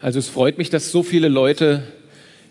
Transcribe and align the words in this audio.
Also 0.00 0.20
es 0.20 0.28
freut 0.28 0.58
mich, 0.58 0.70
dass 0.70 0.92
so 0.92 1.02
viele 1.02 1.26
Leute 1.26 1.82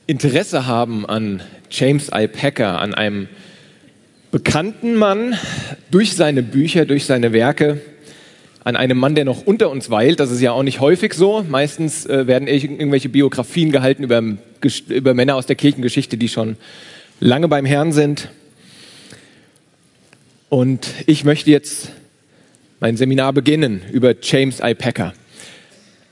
Interesse 0.05 0.67
haben 0.67 1.05
an 1.05 1.41
James 1.71 2.11
I. 2.13 2.27
Packer, 2.27 2.81
an 2.81 2.93
einem 2.93 3.29
bekannten 4.31 4.95
Mann 4.95 5.33
durch 5.89 6.13
seine 6.13 6.43
Bücher, 6.43 6.85
durch 6.85 7.05
seine 7.05 7.31
Werke, 7.31 7.79
an 8.65 8.75
einem 8.75 8.97
Mann, 8.97 9.15
der 9.15 9.23
noch 9.23 9.47
unter 9.47 9.69
uns 9.69 9.89
weilt. 9.89 10.19
Das 10.19 10.29
ist 10.29 10.41
ja 10.41 10.51
auch 10.51 10.63
nicht 10.63 10.81
häufig 10.81 11.13
so. 11.13 11.45
Meistens 11.47 12.05
äh, 12.05 12.27
werden 12.27 12.49
irgendwelche 12.49 13.07
Biografien 13.07 13.71
gehalten 13.71 14.03
über, 14.03 14.21
über 14.89 15.13
Männer 15.13 15.35
aus 15.35 15.45
der 15.45 15.55
Kirchengeschichte, 15.55 16.17
die 16.17 16.27
schon 16.27 16.57
lange 17.21 17.47
beim 17.47 17.63
Herrn 17.65 17.93
sind. 17.93 18.27
Und 20.49 20.89
ich 21.05 21.23
möchte 21.23 21.49
jetzt 21.49 21.91
mein 22.81 22.97
Seminar 22.97 23.31
beginnen 23.31 23.83
über 23.93 24.15
James 24.21 24.59
I. 24.59 24.75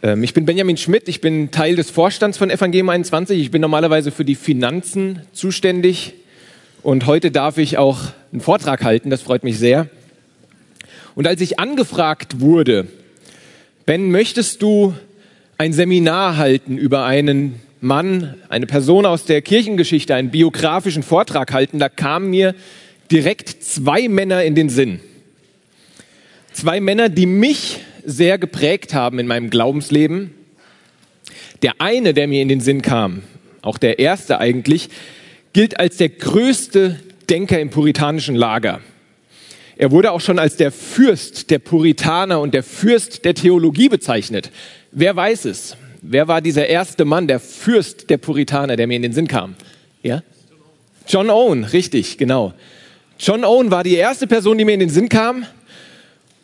Ähm, 0.06 0.22
ich 0.22 0.36
bin 0.36 0.46
Benjamin 0.46 0.78
Schmidt, 0.78 1.10
ich 1.10 1.20
bin 1.20 1.50
Teil 1.50 1.76
des 1.76 1.90
Vorstands 1.90 2.38
von 2.38 2.52
Evangelium 2.52 2.90
21. 2.90 3.40
Ich 3.40 3.50
bin 3.50 3.60
normalerweise 3.60 4.12
für 4.12 4.24
die 4.24 4.36
Finanzen 4.36 5.22
zuständig 5.34 6.14
und 6.84 7.08
heute 7.08 7.32
darf 7.32 7.58
ich 7.58 7.80
auch 7.80 8.00
einen 8.32 8.42
Vortrag 8.42 8.84
halten, 8.84 9.10
das 9.10 9.24
freut 9.24 9.44
mich 9.44 9.58
sehr. 9.58 9.90
Und 11.16 11.26
als 11.26 11.42
ich 11.42 11.60
angefragt 11.60 12.40
wurde, 12.40 12.86
Ben, 13.88 14.12
möchtest 14.12 14.62
du 14.62 14.94
ein 15.58 15.74
Seminar 15.74 16.38
halten 16.38 16.78
über 16.78 17.06
einen 17.06 17.60
Mann, 17.82 18.36
eine 18.50 18.68
Person 18.68 19.08
aus 19.08 19.26
der 19.26 19.42
Kirchengeschichte, 19.42 20.14
einen 20.14 20.30
biografischen 20.30 21.02
Vortrag 21.02 21.52
halten, 21.52 21.80
da 21.80 21.90
kamen 21.90 22.30
mir 22.30 22.54
direkt 23.10 23.64
zwei 23.64 24.08
Männer 24.08 24.44
in 24.44 24.54
den 24.54 24.70
Sinn. 24.70 25.00
Zwei 26.54 26.80
Männer, 26.80 27.10
die 27.10 27.26
mich 27.26 27.80
sehr 28.06 28.38
geprägt 28.38 28.94
haben 28.94 29.20
in 29.20 29.28
meinem 29.28 29.50
Glaubensleben. 29.50 30.32
Der 31.62 31.74
eine, 31.80 32.14
der 32.14 32.28
mir 32.28 32.42
in 32.42 32.48
den 32.48 32.62
Sinn 32.62 32.82
kam, 32.82 33.24
auch 33.62 33.78
der 33.78 34.00
erste 34.00 34.40
eigentlich, 34.40 34.90
gilt 35.54 35.80
als 35.80 35.98
der 35.98 36.10
größte 36.10 37.00
Denker 37.30 37.60
im 37.60 37.70
puritanischen 37.70 38.36
Lager. 38.36 38.82
Er 39.78 39.92
wurde 39.92 40.12
auch 40.12 40.22
schon 40.22 40.40
als 40.40 40.56
der 40.56 40.72
Fürst 40.72 41.50
der 41.50 41.60
Puritaner 41.60 42.40
und 42.40 42.54
der 42.54 42.64
Fürst 42.64 43.26
der 43.26 43.34
Theologie 43.34 43.90
bezeichnet. 43.90 44.52
Wer 44.92 45.16
weiß 45.16 45.46
es? 45.46 45.76
Wer 46.02 46.28
war 46.28 46.42
dieser 46.42 46.68
erste 46.68 47.04
Mann, 47.04 47.28
der 47.28 47.40
Fürst 47.40 48.10
der 48.10 48.18
Puritaner, 48.18 48.76
der 48.76 48.88
mir 48.88 48.96
in 48.96 49.02
den 49.02 49.14
Sinn 49.14 49.28
kam? 49.28 49.56
Ja? 50.04 50.22
John 51.08 51.30
Owen, 51.30 51.64
richtig, 51.64 52.18
genau. 52.18 52.54
John 53.20 53.44
Owen 53.44 53.72
war 53.72 53.84
die 53.84 53.96
erste 53.96 54.28
Person, 54.28 54.58
die 54.58 54.66
mir 54.66 54.74
in 54.74 54.80
den 54.80 54.90
Sinn 54.90 55.10
kam. 55.10 55.46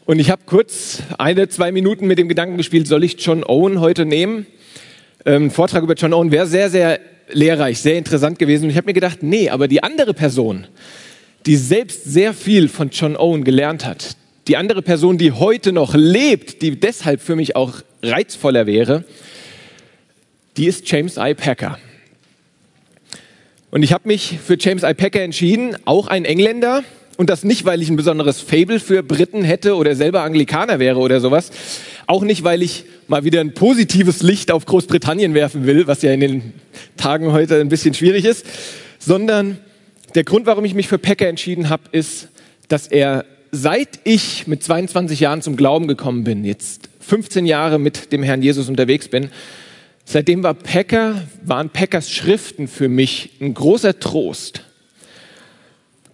Und 0.05 0.19
ich 0.19 0.31
habe 0.31 0.41
kurz 0.45 1.03
eine, 1.19 1.47
zwei 1.47 1.71
Minuten 1.71 2.07
mit 2.07 2.17
dem 2.17 2.27
Gedanken 2.27 2.57
gespielt, 2.57 2.87
soll 2.87 3.03
ich 3.03 3.23
John 3.23 3.43
Owen 3.43 3.79
heute 3.79 4.05
nehmen? 4.05 4.47
Ähm, 5.25 5.51
Vortrag 5.51 5.83
über 5.83 5.93
John 5.93 6.13
Owen 6.13 6.31
wäre 6.31 6.47
sehr, 6.47 6.69
sehr 6.71 6.99
lehrreich, 7.31 7.79
sehr 7.79 7.97
interessant 7.97 8.39
gewesen. 8.39 8.65
Und 8.65 8.71
ich 8.71 8.77
habe 8.77 8.87
mir 8.87 8.93
gedacht, 8.93 9.21
nee, 9.21 9.49
aber 9.49 9.67
die 9.67 9.83
andere 9.83 10.13
Person, 10.15 10.65
die 11.45 11.55
selbst 11.55 12.05
sehr 12.05 12.33
viel 12.33 12.67
von 12.67 12.89
John 12.89 13.15
Owen 13.15 13.43
gelernt 13.43 13.85
hat, 13.85 14.17
die 14.47 14.57
andere 14.57 14.81
Person, 14.81 15.19
die 15.19 15.33
heute 15.33 15.71
noch 15.71 15.93
lebt, 15.93 16.63
die 16.63 16.79
deshalb 16.79 17.21
für 17.21 17.35
mich 17.35 17.55
auch 17.55 17.75
reizvoller 18.01 18.65
wäre, 18.65 19.05
die 20.57 20.65
ist 20.65 20.89
James 20.89 21.17
I. 21.17 21.35
Packer. 21.35 21.77
Und 23.69 23.83
ich 23.83 23.93
habe 23.93 24.07
mich 24.07 24.39
für 24.43 24.57
James 24.59 24.81
I. 24.81 24.95
Packer 24.95 25.21
entschieden, 25.21 25.77
auch 25.85 26.07
ein 26.07 26.25
Engländer, 26.25 26.83
und 27.17 27.29
das 27.29 27.43
nicht, 27.43 27.65
weil 27.65 27.81
ich 27.81 27.89
ein 27.89 27.95
besonderes 27.95 28.41
Fable 28.41 28.79
für 28.79 29.03
Briten 29.03 29.43
hätte 29.43 29.75
oder 29.75 29.95
selber 29.95 30.23
Anglikaner 30.23 30.79
wäre 30.79 30.99
oder 30.99 31.19
sowas. 31.19 31.51
Auch 32.07 32.23
nicht, 32.23 32.43
weil 32.43 32.61
ich 32.61 32.85
mal 33.07 33.23
wieder 33.23 33.41
ein 33.41 33.53
positives 33.53 34.21
Licht 34.21 34.51
auf 34.51 34.65
Großbritannien 34.65 35.33
werfen 35.33 35.65
will, 35.65 35.87
was 35.87 36.01
ja 36.01 36.11
in 36.13 36.19
den 36.19 36.53
Tagen 36.97 37.31
heute 37.31 37.59
ein 37.59 37.69
bisschen 37.69 37.93
schwierig 37.93 38.25
ist, 38.25 38.45
sondern 38.99 39.59
der 40.15 40.23
Grund, 40.23 40.45
warum 40.45 40.65
ich 40.65 40.73
mich 40.73 40.87
für 40.87 40.97
Packer 40.97 41.27
entschieden 41.27 41.69
habe, 41.69 41.83
ist, 41.91 42.29
dass 42.67 42.87
er 42.87 43.25
seit 43.51 43.99
ich 44.03 44.47
mit 44.47 44.63
22 44.63 45.19
Jahren 45.19 45.41
zum 45.41 45.55
Glauben 45.57 45.87
gekommen 45.87 46.23
bin, 46.23 46.45
jetzt 46.45 46.89
15 47.01 47.45
Jahre 47.45 47.79
mit 47.79 48.11
dem 48.11 48.23
Herrn 48.23 48.41
Jesus 48.41 48.69
unterwegs 48.69 49.09
bin, 49.09 49.29
seitdem 50.05 50.43
war 50.43 50.53
Packer, 50.53 51.23
waren 51.43 51.69
Packers 51.69 52.09
Schriften 52.09 52.67
für 52.67 52.87
mich 52.87 53.31
ein 53.41 53.53
großer 53.53 53.99
Trost 53.99 54.63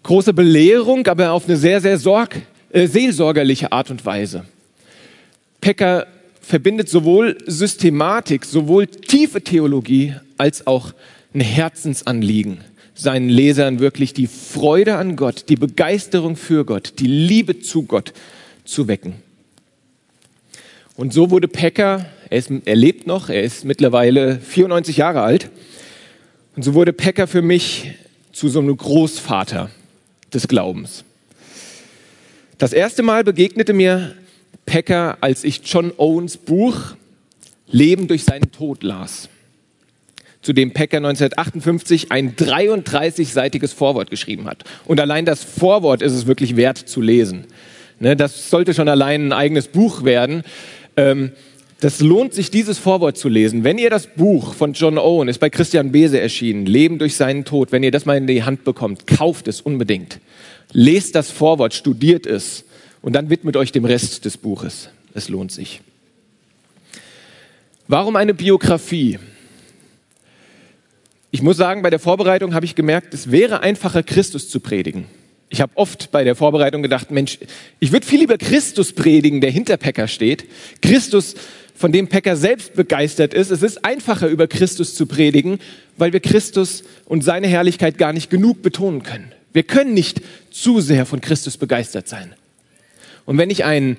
große 0.07 0.33
Belehrung, 0.33 1.05
aber 1.07 1.33
auf 1.33 1.47
eine 1.47 1.57
sehr, 1.57 1.81
sehr 1.81 1.97
sorg, 1.97 2.41
äh, 2.71 2.87
seelsorgerliche 2.87 3.73
Art 3.73 3.91
und 3.91 4.05
Weise. 4.05 4.45
Pecker 5.59 6.07
verbindet 6.41 6.87
sowohl 6.87 7.37
Systematik, 7.45 8.45
sowohl 8.45 8.87
tiefe 8.87 9.41
Theologie 9.41 10.15
als 10.37 10.65
auch 10.65 10.93
ein 11.33 11.41
Herzensanliegen, 11.41 12.59
seinen 12.95 13.27
Lesern 13.27 13.79
wirklich 13.79 14.13
die 14.13 14.27
Freude 14.27 14.95
an 14.95 15.17
Gott, 15.17 15.49
die 15.49 15.57
Begeisterung 15.57 16.37
für 16.37 16.63
Gott, 16.63 16.93
die 16.99 17.07
Liebe 17.07 17.59
zu 17.59 17.83
Gott 17.83 18.13
zu 18.63 18.87
wecken. 18.87 19.15
Und 20.95 21.11
so 21.11 21.31
wurde 21.31 21.49
Pecker, 21.49 22.05
er, 22.29 22.37
ist, 22.37 22.49
er 22.63 22.75
lebt 22.77 23.07
noch, 23.07 23.27
er 23.27 23.43
ist 23.43 23.65
mittlerweile 23.65 24.39
94 24.39 24.95
Jahre 24.95 25.21
alt, 25.21 25.49
und 26.55 26.63
so 26.63 26.73
wurde 26.73 26.93
Pecker 26.93 27.27
für 27.27 27.41
mich 27.41 27.91
zu 28.31 28.47
so 28.47 28.59
einem 28.59 28.77
Großvater 28.77 29.69
des 30.33 30.47
Glaubens. 30.47 31.03
Das 32.57 32.73
erste 32.73 33.03
Mal 33.03 33.23
begegnete 33.23 33.73
mir 33.73 34.15
Packer, 34.65 35.17
als 35.21 35.43
ich 35.43 35.61
John 35.63 35.91
Owens 35.97 36.37
Buch 36.37 36.95
Leben 37.69 38.07
durch 38.07 38.23
seinen 38.23 38.51
Tod 38.51 38.81
las, 38.81 39.29
zu 40.41 40.53
dem 40.53 40.71
Packer 40.71 40.97
1958 40.97 42.11
ein 42.11 42.35
33-seitiges 42.35 43.73
Vorwort 43.73 44.09
geschrieben 44.09 44.47
hat. 44.47 44.63
Und 44.85 44.99
allein 44.99 45.25
das 45.25 45.43
Vorwort 45.43 46.01
ist 46.01 46.13
es 46.13 46.27
wirklich 46.27 46.55
wert 46.55 46.77
zu 46.77 47.01
lesen. 47.01 47.45
Ne, 47.99 48.15
das 48.15 48.49
sollte 48.49 48.73
schon 48.73 48.87
allein 48.87 49.27
ein 49.27 49.33
eigenes 49.33 49.67
Buch 49.67 50.03
werden. 50.03 50.43
Ähm, 50.95 51.31
das 51.79 51.99
lohnt 51.99 52.33
sich, 52.33 52.49
dieses 52.49 52.79
Vorwort 52.79 53.17
zu 53.17 53.29
lesen. 53.29 53.63
Wenn 53.63 53.77
ihr 53.77 53.89
das 53.89 54.07
Buch 54.07 54.53
von 54.55 54.73
John 54.73 54.97
Owen, 54.97 55.27
ist 55.27 55.39
bei 55.39 55.49
Christian 55.49 55.91
Bese 55.91 56.19
erschienen, 56.19 56.65
Leben 56.65 56.97
durch 56.97 57.15
seinen 57.15 57.45
Tod, 57.45 57.71
wenn 57.71 57.83
ihr 57.83 57.91
das 57.91 58.05
mal 58.05 58.17
in 58.17 58.25
die 58.25 58.43
Hand 58.43 58.63
bekommt, 58.63 59.05
kauft 59.05 59.47
es 59.47 59.61
unbedingt. 59.61 60.19
Lest 60.71 61.13
das 61.15 61.29
Vorwort, 61.29 61.73
studiert 61.73 62.25
es 62.25 62.65
und 63.01 63.13
dann 63.13 63.29
widmet 63.29 63.55
euch 63.57 63.71
dem 63.71 63.85
Rest 63.85 64.25
des 64.25 64.37
Buches. 64.37 64.89
Es 65.13 65.29
lohnt 65.29 65.51
sich. 65.51 65.81
Warum 67.87 68.15
eine 68.15 68.33
Biografie? 68.33 69.19
Ich 71.29 71.41
muss 71.41 71.57
sagen, 71.57 71.83
bei 71.83 71.89
der 71.89 71.99
Vorbereitung 71.99 72.53
habe 72.53 72.65
ich 72.65 72.75
gemerkt, 72.75 73.13
es 73.13 73.31
wäre 73.31 73.61
einfacher, 73.61 74.01
Christus 74.01 74.49
zu 74.49 74.59
predigen. 74.59 75.05
Ich 75.49 75.61
habe 75.61 75.71
oft 75.75 76.11
bei 76.11 76.23
der 76.23 76.35
Vorbereitung 76.35 76.81
gedacht, 76.81 77.11
Mensch, 77.11 77.39
ich 77.79 77.91
würde 77.93 78.05
viel 78.05 78.19
lieber 78.19 78.37
Christus 78.37 78.91
predigen, 78.91 79.39
der 79.39 79.51
hinter 79.51 79.77
Päcker 79.77 80.07
steht. 80.07 80.45
Christus 80.81 81.35
von 81.77 81.91
dem 81.91 82.07
Päcker 82.07 82.35
selbst 82.35 82.73
begeistert 82.73 83.35
ist. 83.35 83.51
Es 83.51 83.61
ist 83.61 83.85
einfacher, 83.85 84.27
über 84.27 84.47
Christus 84.47 84.95
zu 84.95 85.05
predigen, 85.05 85.59
weil 85.95 86.11
wir 86.11 86.19
Christus 86.19 86.83
und 87.05 87.23
seine 87.23 87.47
Herrlichkeit 87.47 87.99
gar 87.99 88.13
nicht 88.13 88.31
genug 88.31 88.63
betonen 88.63 89.03
können. 89.03 89.31
Wir 89.53 89.61
können 89.61 89.93
nicht 89.93 90.21
zu 90.49 90.81
sehr 90.81 91.05
von 91.05 91.21
Christus 91.21 91.57
begeistert 91.57 92.07
sein. 92.07 92.33
Und 93.25 93.37
wenn 93.37 93.51
ich 93.51 93.63
einen 93.63 93.97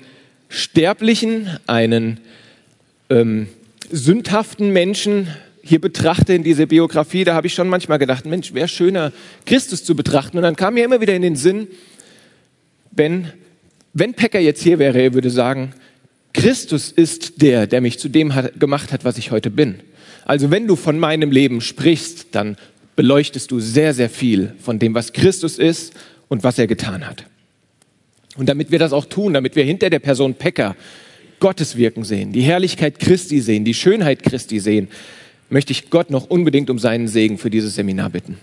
sterblichen, 0.49 1.57
einen 1.67 2.19
ähm, 3.09 3.47
sündhaften 3.89 4.71
Menschen 4.71 5.27
hier 5.63 5.79
betrachte 5.79 6.33
in 6.33 6.43
dieser 6.43 6.65
Biografie, 6.65 7.23
da 7.23 7.33
habe 7.33 7.47
ich 7.47 7.53
schon 7.53 7.69
manchmal 7.69 7.97
gedacht, 7.97 8.25
Mensch, 8.25 8.53
wäre 8.53 8.67
schöner, 8.67 9.13
Christus 9.45 9.85
zu 9.85 9.95
betrachten. 9.95 10.35
Und 10.35 10.43
dann 10.43 10.57
kam 10.57 10.73
mir 10.73 10.83
immer 10.83 10.99
wieder 10.99 11.15
in 11.15 11.21
den 11.21 11.37
Sinn, 11.37 11.67
Ben, 12.91 13.31
wenn 13.93 14.13
Pecker 14.15 14.39
jetzt 14.39 14.63
hier 14.63 14.79
wäre, 14.79 14.99
er 14.99 15.13
würde 15.13 15.29
sagen, 15.29 15.73
Christus 16.33 16.91
ist 16.91 17.41
der, 17.41 17.67
der 17.67 17.81
mich 17.81 17.99
zu 17.99 18.09
dem 18.09 18.35
hat, 18.35 18.59
gemacht 18.59 18.91
hat, 18.91 19.03
was 19.03 19.17
ich 19.17 19.31
heute 19.31 19.49
bin. 19.49 19.81
Also 20.25 20.51
wenn 20.51 20.67
du 20.67 20.75
von 20.75 20.99
meinem 20.99 21.31
Leben 21.31 21.61
sprichst, 21.61 22.27
dann 22.31 22.55
beleuchtest 22.95 23.49
du 23.51 23.59
sehr, 23.59 23.93
sehr 23.93 24.09
viel 24.09 24.53
von 24.59 24.77
dem, 24.77 24.93
was 24.93 25.13
Christus 25.13 25.57
ist 25.57 25.93
und 26.27 26.43
was 26.43 26.59
er 26.59 26.67
getan 26.67 27.07
hat. 27.07 27.25
Und 28.37 28.47
damit 28.47 28.71
wir 28.71 28.79
das 28.79 28.93
auch 28.93 29.05
tun, 29.05 29.33
damit 29.33 29.55
wir 29.55 29.63
hinter 29.63 29.89
der 29.89 29.99
Person 29.99 30.35
Pecker 30.35 30.75
Gottes 31.39 31.77
Wirken 31.77 32.03
sehen, 32.03 32.31
die 32.31 32.41
Herrlichkeit 32.41 32.99
Christi 32.99 33.41
sehen, 33.41 33.65
die 33.65 33.73
Schönheit 33.73 34.23
Christi 34.23 34.59
sehen, 34.59 34.89
möchte 35.49 35.71
ich 35.71 35.89
Gott 35.89 36.09
noch 36.11 36.29
unbedingt 36.29 36.69
um 36.69 36.77
seinen 36.77 37.07
Segen 37.07 37.37
für 37.37 37.49
dieses 37.49 37.75
Seminar 37.75 38.09
bitten. 38.09 38.37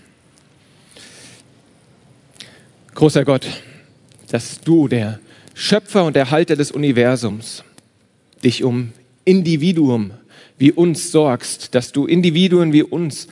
Großer 2.95 3.23
Gott, 3.23 3.47
dass 4.29 4.59
du, 4.59 4.87
der 4.87 5.19
Schöpfer 5.53 6.03
und 6.03 6.17
Erhalter 6.17 6.55
des 6.55 6.71
Universums, 6.71 7.63
dich 8.43 8.63
um 8.63 8.93
Individuum 9.25 10.11
wie 10.57 10.71
uns 10.71 11.11
sorgst, 11.11 11.75
dass 11.75 11.91
du 11.91 12.05
Individuen 12.05 12.73
wie 12.73 12.83
uns 12.83 13.27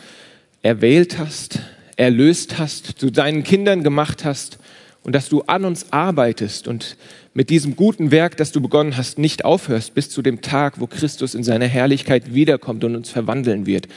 erwählt 0.61 1.17
hast, 1.17 1.59
erlöst 1.95 2.57
hast, 2.57 2.99
zu 2.99 3.09
deinen 3.09 3.43
Kindern 3.43 3.83
gemacht 3.83 4.25
hast 4.25 4.59
und 5.03 5.13
dass 5.13 5.29
du 5.29 5.41
an 5.43 5.65
uns 5.65 5.91
arbeitest 5.91 6.67
und 6.67 6.97
mit 7.33 7.49
diesem 7.49 7.75
guten 7.75 8.11
Werk, 8.11 8.37
das 8.37 8.51
du 8.51 8.61
begonnen 8.61 8.97
hast, 8.97 9.17
nicht 9.19 9.45
aufhörst 9.45 9.93
bis 9.93 10.09
zu 10.09 10.21
dem 10.21 10.41
Tag, 10.41 10.79
wo 10.79 10.87
Christus 10.87 11.35
in 11.35 11.43
seiner 11.43 11.67
Herrlichkeit 11.67 12.33
wiederkommt 12.33 12.83
und 12.83 12.95
uns 12.95 13.09
verwandeln 13.09 13.65
wird. 13.65 13.87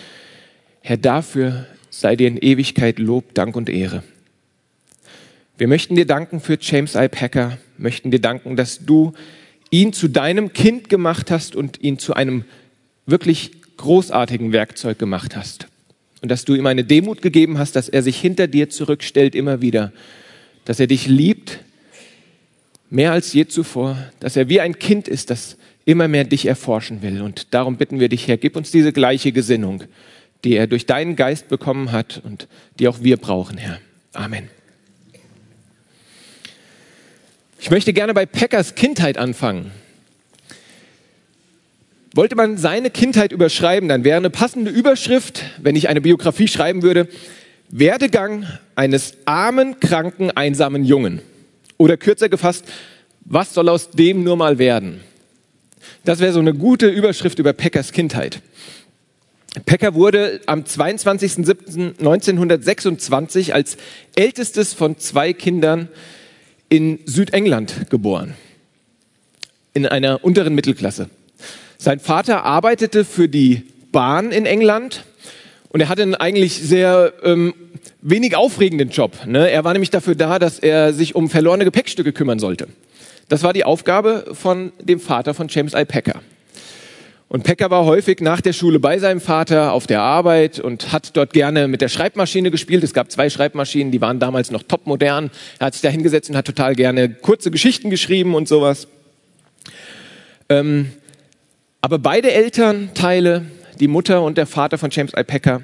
Herr, 0.81 0.97
dafür 0.97 1.67
sei 1.91 2.17
dir 2.17 2.29
in 2.29 2.37
Ewigkeit 2.37 2.99
Lob, 2.99 3.35
Dank 3.35 3.57
und 3.57 3.69
Ehre. 3.69 4.03
Wir 5.57 5.69
möchten 5.69 5.97
dir 5.97 6.07
danken 6.07 6.41
für 6.41 6.59
James 6.61 6.95
I. 6.95 7.09
Packer, 7.09 7.59
möchten 7.79 8.11
dir 8.11 8.21
danken, 8.21 8.57
dass 8.57 8.85
du 8.85 9.13
ihn 9.71 9.93
zu 9.93 10.09
deinem 10.09 10.53
Kind 10.53 10.89
gemacht 10.89 11.31
hast 11.31 11.57
und 11.57 11.81
ihn 11.83 11.99
zu 11.99 12.15
einem 12.15 12.45
wirklich 13.07 13.53
großartigen 13.77 14.53
Werkzeug 14.53 14.99
gemacht 14.99 15.37
hast. 15.37 15.67
Und 16.21 16.31
dass 16.31 16.45
du 16.45 16.55
ihm 16.55 16.67
eine 16.67 16.85
Demut 16.85 17.23
gegeben 17.23 17.59
hast, 17.59 17.77
dass 17.77 17.89
er 17.89 18.03
sich 18.03 18.21
hinter 18.21 18.47
dir 18.47 18.71
zurückstellt 18.71 19.35
immer 19.35 19.61
wieder, 19.61 19.93
dass 20.65 20.81
er 20.81 20.87
dich 20.87 21.07
liebt, 21.07 21.61
mehr 22.91 23.13
als 23.13 23.33
je 23.33 23.47
zuvor, 23.47 23.97
dass 24.21 24.37
er 24.37 24.49
wie 24.49 24.61
ein 24.61 24.79
Kind 24.79 25.09
ist, 25.09 25.31
das 25.31 25.57
immer 25.85 26.09
mehr 26.09 26.25
dich 26.25 26.47
erforschen 26.47 27.03
will. 27.03 27.23
Und 27.23 27.55
darum 27.55 27.77
bitten 27.77 28.01
wir 28.01 28.09
dich, 28.09 28.29
Herr, 28.29 28.37
gib 28.37 28.57
uns 28.57 28.71
diese 28.71 28.93
gleiche 28.93 29.33
Gesinnung, 29.33 29.85
die 30.45 30.55
er 30.55 30.67
durch 30.67 30.87
deinen 30.87 31.17
Geist 31.17 31.49
bekommen 31.49 31.93
hat 31.93 32.21
und 32.25 32.49
die 32.79 32.89
auch 32.89 32.99
wir 33.03 33.17
brauchen, 33.17 33.57
Herr. 33.57 33.79
Amen. 34.13 34.49
Ich 37.61 37.71
möchte 37.71 37.93
gerne 37.93 38.15
bei 38.15 38.25
Packers 38.25 38.77
Kindheit 38.77 39.19
anfangen. 39.19 39.73
Wollte 42.15 42.37
man 42.37 42.57
seine 42.57 42.91
Kindheit 42.91 43.33
überschreiben, 43.33 43.89
dann 43.89 44.05
wäre 44.05 44.17
eine 44.17 44.31
passende 44.31 44.71
Überschrift, 44.71 45.43
wenn 45.59 45.75
ich 45.75 45.89
eine 45.89 46.01
Biografie 46.01 46.47
schreiben 46.47 46.83
würde, 46.83 47.09
Werdegang 47.69 48.47
eines 48.77 49.15
armen, 49.25 49.81
kranken, 49.81 50.31
einsamen 50.31 50.85
Jungen. 50.85 51.21
Oder 51.79 51.97
kürzer 51.97 52.29
gefasst, 52.29 52.65
was 53.25 53.55
soll 53.55 53.69
aus 53.69 53.91
dem 53.91 54.23
nur 54.23 54.37
mal 54.37 54.59
werden? 54.59 55.01
Das 56.05 56.21
wäre 56.21 56.33
so 56.33 56.41
eine 56.41 56.55
gute 56.55 56.89
Überschrift 56.89 57.41
über 57.41 57.53
Packers 57.53 57.91
Kindheit. 57.93 58.41
Packer 59.67 59.95
wurde 59.95 60.41
am 60.47 60.63
22.07.1926 60.63 63.53
als 63.53 63.77
ältestes 64.15 64.75
von 64.75 64.97
zwei 64.99 65.33
Kindern 65.33 65.89
in 66.69 67.01
Südengland 67.07 67.91
geboren, 67.91 68.35
in 69.75 69.87
einer 69.87 70.25
unteren 70.25 70.55
Mittelklasse. 70.55 71.09
Sein 71.79 72.01
Vater 72.01 72.45
arbeitete 72.45 73.05
für 73.05 73.29
die 73.29 73.63
Bahn 73.93 74.33
in 74.33 74.47
England 74.47 75.05
und 75.71 75.81
er 75.81 75.89
hatte 75.89 76.03
einen 76.03 76.15
eigentlich 76.15 76.55
sehr 76.55 77.13
ähm, 77.23 77.55
wenig 78.03 78.37
aufregenden 78.37 78.91
Job. 78.91 79.27
Ne? 79.27 79.51
Er 79.51 79.65
war 79.65 79.73
nämlich 79.73 79.91
dafür 79.91 80.15
da, 80.15 80.39
dass 80.39 80.59
er 80.59 80.93
sich 80.93 81.15
um 81.15 81.31
verlorene 81.31 81.65
Gepäckstücke 81.65 82.13
kümmern 82.13 82.39
sollte. 82.39 82.69
Das 83.29 83.43
war 83.43 83.53
die 83.53 83.65
Aufgabe 83.65 84.27
von 84.33 84.73
dem 84.81 85.01
Vater 85.01 85.35
von 85.35 85.49
James 85.49 85.75
I. 85.75 85.85
Packer. 85.85 86.23
Und 87.31 87.45
Packer 87.45 87.71
war 87.71 87.85
häufig 87.85 88.21
nach 88.21 88.41
der 88.41 88.55
Schule 88.55 88.81
bei 88.81 88.99
seinem 88.99 89.21
Vater 89.21 89.73
auf 89.75 89.87
der 89.87 90.01
Arbeit 90.01 90.61
und 90.61 90.93
hat 90.93 91.15
dort 91.15 91.35
gerne 91.35 91.69
mit 91.69 91.83
der 91.83 91.89
Schreibmaschine 91.89 92.51
gespielt. 92.51 92.83
Es 92.83 92.95
gab 92.95 93.11
zwei 93.11 93.29
Schreibmaschinen, 93.29 93.93
die 93.93 94.01
waren 94.01 94.19
damals 94.19 94.51
noch 94.51 94.63
topmodern. 94.63 95.31
Er 95.59 95.67
hat 95.67 95.75
sich 95.75 95.83
da 95.83 95.91
hingesetzt 95.91 96.31
und 96.31 96.37
hat 96.37 96.47
total 96.47 96.75
gerne 96.75 97.11
kurze 97.11 97.51
Geschichten 97.51 97.91
geschrieben 97.91 98.35
und 98.35 98.49
sowas. 98.49 98.89
Ähm, 100.49 100.91
aber 101.83 101.99
beide 101.99 102.33
Elternteile, 102.33 103.45
die 103.79 103.89
Mutter 103.89 104.23
und 104.23 104.39
der 104.39 104.47
Vater 104.47 104.79
von 104.79 104.89
James 104.91 105.13
I. 105.15 105.23
Packer, 105.23 105.63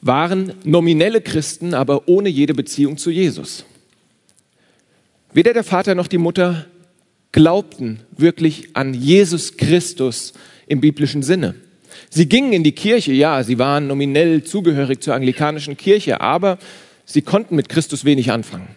waren 0.00 0.54
nominelle 0.64 1.20
Christen, 1.20 1.74
aber 1.74 2.08
ohne 2.08 2.30
jede 2.30 2.54
Beziehung 2.54 2.96
zu 2.96 3.10
Jesus. 3.10 3.66
Weder 5.34 5.52
der 5.52 5.64
Vater 5.64 5.94
noch 5.94 6.06
die 6.06 6.18
Mutter 6.18 6.64
glaubten 7.32 8.00
wirklich 8.16 8.74
an 8.74 8.94
Jesus 8.94 9.58
Christus 9.58 10.32
im 10.68 10.80
biblischen 10.80 11.22
Sinne. 11.22 11.54
Sie 12.10 12.28
gingen 12.28 12.52
in 12.52 12.64
die 12.64 12.72
Kirche, 12.72 13.12
ja, 13.12 13.42
sie 13.42 13.58
waren 13.58 13.86
nominell 13.86 14.44
zugehörig 14.44 15.00
zur 15.00 15.14
anglikanischen 15.14 15.76
Kirche, 15.76 16.20
aber 16.20 16.58
sie 17.04 17.22
konnten 17.22 17.56
mit 17.56 17.68
Christus 17.68 18.04
wenig 18.04 18.30
anfangen. 18.30 18.68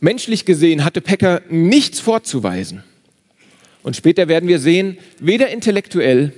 Menschlich 0.00 0.44
gesehen 0.44 0.84
hatte 0.84 1.00
Pecker 1.00 1.42
nichts 1.48 2.00
vorzuweisen. 2.00 2.82
Und 3.82 3.96
später 3.96 4.28
werden 4.28 4.48
wir 4.48 4.58
sehen, 4.58 4.98
weder 5.20 5.48
intellektuell 5.48 6.32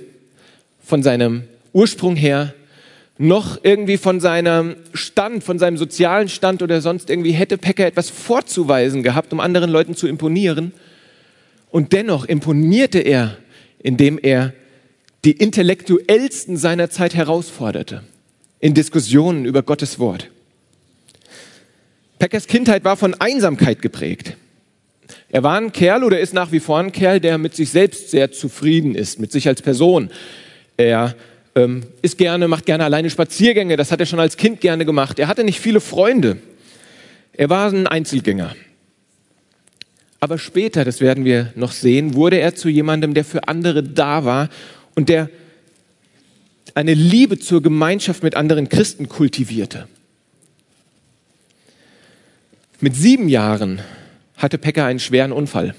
von 0.83 1.03
seinem 1.03 1.43
Ursprung 1.73 2.15
her 2.15 2.53
noch 3.17 3.59
irgendwie 3.63 3.97
von 3.97 4.21
seinem 4.21 4.77
Stand, 4.93 5.43
von 5.43 5.59
seinem 5.59 5.75
sozialen 5.75 6.29
Stand 6.29 6.61
oder 6.61 6.79
sonst 6.79 7.09
irgendwie 7.09 7.31
hätte 7.31 7.57
Pecker 7.57 7.85
etwas 7.85 8.09
vorzuweisen 8.09 9.03
gehabt, 9.03 9.33
um 9.33 9.41
anderen 9.41 9.69
Leuten 9.69 9.93
zu 9.93 10.07
imponieren. 10.07 10.71
Und 11.69 11.91
dennoch 11.91 12.25
imponierte 12.25 12.99
er, 12.99 13.37
indem 13.81 14.19
er 14.21 14.53
die 15.25 15.31
Intellektuellsten 15.31 16.57
seiner 16.57 16.89
Zeit 16.89 17.15
herausforderte 17.15 18.03
in 18.59 18.73
Diskussionen 18.73 19.45
über 19.45 19.63
Gottes 19.63 19.99
Wort. 19.99 20.29
Peckers 22.19 22.47
Kindheit 22.47 22.83
war 22.83 22.97
von 22.97 23.13
Einsamkeit 23.15 23.81
geprägt. 23.81 24.35
Er 25.29 25.43
war 25.43 25.57
ein 25.57 25.71
Kerl 25.71 26.03
oder 26.03 26.19
ist 26.19 26.33
nach 26.33 26.51
wie 26.51 26.59
vor 26.59 26.79
ein 26.79 26.91
Kerl, 26.91 27.19
der 27.19 27.37
mit 27.37 27.55
sich 27.55 27.69
selbst 27.69 28.11
sehr 28.11 28.31
zufrieden 28.31 28.95
ist, 28.95 29.19
mit 29.19 29.31
sich 29.31 29.47
als 29.47 29.61
Person. 29.61 30.09
Er 30.75 31.15
ähm, 31.55 31.83
ist 32.01 32.17
gerne, 32.17 32.47
macht 32.47 32.65
gerne 32.65 32.83
alleine 32.83 33.09
Spaziergänge. 33.09 33.77
Das 33.77 33.91
hat 33.91 33.99
er 33.99 34.05
schon 34.05 34.19
als 34.19 34.37
Kind 34.37 34.61
gerne 34.61 34.85
gemacht. 34.85 35.19
Er 35.19 35.27
hatte 35.27 35.43
nicht 35.43 35.59
viele 35.59 35.81
Freunde. 35.81 36.37
Er 37.33 37.49
war 37.49 37.71
ein 37.71 37.87
Einzelgänger. 37.87 38.55
Aber 40.19 40.37
später, 40.37 40.83
das 40.83 40.99
werden 40.99 41.23
wir 41.23 41.53
noch 41.55 41.71
sehen, 41.71 42.13
wurde 42.13 42.39
er 42.39 42.55
zu 42.55 42.69
jemandem, 42.69 43.13
der 43.13 43.23
für 43.23 43.47
andere 43.47 43.83
da 43.83 44.25
war 44.25 44.49
und 44.95 45.09
der 45.09 45.29
eine 46.75 46.93
Liebe 46.93 47.39
zur 47.39 47.61
Gemeinschaft 47.61 48.23
mit 48.23 48.35
anderen 48.35 48.69
Christen 48.69 49.09
kultivierte. 49.09 49.87
Mit 52.79 52.95
sieben 52.95 53.27
Jahren 53.27 53.81
hatte 54.37 54.57
Pekka 54.57 54.85
einen 54.85 54.99
schweren 54.99 55.31
Unfall. 55.31 55.75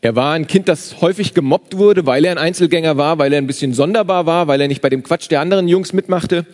Er 0.00 0.16
war 0.16 0.34
ein 0.34 0.46
Kind, 0.46 0.68
das 0.68 1.00
häufig 1.00 1.32
gemobbt 1.32 1.76
wurde, 1.76 2.06
weil 2.06 2.24
er 2.24 2.32
ein 2.32 2.38
Einzelgänger 2.38 2.96
war, 2.96 3.18
weil 3.18 3.32
er 3.32 3.38
ein 3.38 3.46
bisschen 3.46 3.72
sonderbar 3.72 4.26
war, 4.26 4.48
weil 4.48 4.60
er 4.60 4.68
nicht 4.68 4.82
bei 4.82 4.88
dem 4.88 5.02
Quatsch 5.02 5.30
der 5.30 5.40
anderen 5.40 5.68
Jungs 5.68 5.92
mitmachte. 5.92 6.44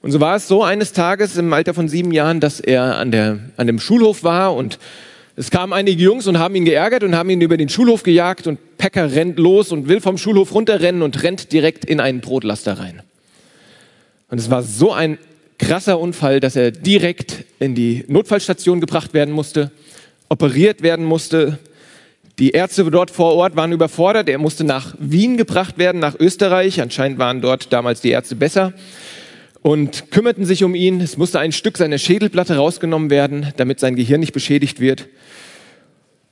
Und 0.00 0.10
so 0.10 0.20
war 0.20 0.34
es 0.36 0.48
so 0.48 0.64
eines 0.64 0.92
Tages 0.92 1.36
im 1.36 1.52
Alter 1.52 1.74
von 1.74 1.88
sieben 1.88 2.10
Jahren, 2.10 2.40
dass 2.40 2.58
er 2.58 2.96
an, 2.96 3.12
der, 3.12 3.38
an 3.56 3.68
dem 3.68 3.78
Schulhof 3.78 4.24
war 4.24 4.54
und 4.56 4.78
es 5.34 5.50
kamen 5.50 5.72
einige 5.72 6.02
Jungs 6.02 6.26
und 6.26 6.38
haben 6.38 6.54
ihn 6.54 6.64
geärgert 6.64 7.04
und 7.04 7.16
haben 7.16 7.30
ihn 7.30 7.40
über 7.40 7.56
den 7.56 7.68
Schulhof 7.68 8.02
gejagt 8.02 8.46
und 8.46 8.58
Packer 8.76 9.12
rennt 9.12 9.38
los 9.38 9.72
und 9.72 9.88
will 9.88 10.00
vom 10.00 10.18
Schulhof 10.18 10.54
runterrennen 10.54 11.02
und 11.02 11.22
rennt 11.22 11.52
direkt 11.52 11.84
in 11.84 12.00
einen 12.00 12.20
Brotlaster 12.20 12.78
rein. 12.78 13.02
Und 14.28 14.38
es 14.38 14.50
war 14.50 14.62
so 14.62 14.92
ein 14.92 15.18
krasser 15.58 15.98
Unfall, 15.98 16.40
dass 16.40 16.56
er 16.56 16.70
direkt 16.70 17.44
in 17.60 17.74
die 17.74 18.04
Notfallstation 18.08 18.80
gebracht 18.80 19.14
werden 19.14 19.32
musste, 19.32 19.70
operiert 20.28 20.82
werden 20.82 21.04
musste, 21.04 21.58
die 22.38 22.50
Ärzte 22.50 22.90
dort 22.90 23.10
vor 23.10 23.34
Ort 23.34 23.56
waren 23.56 23.72
überfordert. 23.72 24.28
Er 24.28 24.38
musste 24.38 24.64
nach 24.64 24.94
Wien 24.98 25.36
gebracht 25.36 25.76
werden, 25.76 26.00
nach 26.00 26.18
Österreich. 26.18 26.80
Anscheinend 26.80 27.18
waren 27.18 27.42
dort 27.42 27.72
damals 27.72 28.00
die 28.00 28.10
Ärzte 28.10 28.36
besser 28.36 28.72
und 29.62 30.10
kümmerten 30.10 30.44
sich 30.44 30.64
um 30.64 30.74
ihn. 30.74 31.00
Es 31.00 31.16
musste 31.16 31.38
ein 31.38 31.52
Stück 31.52 31.78
seiner 31.78 31.98
Schädelplatte 31.98 32.56
rausgenommen 32.56 33.10
werden, 33.10 33.52
damit 33.56 33.80
sein 33.80 33.96
Gehirn 33.96 34.20
nicht 34.20 34.32
beschädigt 34.32 34.80
wird. 34.80 35.08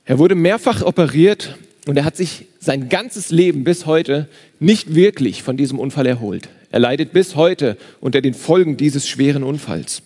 Er 0.05 0.19
wurde 0.19 0.35
mehrfach 0.35 0.81
operiert 0.81 1.57
und 1.87 1.97
er 1.97 2.05
hat 2.05 2.17
sich 2.17 2.47
sein 2.59 2.89
ganzes 2.89 3.31
Leben 3.31 3.63
bis 3.63 3.85
heute 3.85 4.27
nicht 4.59 4.93
wirklich 4.93 5.43
von 5.43 5.57
diesem 5.57 5.79
Unfall 5.79 6.05
erholt. 6.05 6.49
Er 6.71 6.79
leidet 6.79 7.13
bis 7.13 7.35
heute 7.35 7.77
unter 7.99 8.21
den 8.21 8.33
Folgen 8.33 8.77
dieses 8.77 9.07
schweren 9.07 9.43
Unfalls. 9.43 10.01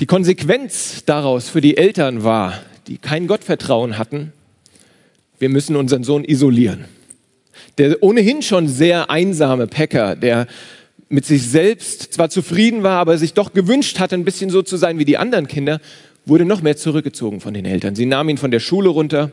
Die 0.00 0.06
Konsequenz 0.06 1.04
daraus 1.04 1.48
für 1.48 1.60
die 1.60 1.76
Eltern 1.76 2.24
war, 2.24 2.60
die 2.88 2.98
kein 2.98 3.26
Gottvertrauen 3.26 3.98
hatten, 3.98 4.32
wir 5.38 5.48
müssen 5.48 5.76
unseren 5.76 6.04
Sohn 6.04 6.24
isolieren. 6.24 6.86
Der 7.78 8.02
ohnehin 8.02 8.42
schon 8.42 8.68
sehr 8.68 9.10
einsame 9.10 9.66
Päcker, 9.66 10.16
der 10.16 10.46
mit 11.08 11.26
sich 11.26 11.48
selbst 11.48 12.14
zwar 12.14 12.30
zufrieden 12.30 12.82
war, 12.82 12.98
aber 12.98 13.18
sich 13.18 13.34
doch 13.34 13.52
gewünscht 13.52 13.98
hatte, 13.98 14.14
ein 14.14 14.24
bisschen 14.24 14.50
so 14.50 14.62
zu 14.62 14.76
sein 14.76 14.98
wie 14.98 15.04
die 15.04 15.18
anderen 15.18 15.46
Kinder, 15.46 15.80
wurde 16.24 16.44
noch 16.44 16.62
mehr 16.62 16.76
zurückgezogen 16.76 17.40
von 17.40 17.54
den 17.54 17.64
Eltern. 17.64 17.94
Sie 17.94 18.06
nahmen 18.06 18.30
ihn 18.30 18.38
von 18.38 18.50
der 18.50 18.60
Schule 18.60 18.88
runter. 18.88 19.32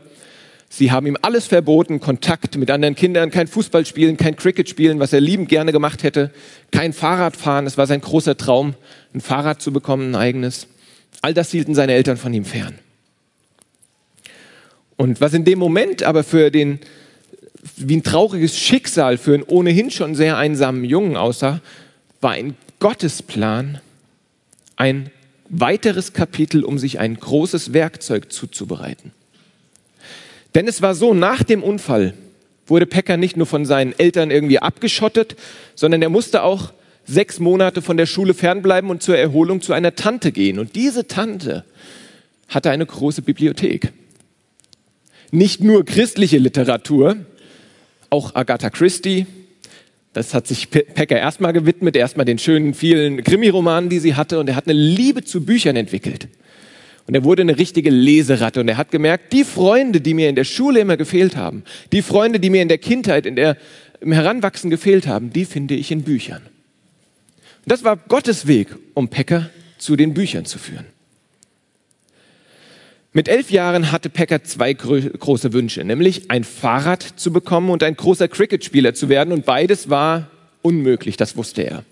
Sie 0.68 0.92
haben 0.92 1.06
ihm 1.06 1.16
alles 1.22 1.46
verboten, 1.46 1.98
Kontakt 2.00 2.56
mit 2.56 2.70
anderen 2.70 2.94
Kindern, 2.94 3.30
kein 3.30 3.48
Fußball 3.48 3.84
spielen, 3.86 4.16
kein 4.16 4.36
Cricket 4.36 4.68
spielen, 4.68 5.00
was 5.00 5.12
er 5.12 5.20
liebend 5.20 5.48
gerne 5.48 5.72
gemacht 5.72 6.02
hätte, 6.02 6.30
kein 6.70 6.92
Fahrradfahren. 6.92 7.66
Es 7.66 7.76
war 7.76 7.86
sein 7.86 8.00
großer 8.00 8.36
Traum, 8.36 8.74
ein 9.14 9.20
Fahrrad 9.20 9.60
zu 9.60 9.72
bekommen, 9.72 10.12
ein 10.12 10.16
eigenes. 10.16 10.68
All 11.22 11.34
das 11.34 11.50
hielten 11.50 11.74
seine 11.74 11.92
Eltern 11.94 12.16
von 12.16 12.32
ihm 12.32 12.44
fern. 12.44 12.78
Und 14.96 15.20
was 15.20 15.34
in 15.34 15.44
dem 15.44 15.58
Moment 15.58 16.02
aber 16.02 16.22
für 16.22 16.50
den, 16.50 16.78
wie 17.76 17.96
ein 17.96 18.02
trauriges 18.02 18.58
Schicksal 18.58 19.18
für 19.18 19.34
einen 19.34 19.42
ohnehin 19.42 19.90
schon 19.90 20.14
sehr 20.14 20.36
einsamen 20.36 20.84
Jungen 20.84 21.16
aussah, 21.16 21.60
war 22.20 22.32
ein 22.32 22.56
Gottesplan, 22.78 23.80
ein 24.76 25.10
weiteres 25.48 26.12
Kapitel, 26.12 26.64
um 26.64 26.78
sich 26.78 26.98
ein 26.98 27.16
großes 27.16 27.72
Werkzeug 27.72 28.32
zuzubereiten. 28.32 29.12
Denn 30.54 30.66
es 30.68 30.80
war 30.82 30.94
so, 30.94 31.14
nach 31.14 31.42
dem 31.42 31.62
Unfall 31.62 32.14
wurde 32.66 32.86
Pekka 32.86 33.16
nicht 33.16 33.36
nur 33.36 33.46
von 33.46 33.66
seinen 33.66 33.98
Eltern 33.98 34.30
irgendwie 34.30 34.60
abgeschottet, 34.60 35.36
sondern 35.74 36.02
er 36.02 36.08
musste 36.08 36.42
auch 36.42 36.72
sechs 37.04 37.40
Monate 37.40 37.82
von 37.82 37.96
der 37.96 38.06
Schule 38.06 38.34
fernbleiben 38.34 38.90
und 38.90 39.02
zur 39.02 39.18
Erholung 39.18 39.60
zu 39.60 39.72
einer 39.72 39.94
Tante 39.96 40.32
gehen. 40.32 40.58
Und 40.58 40.76
diese 40.76 41.06
Tante 41.06 41.64
hatte 42.48 42.70
eine 42.70 42.86
große 42.86 43.22
Bibliothek. 43.22 43.92
Nicht 45.32 45.62
nur 45.62 45.84
christliche 45.84 46.38
Literatur, 46.38 47.16
auch 48.10 48.34
Agatha 48.34 48.70
Christie. 48.70 49.26
Das 50.12 50.34
hat 50.34 50.46
sich 50.46 50.70
Pekka 50.70 51.16
erstmal 51.16 51.52
gewidmet, 51.52 51.96
erstmal 51.96 52.26
den 52.26 52.38
schönen 52.38 52.74
vielen 52.74 53.22
Krimiromanen, 53.22 53.88
die 53.88 54.00
sie 54.00 54.14
hatte. 54.14 54.40
Und 54.40 54.48
er 54.48 54.56
hat 54.56 54.66
eine 54.66 54.78
Liebe 54.78 55.24
zu 55.24 55.44
Büchern 55.44 55.76
entwickelt. 55.76 56.28
Und 57.06 57.14
er 57.14 57.24
wurde 57.24 57.42
eine 57.42 57.58
richtige 57.58 57.90
Leseratte 57.90 58.60
und 58.60 58.68
er 58.68 58.76
hat 58.76 58.92
gemerkt, 58.92 59.32
die 59.32 59.42
Freunde, 59.42 60.00
die 60.00 60.14
mir 60.14 60.28
in 60.28 60.36
der 60.36 60.44
Schule 60.44 60.78
immer 60.78 60.96
gefehlt 60.96 61.34
haben, 61.36 61.64
die 61.90 62.02
Freunde, 62.02 62.38
die 62.38 62.50
mir 62.50 62.62
in 62.62 62.68
der 62.68 62.78
Kindheit, 62.78 63.26
in 63.26 63.34
der, 63.34 63.56
im 64.00 64.12
Heranwachsen 64.12 64.70
gefehlt 64.70 65.08
haben, 65.08 65.32
die 65.32 65.44
finde 65.44 65.74
ich 65.74 65.90
in 65.90 66.02
Büchern. 66.02 66.42
Und 66.42 67.72
das 67.72 67.82
war 67.82 67.96
Gottes 67.96 68.46
Weg, 68.46 68.68
um 68.94 69.08
Pekka 69.08 69.50
zu 69.78 69.96
den 69.96 70.14
Büchern 70.14 70.44
zu 70.44 70.58
führen. 70.58 70.86
Mit 73.12 73.28
elf 73.28 73.50
Jahren 73.50 73.90
hatte 73.90 74.08
Pekka 74.08 74.44
zwei 74.44 74.72
große 74.72 75.52
Wünsche, 75.52 75.82
nämlich 75.82 76.30
ein 76.30 76.44
Fahrrad 76.44 77.02
zu 77.02 77.32
bekommen 77.32 77.70
und 77.70 77.82
ein 77.82 77.96
großer 77.96 78.28
Cricketspieler 78.28 78.94
zu 78.94 79.08
werden. 79.08 79.32
Und 79.32 79.44
beides 79.44 79.90
war 79.90 80.30
unmöglich, 80.62 81.16
das 81.16 81.36
wusste 81.36 81.62
er. 81.62 81.84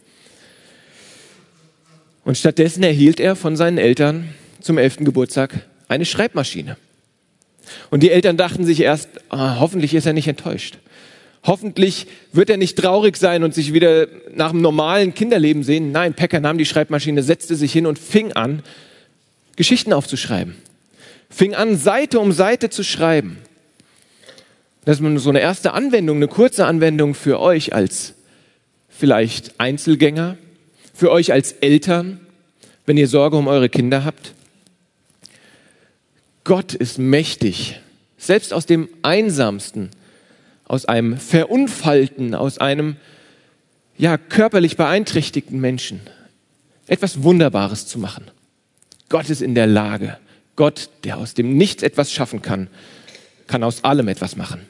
Und 2.25 2.39
stattdessen 2.39 2.85
erhielt 2.85 3.19
er 3.19 3.35
von 3.35 3.57
seinen 3.57 3.79
Eltern 3.79 4.29
zum 4.61 4.79
elften 4.79 5.05
Geburtstag 5.05 5.67
eine 5.89 6.05
Schreibmaschine. 6.05 6.77
Und 7.91 8.05
die 8.05 8.11
Eltern 8.11 8.37
dachten 8.37 8.65
sich 8.65 8.81
erst, 8.81 9.09
ah, 9.29 9.59
hoffentlich 9.59 9.95
ist 9.95 10.07
er 10.07 10.13
nicht 10.13 10.29
enttäuscht. 10.29 10.79
Hoffentlich 11.45 12.07
wird 12.33 12.49
er 12.49 12.59
nicht 12.59 12.79
traurig 12.79 13.17
sein 13.17 13.43
und 13.43 13.55
sich 13.55 13.73
wieder 13.73 14.07
nach 14.35 14.51
einem 14.51 14.61
normalen 14.61 15.15
Kinderleben 15.15 15.65
sehen. 15.65 15.91
Nein, 15.91 16.15
Pecker 16.15 16.39
nahm 16.39 16.59
die 16.59 16.67
Schreibmaschine, 16.67 17.25
setzte 17.25 17.57
sich 17.57 17.73
hin 17.73 17.87
und 17.87 17.99
fing 17.99 18.33
an, 18.35 18.63
Geschichten 19.57 19.93
aufzuschreiben. 19.93 20.55
Fing 21.31 21.55
an, 21.55 21.77
Seite 21.77 22.21
um 22.21 22.33
Seite 22.33 22.71
zu 22.71 22.83
schreiben. 22.83 23.39
Das 24.85 25.01
ist 25.01 25.23
so 25.23 25.31
eine 25.31 25.41
erste 25.41 25.73
Anwendung, 25.75 26.17
eine 26.17 26.29
kurze 26.29 26.65
Anwendung 26.67 27.15
für 27.15 27.41
euch 27.41 27.75
als 27.75 28.15
vielleicht 28.89 29.61
Einzelgänger, 29.61 30.39
für 30.95 31.11
euch 31.11 31.33
als 31.33 31.53
Eltern, 31.53 32.21
wenn 32.87 32.97
ihr 32.97 33.09
Sorge 33.09 33.37
um 33.37 33.47
eure 33.47 33.69
Kinder 33.69 34.05
habt. 34.05 34.33
Gott 36.45 36.73
ist 36.73 36.99
mächtig, 36.99 37.81
selbst 38.17 38.55
aus 38.55 38.65
dem 38.65 38.89
Einsamsten, 39.03 39.91
aus 40.65 40.87
einem 40.87 41.19
Verunfallten, 41.19 42.35
aus 42.35 42.59
einem 42.59 42.97
ja, 43.99 44.17
körperlich 44.17 44.77
beeinträchtigten 44.77 45.61
Menschen 45.61 46.01
etwas 46.87 47.23
Wunderbares 47.23 47.87
zu 47.87 47.99
machen. 47.99 48.25
Gott 49.09 49.29
ist 49.29 49.43
in 49.43 49.55
der 49.55 49.67
Lage. 49.67 50.19
Gott, 50.59 50.91
der 51.05 51.19
aus 51.19 51.35
dem 51.35 51.57
Nichts 51.57 51.85
etwas 51.85 52.13
schaffen 52.13 52.43
kann, 52.43 52.67
kann 53.47 53.63
aus 53.63 53.85
allem 53.85 54.09
etwas 54.09 54.35
machen. 54.35 54.67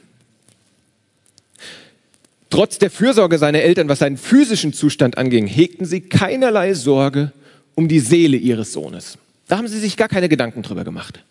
Trotz 2.51 2.77
der 2.77 2.91
Fürsorge 2.91 3.39
seiner 3.39 3.61
Eltern, 3.61 3.89
was 3.89 3.97
seinen 3.97 4.17
physischen 4.17 4.71
Zustand 4.71 5.17
anging, 5.17 5.47
hegten 5.47 5.87
sie 5.87 6.01
keinerlei 6.01 6.75
Sorge 6.75 7.31
um 7.73 7.87
die 7.87 7.99
Seele 7.99 8.37
ihres 8.37 8.71
Sohnes. 8.71 9.17
Da 9.47 9.57
haben 9.57 9.67
sie 9.67 9.79
sich 9.79 9.97
gar 9.97 10.07
keine 10.07 10.29
Gedanken 10.29 10.61
drüber 10.61 10.83
gemacht. 10.83 11.23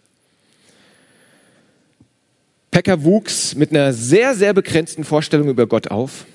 Pekka 2.72 3.04
wuchs 3.04 3.54
mit 3.54 3.70
einer 3.70 3.92
sehr, 3.92 4.34
sehr 4.34 4.54
begrenzten 4.54 5.04
Vorstellung 5.04 5.48
über 5.48 5.68
Gott 5.68 5.92
auf. 5.92 6.26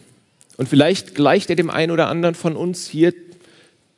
Und 0.56 0.70
vielleicht 0.70 1.14
gleicht 1.14 1.50
er 1.50 1.58
dem 1.58 1.70
einen 1.70 1.92
oder 1.92 2.08
anderen 2.08 2.36
von 2.36 2.56
uns 2.56 2.88
hier, 2.88 3.14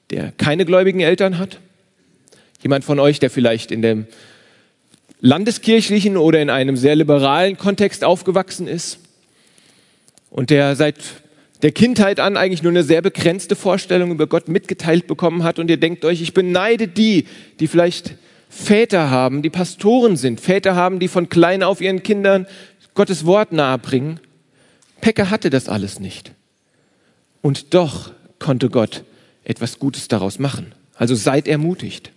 der 0.10 0.32
keine 0.32 0.65
gläubigen 0.65 1.01
Eltern 1.01 1.38
hat. 1.38 1.60
Jemand 2.65 2.84
von 2.84 3.00
euch, 3.00 3.19
der 3.19 3.29
vielleicht 3.29 3.69
in 3.69 3.84
dem 3.84 4.07
landeskirchlichen 5.19 6.17
oder 6.17 6.41
in 6.41 6.50
einem 6.50 6.77
sehr 6.77 6.95
liberalen 6.95 7.57
Kontext 7.57 8.03
aufgewachsen 8.03 8.67
ist 8.67 8.98
und 10.31 10.50
der 10.50 10.75
seit 10.75 10.95
der 11.62 11.72
Kindheit 11.72 12.19
an 12.19 12.38
eigentlich 12.38 12.63
nur 12.63 12.72
eine 12.72 12.81
sehr 12.81 13.03
begrenzte 13.03 13.55
Vorstellung 13.55 14.10
über 14.10 14.25
Gott 14.25 14.48
mitgeteilt 14.48 15.05
bekommen 15.05 15.43
hat 15.43 15.60
und 15.60 15.69
ihr 15.69 15.77
denkt 15.77 16.05
euch, 16.05 16.24
ich 16.24 16.34
beneide 16.34 16.88
die, 16.88 17.27
die 17.60 17.67
vielleicht 17.67 18.15
Väter 18.50 19.12
haben, 19.12 19.43
die 19.43 19.51
Pastoren 19.51 20.17
sind, 20.17 20.41
Väter 20.41 20.74
haben, 20.74 20.98
die 20.98 21.07
von 21.07 21.29
klein 21.29 21.62
auf 21.62 21.81
ihren 21.81 22.01
Kindern 22.01 22.48
Gottes 22.95 23.27
Wort 23.27 23.51
nahebringen. 23.51 24.19
Pekka 25.01 25.29
hatte 25.29 25.51
das 25.51 25.69
alles 25.69 26.00
nicht. 26.00 26.31
Und 27.43 27.75
doch 27.75 28.12
konnte 28.39 28.72
Gott 28.72 29.03
etwas 29.43 29.77
Gutes 29.77 30.07
daraus 30.07 30.39
machen. 30.39 30.74
Also 30.95 31.13
seid 31.13 31.48
ermutigt. 31.48 32.10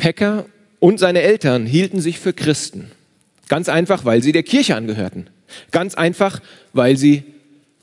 Pekka 0.00 0.46
und 0.78 0.98
seine 0.98 1.20
Eltern 1.20 1.66
hielten 1.66 2.00
sich 2.00 2.18
für 2.18 2.32
Christen. 2.32 2.90
Ganz 3.48 3.68
einfach, 3.68 4.06
weil 4.06 4.22
sie 4.22 4.32
der 4.32 4.42
Kirche 4.42 4.74
angehörten. 4.74 5.26
Ganz 5.72 5.94
einfach, 5.94 6.40
weil 6.72 6.96
sie 6.96 7.22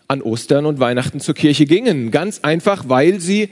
an 0.07 0.24
Ostern 0.24 0.65
und 0.65 0.79
Weihnachten 0.79 1.19
zur 1.19 1.36
Kirche 1.36 1.67
gingen. 1.67 2.09
Ganz 2.09 2.39
einfach, 2.39 2.86
weil 2.89 3.19
sie 3.19 3.50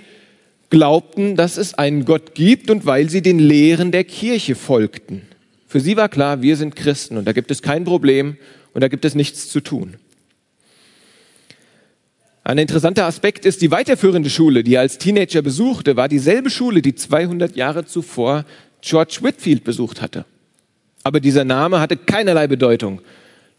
glaubten, 0.71 1.35
dass 1.35 1.57
es 1.57 1.75
einen 1.75 2.05
Gott 2.05 2.33
gibt 2.33 2.71
und 2.71 2.87
weil 2.87 3.07
sie 3.07 3.21
den 3.21 3.37
Lehren 3.37 3.91
der 3.91 4.03
Kirche 4.03 4.55
folgten. 4.55 5.21
Für 5.67 5.79
sie 5.79 5.95
war 5.95 6.09
klar, 6.09 6.41
wir 6.41 6.57
sind 6.57 6.75
Christen 6.75 7.17
und 7.17 7.25
da 7.25 7.33
gibt 7.33 7.51
es 7.51 7.61
kein 7.61 7.83
Problem 7.83 8.35
und 8.73 8.81
da 8.81 8.87
gibt 8.87 9.05
es 9.05 9.13
nichts 9.13 9.47
zu 9.47 9.61
tun. 9.61 9.97
Ein 12.47 12.59
interessanter 12.59 13.07
Aspekt 13.07 13.43
ist, 13.43 13.63
die 13.63 13.71
weiterführende 13.71 14.29
Schule, 14.29 14.63
die 14.63 14.75
er 14.75 14.81
als 14.81 14.99
Teenager 14.99 15.41
besuchte, 15.41 15.97
war 15.97 16.07
dieselbe 16.07 16.51
Schule, 16.51 16.83
die 16.83 16.93
200 16.93 17.55
Jahre 17.55 17.85
zuvor 17.85 18.45
George 18.81 19.17
Whitfield 19.21 19.63
besucht 19.63 19.99
hatte. 19.99 20.25
Aber 21.01 21.19
dieser 21.19 21.43
Name 21.43 21.79
hatte 21.79 21.97
keinerlei 21.97 22.45
Bedeutung 22.45 23.01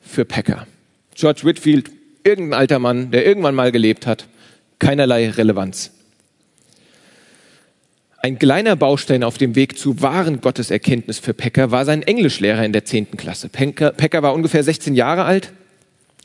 für 0.00 0.24
Packer. 0.24 0.68
George 1.16 1.40
Whitfield, 1.42 1.90
irgendein 2.22 2.60
alter 2.60 2.78
Mann, 2.78 3.10
der 3.10 3.26
irgendwann 3.26 3.56
mal 3.56 3.72
gelebt 3.72 4.06
hat, 4.06 4.28
keinerlei 4.78 5.30
Relevanz. 5.30 5.90
Ein 8.18 8.38
kleiner 8.38 8.76
Baustein 8.76 9.24
auf 9.24 9.36
dem 9.36 9.56
Weg 9.56 9.78
zu 9.78 10.00
wahren 10.00 10.40
Gotteserkenntnis 10.40 11.18
für 11.18 11.34
Pecker 11.34 11.72
war 11.72 11.84
sein 11.86 12.02
Englischlehrer 12.02 12.64
in 12.64 12.72
der 12.72 12.84
zehnten 12.84 13.16
Klasse. 13.16 13.48
Pecker 13.48 14.22
war 14.22 14.32
ungefähr 14.32 14.62
16 14.62 14.94
Jahre 14.94 15.24
alt 15.24 15.50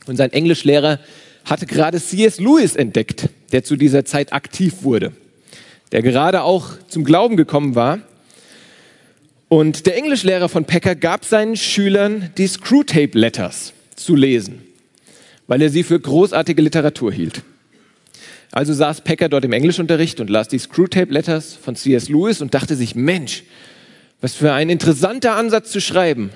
und 0.06 0.16
sein 0.16 0.32
Englischlehrer 0.32 1.00
hatte 1.44 1.66
gerade 1.66 2.00
C.S. 2.00 2.38
Lewis 2.38 2.76
entdeckt, 2.76 3.28
der 3.52 3.64
zu 3.64 3.76
dieser 3.76 4.04
Zeit 4.04 4.32
aktiv 4.32 4.82
wurde, 4.82 5.12
der 5.92 6.02
gerade 6.02 6.42
auch 6.42 6.70
zum 6.88 7.04
Glauben 7.04 7.36
gekommen 7.36 7.74
war. 7.74 8.00
Und 9.48 9.86
der 9.86 9.96
Englischlehrer 9.96 10.48
von 10.48 10.64
Pecker 10.64 10.94
gab 10.94 11.24
seinen 11.24 11.56
Schülern 11.56 12.30
die 12.38 12.46
Screwtape 12.46 13.18
Letters 13.18 13.72
zu 13.96 14.16
lesen, 14.16 14.62
weil 15.46 15.60
er 15.60 15.68
sie 15.68 15.82
für 15.82 16.00
großartige 16.00 16.62
Literatur 16.62 17.12
hielt. 17.12 17.42
Also 18.50 18.74
saß 18.74 19.00
Packer 19.00 19.30
dort 19.30 19.44
im 19.46 19.52
Englischunterricht 19.52 20.20
und 20.20 20.28
las 20.28 20.48
die 20.48 20.58
Screwtape 20.58 21.12
Letters 21.12 21.54
von 21.54 21.74
C.S. 21.74 22.08
Lewis 22.08 22.42
und 22.42 22.52
dachte 22.54 22.76
sich, 22.76 22.94
Mensch, 22.94 23.44
was 24.20 24.34
für 24.34 24.52
ein 24.52 24.70
interessanter 24.70 25.36
Ansatz 25.36 25.70
zu 25.70 25.80
schreiben. 25.80 26.30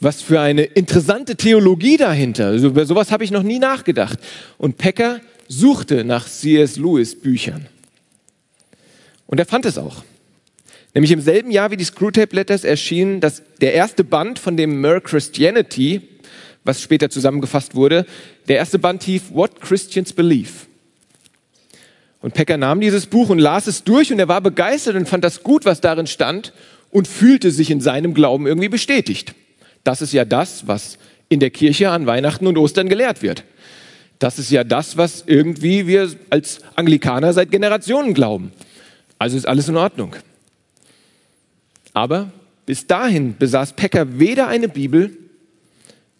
Was 0.00 0.20
für 0.20 0.40
eine 0.40 0.62
interessante 0.62 1.36
Theologie 1.36 1.96
dahinter. 1.96 2.48
Also 2.48 2.68
über 2.68 2.84
sowas 2.84 3.10
habe 3.10 3.24
ich 3.24 3.30
noch 3.30 3.42
nie 3.42 3.58
nachgedacht. 3.58 4.18
Und 4.58 4.76
Packer 4.76 5.20
suchte 5.48 6.04
nach 6.04 6.26
C.S. 6.28 6.76
Lewis 6.76 7.18
Büchern. 7.18 7.66
Und 9.26 9.38
er 9.38 9.46
fand 9.46 9.64
es 9.64 9.78
auch. 9.78 10.04
Nämlich 10.94 11.12
im 11.12 11.20
selben 11.20 11.50
Jahr 11.50 11.70
wie 11.70 11.76
die 11.76 11.84
Screwtape 11.84 12.34
Letters 12.34 12.64
erschien 12.64 13.20
das, 13.20 13.42
der 13.60 13.74
erste 13.74 14.04
Band 14.04 14.38
von 14.38 14.56
dem 14.56 14.80
Mer 14.80 15.00
Christianity, 15.00 16.02
was 16.64 16.80
später 16.80 17.10
zusammengefasst 17.10 17.74
wurde. 17.74 18.06
Der 18.48 18.56
erste 18.56 18.78
Band 18.78 19.02
hieß 19.02 19.24
What 19.32 19.60
Christians 19.60 20.12
Believe. 20.12 20.50
Und 22.20 22.34
Pecker 22.34 22.56
nahm 22.56 22.80
dieses 22.80 23.06
Buch 23.06 23.28
und 23.28 23.38
las 23.38 23.66
es 23.66 23.84
durch 23.84 24.12
und 24.12 24.18
er 24.18 24.28
war 24.28 24.40
begeistert 24.40 24.96
und 24.96 25.08
fand 25.08 25.22
das 25.22 25.42
gut, 25.42 25.64
was 25.64 25.80
darin 25.80 26.06
stand 26.06 26.52
und 26.90 27.06
fühlte 27.06 27.50
sich 27.50 27.70
in 27.70 27.80
seinem 27.80 28.14
Glauben 28.14 28.46
irgendwie 28.46 28.68
bestätigt. 28.68 29.34
Das 29.86 30.02
ist 30.02 30.12
ja 30.12 30.24
das, 30.24 30.66
was 30.66 30.98
in 31.28 31.38
der 31.38 31.50
Kirche 31.50 31.90
an 31.90 32.06
Weihnachten 32.06 32.48
und 32.48 32.58
Ostern 32.58 32.88
gelehrt 32.88 33.22
wird. 33.22 33.44
Das 34.18 34.40
ist 34.40 34.50
ja 34.50 34.64
das, 34.64 34.96
was 34.96 35.22
irgendwie 35.24 35.86
wir 35.86 36.10
als 36.28 36.58
Anglikaner 36.74 37.32
seit 37.32 37.52
Generationen 37.52 38.12
glauben. 38.12 38.50
Also 39.16 39.36
ist 39.36 39.46
alles 39.46 39.68
in 39.68 39.76
Ordnung. 39.76 40.16
Aber 41.92 42.32
bis 42.66 42.88
dahin 42.88 43.36
besaß 43.36 43.74
Pecker 43.74 44.18
weder 44.18 44.48
eine 44.48 44.68
Bibel, 44.68 45.16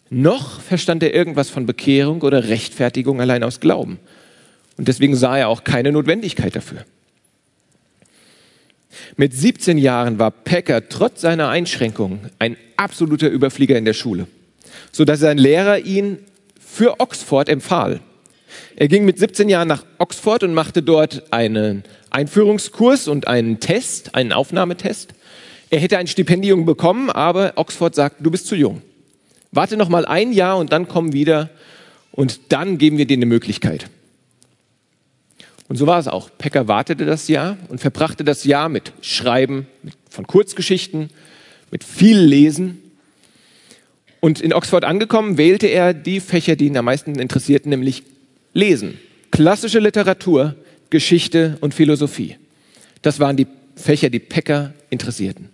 noch 0.09 0.61
verstand 0.61 1.03
er 1.03 1.13
irgendwas 1.13 1.49
von 1.49 1.65
Bekehrung 1.65 2.21
oder 2.21 2.47
Rechtfertigung 2.47 3.19
allein 3.19 3.43
aus 3.43 3.59
Glauben. 3.59 3.99
Und 4.77 4.87
deswegen 4.87 5.17
sah 5.17 5.37
er 5.37 5.49
auch 5.49 5.65
keine 5.65 5.91
Notwendigkeit 5.91 6.55
dafür. 6.55 6.85
Mit 9.15 9.33
17 9.33 9.77
Jahren 9.77 10.19
war 10.19 10.31
Packer 10.31 10.89
trotz 10.89 11.21
seiner 11.21 11.49
Einschränkungen 11.49 12.29
ein 12.39 12.57
absoluter 12.77 13.29
Überflieger 13.29 13.77
in 13.77 13.85
der 13.85 13.93
Schule, 13.93 14.27
so 14.91 15.05
dass 15.05 15.19
sein 15.19 15.37
Lehrer 15.37 15.79
ihn 15.79 16.19
für 16.59 16.99
Oxford 16.99 17.49
empfahl. 17.49 18.01
Er 18.75 18.87
ging 18.87 19.05
mit 19.05 19.19
17 19.19 19.49
Jahren 19.49 19.67
nach 19.67 19.85
Oxford 19.97 20.43
und 20.43 20.53
machte 20.53 20.83
dort 20.83 21.33
einen 21.33 21.83
Einführungskurs 22.09 23.07
und 23.07 23.27
einen 23.27 23.59
Test, 23.59 24.15
einen 24.15 24.31
Aufnahmetest. 24.31 25.13
Er 25.69 25.79
hätte 25.79 25.97
ein 25.97 26.07
Stipendium 26.07 26.65
bekommen, 26.65 27.09
aber 27.09 27.53
Oxford 27.55 27.93
sagt, 27.93 28.17
du 28.19 28.31
bist 28.31 28.47
zu 28.47 28.55
jung. 28.55 28.81
Warte 29.51 29.77
noch 29.77 29.89
mal 29.89 30.05
ein 30.05 30.31
Jahr 30.31 30.57
und 30.57 30.71
dann 30.71 30.87
komm 30.87 31.13
wieder 31.13 31.49
und 32.11 32.51
dann 32.51 32.77
geben 32.77 32.97
wir 32.97 33.05
dir 33.05 33.17
eine 33.17 33.25
Möglichkeit. 33.25 33.89
Und 35.69 35.75
so 35.75 35.85
war 35.85 35.99
es 35.99 36.07
auch. 36.07 36.29
Pecker 36.37 36.67
wartete 36.67 37.05
das 37.05 37.27
Jahr 37.27 37.57
und 37.69 37.81
verbrachte 37.81 38.23
das 38.23 38.43
Jahr 38.45 38.69
mit 38.69 38.93
Schreiben 39.01 39.67
von 40.09 40.25
Kurzgeschichten, 40.25 41.09
mit 41.71 41.83
viel 41.83 42.19
Lesen. 42.19 42.81
Und 44.19 44.41
in 44.41 44.53
Oxford 44.53 44.85
angekommen, 44.85 45.37
wählte 45.37 45.67
er 45.67 45.93
die 45.93 46.19
Fächer, 46.19 46.55
die 46.55 46.67
ihn 46.67 46.77
am 46.77 46.85
meisten 46.85 47.19
interessierten, 47.19 47.69
nämlich 47.69 48.03
Lesen. 48.53 48.97
Klassische 49.31 49.79
Literatur, 49.79 50.55
Geschichte 50.89 51.57
und 51.59 51.73
Philosophie. 51.73 52.37
Das 53.01 53.19
waren 53.19 53.35
die 53.35 53.47
Fächer, 53.75 54.09
die 54.09 54.19
Pecker 54.19 54.73
interessierten. 54.89 55.49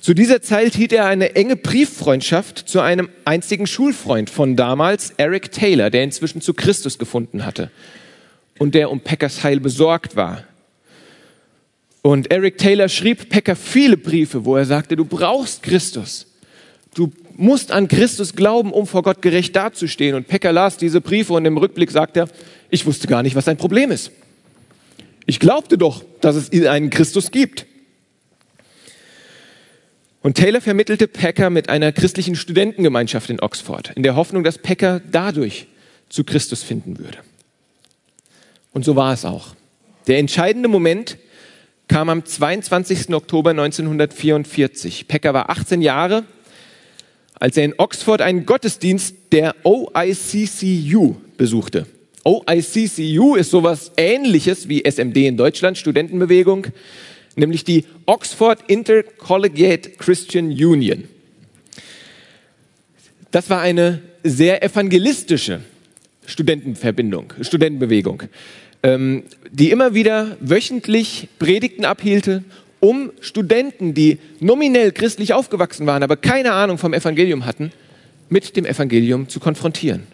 Zu 0.00 0.14
dieser 0.14 0.40
Zeit 0.40 0.76
hielt 0.76 0.92
er 0.92 1.06
eine 1.06 1.34
enge 1.34 1.56
Brieffreundschaft 1.56 2.68
zu 2.68 2.80
einem 2.80 3.08
einzigen 3.24 3.66
Schulfreund 3.66 4.30
von 4.30 4.54
damals, 4.54 5.12
Eric 5.16 5.50
Taylor, 5.50 5.90
der 5.90 6.04
inzwischen 6.04 6.40
zu 6.40 6.54
Christus 6.54 6.98
gefunden 6.98 7.44
hatte 7.44 7.70
und 8.58 8.74
der 8.74 8.90
um 8.90 9.00
Packers 9.00 9.42
Heil 9.44 9.60
besorgt 9.60 10.16
war. 10.16 10.44
Und 12.02 12.30
Eric 12.30 12.58
Taylor 12.58 12.88
schrieb 12.88 13.28
Packer 13.28 13.56
viele 13.56 13.96
Briefe, 13.96 14.44
wo 14.44 14.56
er 14.56 14.64
sagte, 14.64 14.96
du 14.96 15.04
brauchst 15.04 15.62
Christus. 15.62 16.26
Du 16.94 17.12
musst 17.36 17.70
an 17.70 17.88
Christus 17.88 18.34
glauben, 18.34 18.72
um 18.72 18.86
vor 18.86 19.02
Gott 19.02 19.22
gerecht 19.22 19.54
dazustehen. 19.54 20.14
Und 20.14 20.26
Packer 20.26 20.52
las 20.52 20.76
diese 20.76 21.00
Briefe 21.00 21.34
und 21.34 21.44
im 21.44 21.56
Rückblick 21.56 21.90
sagt 21.90 22.16
er, 22.16 22.28
ich 22.70 22.86
wusste 22.86 23.06
gar 23.06 23.22
nicht, 23.22 23.36
was 23.36 23.44
sein 23.44 23.56
Problem 23.56 23.90
ist. 23.90 24.10
Ich 25.26 25.38
glaubte 25.38 25.76
doch, 25.76 26.04
dass 26.20 26.36
es 26.36 26.50
einen 26.66 26.90
Christus 26.90 27.30
gibt. 27.30 27.66
Und 30.22 30.36
Taylor 30.36 30.60
vermittelte 30.60 31.06
Packer 31.06 31.50
mit 31.50 31.68
einer 31.68 31.92
christlichen 31.92 32.34
Studentengemeinschaft 32.34 33.30
in 33.30 33.40
Oxford, 33.40 33.92
in 33.94 34.02
der 34.02 34.16
Hoffnung, 34.16 34.42
dass 34.42 34.58
Packer 34.58 35.00
dadurch 35.10 35.68
zu 36.08 36.24
Christus 36.24 36.62
finden 36.62 36.98
würde. 36.98 37.18
Und 38.78 38.84
so 38.84 38.94
war 38.94 39.12
es 39.12 39.24
auch. 39.24 39.56
Der 40.06 40.18
entscheidende 40.18 40.68
Moment 40.68 41.16
kam 41.88 42.08
am 42.08 42.24
22. 42.24 43.12
Oktober 43.12 43.50
1944. 43.50 45.08
Pecker 45.08 45.34
war 45.34 45.50
18 45.50 45.82
Jahre, 45.82 46.22
als 47.40 47.56
er 47.56 47.64
in 47.64 47.74
Oxford 47.76 48.22
einen 48.22 48.46
Gottesdienst 48.46 49.16
der 49.32 49.56
OICCU 49.64 51.16
besuchte. 51.36 51.86
OICCU 52.22 53.34
ist 53.34 53.50
sowas 53.50 53.90
ähnliches 53.96 54.68
wie 54.68 54.88
SMD 54.88 55.16
in 55.26 55.36
Deutschland, 55.36 55.76
Studentenbewegung, 55.76 56.68
nämlich 57.34 57.64
die 57.64 57.84
Oxford 58.06 58.60
Intercollegiate 58.68 59.90
Christian 59.98 60.50
Union. 60.50 61.08
Das 63.32 63.50
war 63.50 63.60
eine 63.60 64.02
sehr 64.22 64.62
evangelistische 64.62 65.62
Studentenverbindung, 66.28 67.32
Studentenbewegung, 67.40 68.24
ähm, 68.82 69.24
die 69.50 69.70
immer 69.70 69.94
wieder 69.94 70.36
wöchentlich 70.40 71.28
Predigten 71.38 71.84
abhielte, 71.84 72.44
um 72.80 73.10
Studenten, 73.20 73.94
die 73.94 74.18
nominell 74.40 74.92
christlich 74.92 75.34
aufgewachsen 75.34 75.86
waren, 75.86 76.02
aber 76.02 76.16
keine 76.16 76.52
Ahnung 76.52 76.78
vom 76.78 76.94
Evangelium 76.94 77.44
hatten, 77.44 77.72
mit 78.28 78.56
dem 78.56 78.64
Evangelium 78.64 79.28
zu 79.28 79.40
konfrontieren. 79.40 80.06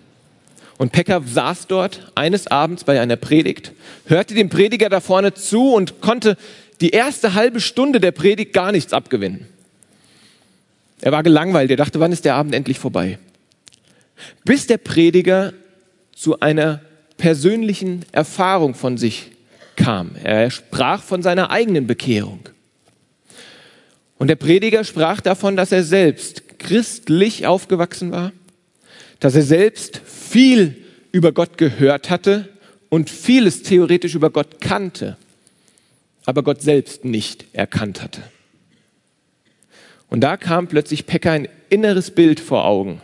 Und 0.77 0.93
Pecker 0.93 1.23
saß 1.25 1.67
dort 1.67 2.13
eines 2.15 2.47
Abends 2.47 2.85
bei 2.85 3.01
einer 3.01 3.17
Predigt, 3.17 3.73
hörte 4.07 4.35
dem 4.35 4.49
Prediger 4.49 4.89
da 4.89 5.01
vorne 5.01 5.35
zu 5.35 5.73
und 5.73 6.01
konnte 6.01 6.37
die 6.81 6.91
erste 6.91 7.35
halbe 7.35 7.61
Stunde 7.61 8.01
der 8.01 8.11
Predigt 8.11 8.53
gar 8.53 8.73
nichts 8.73 8.93
abgewinnen. 8.93 9.47
Er 11.01 11.13
war 11.13 11.23
gelangweilt, 11.23 11.71
er 11.71 11.77
dachte, 11.77 12.01
wann 12.01 12.13
ist 12.13 12.25
der 12.25 12.35
Abend 12.35 12.55
endlich 12.55 12.79
vorbei? 12.79 13.19
Bis 14.45 14.67
der 14.67 14.79
Prediger 14.79 15.53
zu 16.15 16.41
einer 16.41 16.81
persönlichen 17.17 18.05
Erfahrung 18.13 18.75
von 18.75 18.99
sich 18.99 19.31
kam. 19.77 20.13
Er 20.23 20.51
sprach 20.51 21.03
von 21.03 21.23
seiner 21.23 21.51
eigenen 21.51 21.87
Bekehrung. 21.87 22.41
Und 24.19 24.29
der 24.29 24.37
Prediger 24.37 24.85
sprach 24.85 25.21
davon, 25.21 25.57
dass 25.57 25.73
er 25.73 25.83
selbst 25.83 26.59
christlich 26.59 27.47
aufgewachsen 27.47 28.13
war, 28.13 28.33
dass 29.21 29.35
er 29.35 29.43
selbst 29.43 30.01
viel 30.05 30.77
über 31.13 31.33
Gott 31.33 31.59
gehört 31.59 32.11
hatte 32.11 32.49
und 32.89 33.11
vieles 33.11 33.63
theoretisch 33.63 34.15
über 34.15 34.31
Gott 34.31 34.61
kannte, 34.61 35.17
aber 36.25 36.43
Gott 36.43 36.63
selbst 36.63 37.05
nicht 37.05 37.47
erkannt 37.53 38.03
hatte. 38.03 38.23
Und 40.09 40.21
da 40.21 40.37
kam 40.37 40.69
plötzlich 40.69 41.07
Pekka 41.07 41.33
ein 41.33 41.49
inneres 41.71 42.11
Bild 42.13 42.39
vor 42.41 42.65
Augen. 42.65 43.01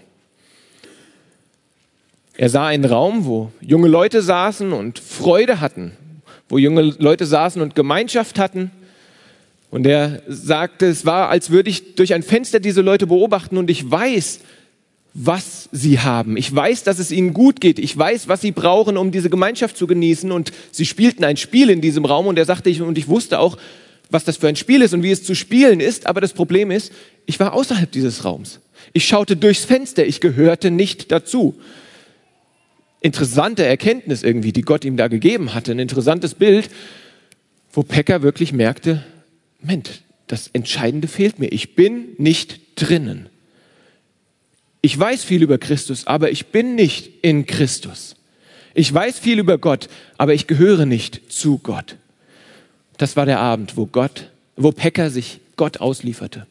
Er 2.41 2.49
sah 2.49 2.69
einen 2.69 2.87
Raum, 2.87 3.27
wo 3.27 3.53
junge 3.61 3.89
Leute 3.89 4.23
saßen 4.23 4.73
und 4.73 4.99
Freude 4.99 5.61
hatten, 5.61 5.93
wo 6.49 6.57
junge 6.57 6.81
Leute 6.81 7.27
saßen 7.27 7.61
und 7.61 7.75
Gemeinschaft 7.75 8.39
hatten. 8.39 8.71
Und 9.71 9.87
er 9.87 10.23
sagte, 10.27 10.87
es 10.87 11.05
war, 11.05 11.29
als 11.29 11.51
würde 11.51 11.69
ich 11.69 11.97
durch 11.97 12.15
ein 12.15 12.23
Fenster 12.23 12.59
diese 12.59 12.81
Leute 12.81 13.07
beobachten 13.07 13.59
und 13.59 13.69
ich 13.69 13.91
weiß, 13.91 14.41
was 15.13 15.69
sie 15.71 15.99
haben. 16.01 16.39
Ich 16.39 16.55
weiß, 16.55 16.83
dass 16.83 16.99
es 16.99 17.11
ihnen 17.13 17.35
gut 17.35 17.61
geht. 17.61 17.79
Ich 17.79 17.99
weiß, 17.99 18.27
was 18.27 18.41
sie 18.41 18.53
brauchen, 18.53 18.97
um 18.97 19.11
diese 19.11 19.29
Gemeinschaft 19.29 19.77
zu 19.77 19.87
genießen. 19.87 20.33
Und 20.33 20.51
sie 20.71 20.87
spielten 20.87 21.25
ein 21.25 21.37
Spiel 21.37 21.69
in 21.69 21.83
diesem 21.83 22.07
Raum 22.07 22.27
und 22.27 22.39
er 22.39 22.47
sagte, 22.47 22.71
ich, 22.71 22.81
und 22.81 22.97
ich 22.97 23.09
wusste 23.09 23.39
auch, 23.39 23.59
was 24.09 24.25
das 24.25 24.39
für 24.39 24.49
ein 24.49 24.57
Spiel 24.57 24.81
ist 24.81 24.95
und 24.95 25.03
wie 25.03 25.11
es 25.11 25.25
zu 25.25 25.35
spielen 25.35 25.79
ist. 25.79 26.07
Aber 26.07 26.23
das 26.23 26.33
Problem 26.33 26.71
ist, 26.71 26.91
ich 27.27 27.39
war 27.39 27.53
außerhalb 27.53 27.93
dieses 27.93 28.25
Raums. 28.25 28.61
Ich 28.95 29.05
schaute 29.05 29.37
durchs 29.37 29.67
Fenster. 29.67 30.07
Ich 30.07 30.23
gehörte 30.23 30.71
nicht 30.71 31.13
dazu 31.13 31.55
interessante 33.01 33.65
Erkenntnis 33.65 34.23
irgendwie, 34.23 34.53
die 34.53 34.63
Gott 34.63 34.85
ihm 34.85 34.97
da 34.97 35.09
gegeben 35.09 35.55
hatte, 35.55 35.73
ein 35.73 35.79
interessantes 35.79 36.35
Bild, 36.35 36.71
wo 37.73 37.83
Pecker 37.83 38.23
wirklich 38.23 38.53
merkte, 38.53 39.05
Moment, 39.61 40.03
das 40.27 40.49
Entscheidende 40.53 41.09
fehlt 41.09 41.39
mir. 41.39 41.53
Ich 41.53 41.75
bin 41.75 42.09
nicht 42.19 42.61
drinnen. 42.77 43.29
Ich 44.83 44.99
weiß 44.99 45.25
viel 45.25 45.43
über 45.43 45.59
Christus, 45.59 46.07
aber 46.07 46.31
ich 46.31 46.47
bin 46.47 46.75
nicht 46.75 47.11
in 47.23 47.47
Christus. 47.47 48.17
Ich 48.75 48.93
weiß 48.93 49.19
viel 49.19 49.39
über 49.39 49.59
Gott, 49.59 49.89
aber 50.17 50.33
ich 50.33 50.47
gehöre 50.47 50.87
nicht 50.87 51.33
zu 51.33 51.59
Gott. 51.59 51.97
Das 52.97 53.17
war 53.17 53.27
der 53.27 53.41
Abend, 53.41 53.77
wo 53.77 53.87
Gott, 53.87 54.31
wo 54.57 54.73
Pecker 54.73 55.11
sich 55.11 55.41
Gott 55.57 55.81
auslieferte. 55.81 56.47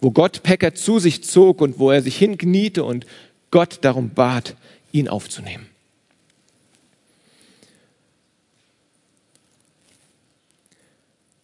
Wo 0.00 0.10
Gott 0.10 0.42
Pecker 0.42 0.74
zu 0.74 0.98
sich 0.98 1.24
zog 1.24 1.60
und 1.60 1.78
wo 1.78 1.90
er 1.90 2.02
sich 2.02 2.16
hinkniete 2.16 2.84
und 2.84 3.06
Gott 3.50 3.78
darum 3.80 4.10
bat, 4.10 4.54
ihn 4.92 5.08
aufzunehmen. 5.08 5.67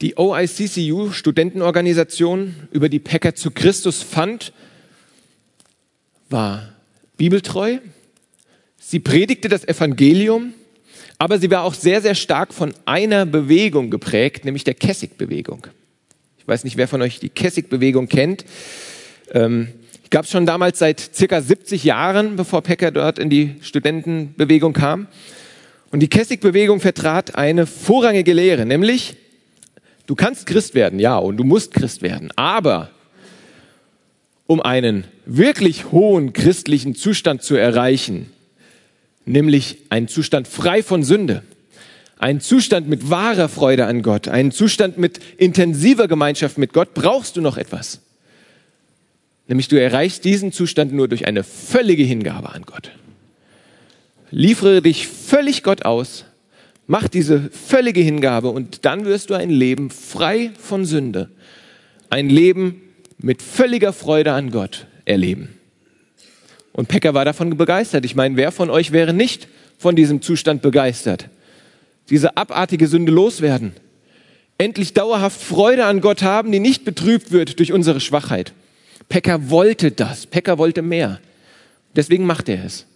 Die 0.00 0.16
OICCU, 0.18 1.12
Studentenorganisation, 1.12 2.54
über 2.72 2.88
die 2.88 2.98
Packer 2.98 3.35
zu 3.35 3.50
Christus 3.50 4.02
fand, 4.02 4.52
war 6.28 6.74
bibeltreu. 7.16 7.78
Sie 8.78 8.98
predigte 8.98 9.48
das 9.48 9.66
Evangelium, 9.66 10.52
aber 11.18 11.38
sie 11.38 11.50
war 11.50 11.62
auch 11.62 11.74
sehr, 11.74 12.02
sehr 12.02 12.14
stark 12.14 12.52
von 12.52 12.74
einer 12.85 13.24
Bewegung 13.24 13.90
geprägt, 13.90 14.44
nämlich 14.44 14.64
der 14.64 14.74
Kessig-Bewegung. 14.74 15.68
Ich 16.38 16.48
weiß 16.48 16.64
nicht, 16.64 16.76
wer 16.76 16.88
von 16.88 17.00
euch 17.00 17.20
die 17.20 17.30
Kessig-Bewegung 17.30 18.09
kennt. 18.09 18.44
Ähm, 19.33 19.68
gab 20.11 20.26
es 20.26 20.30
schon 20.30 20.44
damals 20.44 20.78
seit 20.78 21.00
circa 21.00 21.40
70 21.40 21.85
Jahren, 21.85 22.37
bevor 22.37 22.62
Pecker 22.62 22.90
dort 22.90 23.18
in 23.18 23.30
die 23.30 23.54
Studentenbewegung 23.62 24.72
kam. 24.72 25.07
Und 25.90 26.00
die 26.00 26.09
Kessig-Bewegung 26.09 26.80
vertrat 26.80 27.37
eine 27.37 27.66
vorrangige 27.66 28.33
Lehre, 28.33 28.66
nämlich, 28.66 29.16
du 30.06 30.14
kannst 30.14 30.46
Christ 30.46 30.74
werden, 30.74 30.98
ja, 30.98 31.16
und 31.16 31.36
du 31.36 31.44
musst 31.44 31.72
Christ 31.72 32.02
werden, 32.02 32.30
aber 32.36 32.90
um 34.46 34.60
einen 34.60 35.04
wirklich 35.26 35.90
hohen 35.90 36.32
christlichen 36.32 36.94
Zustand 36.94 37.42
zu 37.42 37.54
erreichen, 37.54 38.30
nämlich 39.24 39.78
einen 39.88 40.08
Zustand 40.08 40.48
frei 40.48 40.82
von 40.82 41.02
Sünde, 41.02 41.42
einen 42.18 42.40
Zustand 42.40 42.88
mit 42.88 43.10
wahrer 43.10 43.48
Freude 43.48 43.86
an 43.86 44.02
Gott, 44.02 44.28
einen 44.28 44.52
Zustand 44.52 44.98
mit 44.98 45.20
intensiver 45.38 46.08
Gemeinschaft 46.08 46.58
mit 46.58 46.72
Gott, 46.72 46.94
brauchst 46.94 47.36
du 47.36 47.40
noch 47.40 47.56
etwas. 47.56 48.00
Nämlich 49.46 49.68
du 49.68 49.80
erreichst 49.80 50.24
diesen 50.24 50.52
Zustand 50.52 50.92
nur 50.92 51.08
durch 51.08 51.26
eine 51.26 51.44
völlige 51.44 52.02
Hingabe 52.02 52.50
an 52.50 52.62
Gott. 52.62 52.90
Liefere 54.30 54.80
dich 54.80 55.06
völlig 55.06 55.62
Gott 55.62 55.84
aus, 55.84 56.24
Mach 56.86 57.08
diese 57.08 57.50
völlige 57.50 58.00
Hingabe 58.00 58.50
und 58.50 58.84
dann 58.84 59.06
wirst 59.06 59.30
du 59.30 59.34
ein 59.34 59.50
Leben 59.50 59.90
frei 59.90 60.50
von 60.58 60.84
Sünde, 60.84 61.30
ein 62.10 62.28
Leben 62.28 62.82
mit 63.18 63.40
völliger 63.40 63.92
Freude 63.92 64.32
an 64.32 64.50
Gott 64.50 64.86
erleben. 65.06 65.58
Und 66.72 66.88
Pecker 66.88 67.14
war 67.14 67.24
davon 67.24 67.56
begeistert. 67.56 68.04
Ich 68.04 68.16
meine, 68.16 68.36
wer 68.36 68.52
von 68.52 68.68
euch 68.68 68.92
wäre 68.92 69.14
nicht 69.14 69.48
von 69.78 69.96
diesem 69.96 70.20
Zustand 70.20 70.60
begeistert? 70.60 71.28
Diese 72.10 72.36
abartige 72.36 72.88
Sünde 72.88 73.12
loswerden. 73.12 73.72
Endlich 74.58 74.92
dauerhaft 74.92 75.40
Freude 75.40 75.86
an 75.86 76.00
Gott 76.00 76.22
haben, 76.22 76.52
die 76.52 76.60
nicht 76.60 76.84
betrübt 76.84 77.32
wird 77.32 77.58
durch 77.60 77.72
unsere 77.72 78.00
Schwachheit. 78.00 78.52
Pecker 79.08 79.50
wollte 79.50 79.90
das. 79.90 80.26
Pecker 80.26 80.58
wollte 80.58 80.82
mehr. 80.82 81.20
Deswegen 81.96 82.26
machte 82.26 82.52
er 82.52 82.64
es. 82.64 82.86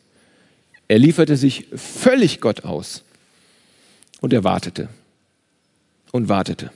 Er 0.88 0.98
lieferte 0.98 1.36
sich 1.36 1.66
völlig 1.74 2.40
Gott 2.40 2.64
aus. 2.64 3.04
Und 4.20 4.32
er 4.32 4.44
wartete 4.44 4.88
und 6.12 6.28
wartete. 6.28 6.70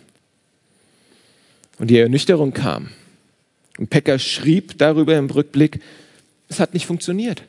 Und 1.78 1.88
die 1.88 1.98
Ernüchterung 1.98 2.52
kam. 2.52 2.90
Und 3.78 3.90
Pecker 3.90 4.18
schrieb 4.18 4.78
darüber 4.78 5.16
im 5.16 5.30
Rückblick, 5.30 5.80
es 6.48 6.60
hat 6.60 6.74
nicht 6.74 6.86
funktioniert. 6.86 7.44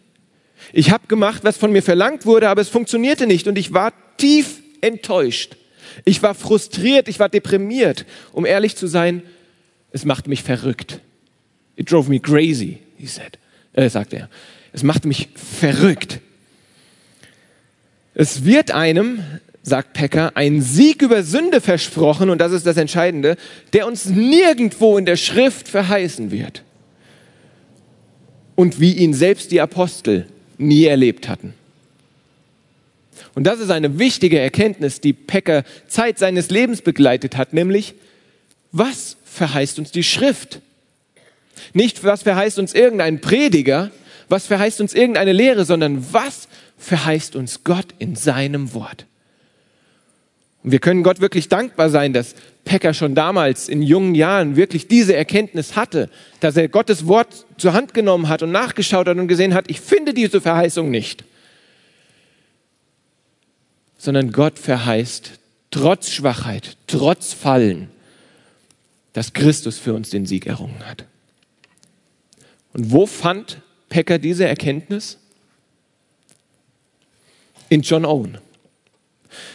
Ich 0.72 0.92
habe 0.92 1.08
gemacht, 1.08 1.44
was 1.44 1.58
von 1.58 1.72
mir 1.72 1.84
verlangt 1.84 2.26
wurde, 2.26 2.50
aber 2.50 2.62
es 2.62 2.70
funktionierte 2.70 3.28
nicht 3.28 3.48
und 3.48 3.58
ich 3.58 3.74
war 3.74 3.94
tief 4.18 4.62
enttäuscht. 4.82 5.58
Ich 6.06 6.24
war 6.24 6.34
frustriert, 6.34 7.08
ich 7.08 7.20
war 7.20 7.30
deprimiert. 7.30 8.06
Um 8.32 8.46
ehrlich 8.46 8.76
zu 8.76 8.88
sein, 8.88 9.24
es 9.92 10.06
macht 10.06 10.28
mich 10.28 10.42
verrückt. 10.42 11.02
It 11.76 11.92
drove 11.92 12.10
me 12.10 12.20
crazy, 12.20 12.80
he 12.98 13.08
said. 13.08 13.38
Äh, 13.74 13.90
sagte 13.90 14.18
er. 14.18 14.30
Es 14.72 14.84
macht 14.84 15.06
mich 15.06 15.30
verrückt. 15.36 16.20
Es 18.16 18.46
wird 18.46 18.72
einem, 18.72 19.24
sagt 19.64 19.94
Pecker, 19.94 20.34
ein 20.36 20.62
Sieg 20.62 21.02
über 21.02 21.24
Sünde 21.24 21.62
versprochen, 21.62 22.30
und 22.30 22.40
das 22.40 22.52
ist 22.52 22.68
das 22.68 22.78
Entscheidende, 22.78 23.38
der 23.72 23.88
uns 23.88 24.06
nirgendwo 24.06 24.98
in 24.98 25.06
der 25.06 25.16
Schrift 25.16 25.70
verheißen 25.70 26.32
wird. 26.32 26.64
Und 28.56 28.80
wie 28.80 28.94
ihn 28.94 29.14
selbst 29.14 29.52
die 29.52 29.62
Apostel 29.62 30.28
nie 30.58 30.86
erlebt 30.86 31.28
hatten. 31.28 31.54
Und 33.36 33.46
das 33.46 33.60
ist 33.60 33.72
eine 33.72 33.98
wichtige 33.98 34.38
Erkenntnis, 34.38 35.02
die 35.02 35.14
Pecker 35.14 35.64
Zeit 35.88 36.20
seines 36.20 36.50
Lebens 36.50 36.82
begleitet 36.82 37.38
hat, 37.38 37.54
nämlich, 37.54 37.96
was 38.72 39.18
verheißt 39.24 39.80
uns 39.80 39.92
die 39.92 40.04
Schrift? 40.04 40.60
Nicht, 41.74 42.04
was 42.04 42.24
verheißt 42.24 42.60
uns 42.60 42.74
irgendein 42.74 43.22
Prediger, 43.22 43.92
was 44.30 44.46
verheißt 44.46 44.82
uns 44.82 44.94
irgendeine 44.94 45.32
Lehre, 45.32 45.66
sondern 45.66 46.06
was 46.12 46.48
verheißt 46.78 47.36
uns 47.36 47.64
Gott 47.64 47.88
in 47.98 48.16
seinem 48.16 48.74
Wort. 48.74 49.06
Und 50.64 50.72
wir 50.72 50.80
können 50.80 51.04
Gott 51.04 51.20
wirklich 51.20 51.50
dankbar 51.50 51.90
sein, 51.90 52.14
dass 52.14 52.36
Pecker 52.64 52.94
schon 52.94 53.16
damals 53.16 53.68
in 53.68 53.82
jungen 53.82 54.16
Jahren 54.16 54.56
wirklich 54.56 54.88
diese 54.88 55.14
Erkenntnis 55.16 55.76
hatte, 55.76 56.10
dass 56.40 56.56
er 56.56 56.70
Gottes 56.70 57.06
Wort 57.06 57.46
zur 57.58 57.74
Hand 57.74 57.94
genommen 57.94 58.30
hat 58.30 58.42
und 58.42 58.52
nachgeschaut 58.52 59.08
hat 59.08 59.18
und 59.18 59.28
gesehen 59.28 59.54
hat, 59.54 59.70
ich 59.70 59.82
finde 59.82 60.14
diese 60.14 60.40
Verheißung 60.40 60.90
nicht. 60.90 61.26
Sondern 63.98 64.32
Gott 64.32 64.58
verheißt 64.58 65.40
trotz 65.70 66.10
Schwachheit, 66.10 66.78
trotz 66.88 67.34
Fallen, 67.34 67.90
dass 69.12 69.34
Christus 69.34 69.78
für 69.78 69.94
uns 69.94 70.12
den 70.12 70.26
Sieg 70.26 70.46
errungen 70.46 70.86
hat. 70.86 71.06
Und 72.72 72.92
wo 72.92 73.06
fand 73.06 73.62
Pecker 73.90 74.18
diese 74.18 74.48
Erkenntnis? 74.48 75.20
In 77.70 77.82
John 77.82 78.06
Owen. 78.06 78.38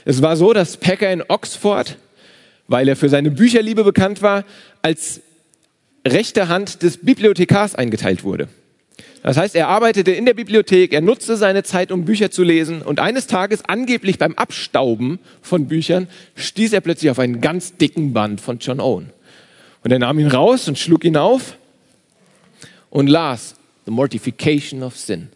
Es 0.05 0.23
war 0.23 0.37
so, 0.37 0.53
dass 0.53 0.77
Pecker 0.77 1.13
in 1.13 1.23
Oxford, 1.29 1.97
weil 2.67 2.89
er 2.89 2.97
für 2.97 3.09
seine 3.09 3.31
Bücherliebe 3.31 3.85
bekannt 3.85 4.23
war, 4.23 4.45
als 4.83 5.21
rechte 6.07 6.49
Hand 6.49 6.83
des 6.83 6.99
Bibliothekars 6.99 7.75
eingeteilt 7.75 8.25
wurde. 8.25 8.49
Das 9.23 9.37
heißt, 9.37 9.55
er 9.57 9.69
arbeitete 9.69 10.13
in 10.13 10.27
der 10.27 10.35
Bibliothek, 10.35 10.93
er 10.93 11.01
nutzte 11.01 11.37
seine 11.37 11.63
Zeit, 11.65 11.91
um 11.91 12.05
Bücher 12.05 12.31
zu 12.31 12.45
lesen 12.45 12.83
und 12.83 13.01
eines 13.01 13.27
Tages, 13.27 13.65
angeblich 13.65 14.19
beim 14.19 14.35
Abstauben 14.35 15.19
von 15.43 15.67
Büchern, 15.67 16.09
stieß 16.37 16.73
er 16.73 16.81
plötzlich 16.81 17.11
auf 17.11 17.19
einen 17.19 17.41
ganz 17.41 17.77
dicken 17.77 18.13
Band 18.13 18.41
von 18.41 18.59
John 18.59 18.81
Owen. 18.81 19.11
Und 19.83 19.91
er 19.91 19.99
nahm 19.99 20.19
ihn 20.19 20.29
raus 20.29 20.69
und 20.69 20.79
schlug 20.79 21.05
ihn 21.05 21.17
auf 21.17 21.57
und 22.91 23.09
las 23.09 23.55
The 23.87 23.91
Mortification 23.91 24.83
of 24.83 24.97
Sin. 24.97 25.29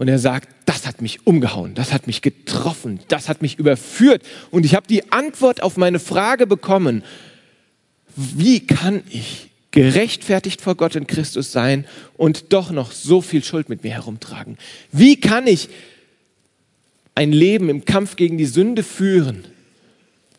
Und 0.00 0.08
er 0.08 0.18
sagt, 0.18 0.48
das 0.64 0.86
hat 0.86 1.02
mich 1.02 1.26
umgehauen, 1.26 1.74
das 1.74 1.92
hat 1.92 2.06
mich 2.06 2.22
getroffen, 2.22 3.00
das 3.08 3.28
hat 3.28 3.42
mich 3.42 3.58
überführt. 3.58 4.22
Und 4.50 4.64
ich 4.64 4.74
habe 4.74 4.86
die 4.88 5.12
Antwort 5.12 5.62
auf 5.62 5.76
meine 5.76 5.98
Frage 5.98 6.46
bekommen, 6.46 7.04
wie 8.16 8.66
kann 8.66 9.02
ich 9.10 9.50
gerechtfertigt 9.72 10.62
vor 10.62 10.74
Gott 10.74 10.96
in 10.96 11.06
Christus 11.06 11.52
sein 11.52 11.84
und 12.16 12.54
doch 12.54 12.70
noch 12.70 12.92
so 12.92 13.20
viel 13.20 13.44
Schuld 13.44 13.68
mit 13.68 13.84
mir 13.84 13.90
herumtragen? 13.90 14.56
Wie 14.90 15.20
kann 15.20 15.46
ich 15.46 15.68
ein 17.14 17.30
Leben 17.30 17.68
im 17.68 17.84
Kampf 17.84 18.16
gegen 18.16 18.38
die 18.38 18.46
Sünde 18.46 18.82
führen 18.82 19.44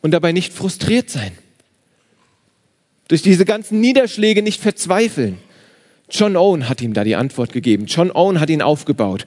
und 0.02 0.10
dabei 0.10 0.32
nicht 0.32 0.54
frustriert 0.54 1.12
sein? 1.12 1.34
Durch 3.10 3.22
diese 3.22 3.46
ganzen 3.46 3.80
Niederschläge 3.80 4.42
nicht 4.42 4.60
verzweifeln? 4.60 5.38
John 6.12 6.36
Owen 6.36 6.70
hat 6.70 6.82
ihm 6.82 6.94
da 6.94 7.04
die 7.04 7.16
Antwort 7.16 7.54
gegeben. 7.54 7.86
John 7.86 8.12
Owen 8.12 8.40
hat 8.40 8.50
ihn 8.50 8.62
aufgebaut. 8.62 9.26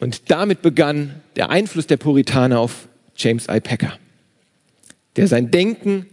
Und 0.00 0.30
damit 0.30 0.62
begann 0.62 1.20
der 1.36 1.50
Einfluss 1.50 1.86
der 1.86 1.96
Puritaner 1.96 2.58
auf 2.58 2.88
James 3.16 3.46
I. 3.48 3.60
Packer, 3.60 3.98
der 5.16 5.28
sein 5.28 5.50
Denken, 5.50 6.06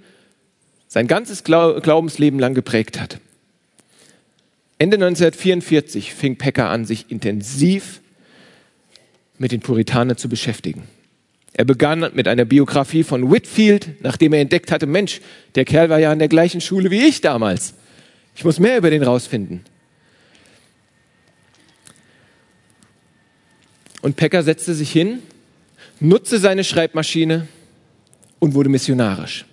sein 0.88 1.08
ganzes 1.08 1.44
Glaubensleben 1.44 2.40
lang 2.40 2.54
geprägt 2.54 3.00
hat. 3.00 3.20
Ende 4.80 4.96
1944 4.96 6.14
fing 6.14 6.38
Packer 6.38 6.70
an, 6.70 6.86
sich 6.86 7.10
intensiv 7.10 8.02
mit 9.38 9.52
den 9.52 9.62
Puritanern 9.62 10.18
zu 10.18 10.30
beschäftigen. 10.30 10.84
Er 11.54 11.66
begann 11.66 12.12
mit 12.14 12.28
einer 12.28 12.46
Biografie 12.46 13.04
von 13.04 13.32
Whitfield, 13.32 14.02
nachdem 14.02 14.34
er 14.34 14.42
entdeckt 14.42 14.72
hatte, 14.72 14.86
Mensch, 14.86 15.20
der 15.56 15.66
Kerl 15.66 15.90
war 15.90 16.00
ja 16.00 16.12
an 16.12 16.20
der 16.20 16.28
gleichen 16.28 16.62
Schule 16.62 16.92
wie 16.92 17.06
ich 17.08 17.22
damals. 17.22 17.74
Ich 18.40 18.46
muss 18.46 18.58
mehr 18.58 18.78
über 18.78 18.90
den 18.90 19.04
rausfinden. 19.04 19.66
Und 24.02 24.16
Pecker 24.16 24.44
setzte 24.44 24.74
sich 24.74 24.90
hin, 24.90 25.20
nutzte 26.00 26.40
seine 26.40 26.64
Schreibmaschine 26.64 27.50
und 28.40 28.54
wurde 28.54 28.70
missionarisch. 28.70 29.46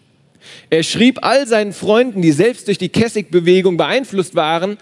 Er 0.71 0.85
schrieb 0.85 1.19
all 1.25 1.49
seinen 1.49 1.73
Freunden, 1.73 2.23
die 2.23 2.31
selbst 2.31 2.69
durch 2.69 2.79
die 2.79 2.89
Kessig-Bewegung 2.89 3.77
beeinflusst 3.77 4.37
waren, 4.37 4.79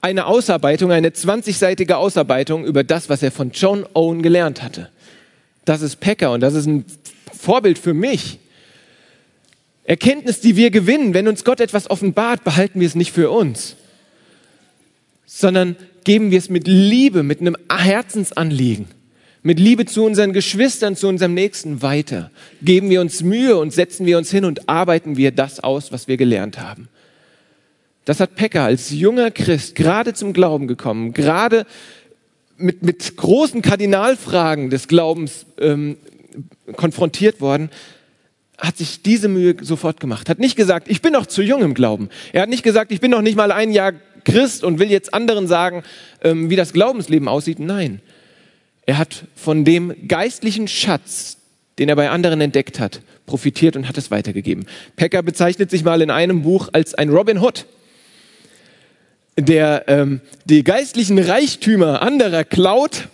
eine 0.00 0.26
Ausarbeitung, 0.26 0.90
eine 0.90 1.10
20-seitige 1.10 1.92
Ausarbeitung 1.92 2.64
über 2.64 2.82
das, 2.82 3.08
was 3.08 3.22
er 3.22 3.30
von 3.30 3.52
John 3.52 3.86
Owen 3.94 4.20
gelernt 4.24 4.64
hatte. 4.64 4.90
Das 5.64 5.80
ist 5.80 6.00
Pecker 6.00 6.32
und 6.32 6.40
das 6.40 6.54
ist 6.54 6.66
ein 6.66 6.84
Vorbild 7.32 7.78
für 7.78 7.94
mich. 7.94 8.40
Erkenntnis, 9.84 10.40
die 10.40 10.56
wir 10.56 10.70
gewinnen, 10.70 11.14
wenn 11.14 11.28
uns 11.28 11.44
Gott 11.44 11.60
etwas 11.60 11.90
offenbart, 11.90 12.42
behalten 12.42 12.80
wir 12.80 12.86
es 12.86 12.94
nicht 12.94 13.12
für 13.12 13.30
uns, 13.30 13.76
sondern 15.26 15.76
geben 16.04 16.30
wir 16.30 16.38
es 16.38 16.48
mit 16.48 16.66
Liebe, 16.66 17.22
mit 17.22 17.40
einem 17.40 17.56
Herzensanliegen, 17.70 18.86
mit 19.42 19.60
Liebe 19.60 19.84
zu 19.84 20.04
unseren 20.04 20.32
Geschwistern, 20.32 20.96
zu 20.96 21.06
unserem 21.06 21.34
Nächsten 21.34 21.82
weiter. 21.82 22.30
Geben 22.62 22.88
wir 22.88 23.02
uns 23.02 23.22
Mühe 23.22 23.58
und 23.58 23.72
setzen 23.72 24.06
wir 24.06 24.16
uns 24.16 24.30
hin 24.30 24.46
und 24.46 24.68
arbeiten 24.68 25.18
wir 25.18 25.32
das 25.32 25.60
aus, 25.60 25.92
was 25.92 26.08
wir 26.08 26.16
gelernt 26.16 26.58
haben. 26.58 26.88
Das 28.06 28.20
hat 28.20 28.36
Pekka 28.36 28.64
als 28.64 28.90
junger 28.90 29.30
Christ 29.30 29.74
gerade 29.74 30.14
zum 30.14 30.32
Glauben 30.32 30.66
gekommen, 30.66 31.12
gerade 31.12 31.66
mit, 32.56 32.82
mit 32.82 33.16
großen 33.16 33.62
Kardinalfragen 33.62 34.70
des 34.70 34.88
Glaubens 34.88 35.46
ähm, 35.58 35.96
konfrontiert 36.76 37.40
worden, 37.40 37.70
hat 38.58 38.76
sich 38.76 39.02
diese 39.02 39.28
Mühe 39.28 39.56
sofort 39.60 40.00
gemacht. 40.00 40.28
Hat 40.28 40.38
nicht 40.38 40.56
gesagt, 40.56 40.88
ich 40.88 41.02
bin 41.02 41.12
noch 41.12 41.26
zu 41.26 41.42
jung 41.42 41.62
im 41.62 41.74
Glauben. 41.74 42.08
Er 42.32 42.42
hat 42.42 42.48
nicht 42.48 42.62
gesagt, 42.62 42.92
ich 42.92 43.00
bin 43.00 43.10
noch 43.10 43.22
nicht 43.22 43.36
mal 43.36 43.52
ein 43.52 43.72
Jahr 43.72 43.92
Christ 44.24 44.64
und 44.64 44.78
will 44.78 44.90
jetzt 44.90 45.12
anderen 45.12 45.46
sagen, 45.46 45.82
ähm, 46.22 46.50
wie 46.50 46.56
das 46.56 46.72
Glaubensleben 46.72 47.28
aussieht. 47.28 47.58
Nein. 47.58 48.00
Er 48.86 48.98
hat 48.98 49.24
von 49.34 49.64
dem 49.64 49.94
geistlichen 50.08 50.68
Schatz, 50.68 51.38
den 51.78 51.88
er 51.88 51.96
bei 51.96 52.10
anderen 52.10 52.40
entdeckt 52.40 52.78
hat, 52.80 53.00
profitiert 53.26 53.76
und 53.76 53.88
hat 53.88 53.98
es 53.98 54.10
weitergegeben. 54.10 54.66
Pecker 54.96 55.22
bezeichnet 55.22 55.70
sich 55.70 55.84
mal 55.84 56.02
in 56.02 56.10
einem 56.10 56.42
Buch 56.42 56.68
als 56.72 56.94
ein 56.94 57.08
Robin 57.08 57.38
Hood, 57.40 57.66
der 59.36 59.84
ähm, 59.88 60.20
die 60.44 60.62
geistlichen 60.62 61.18
Reichtümer 61.18 62.02
anderer 62.02 62.44
klaut 62.44 63.08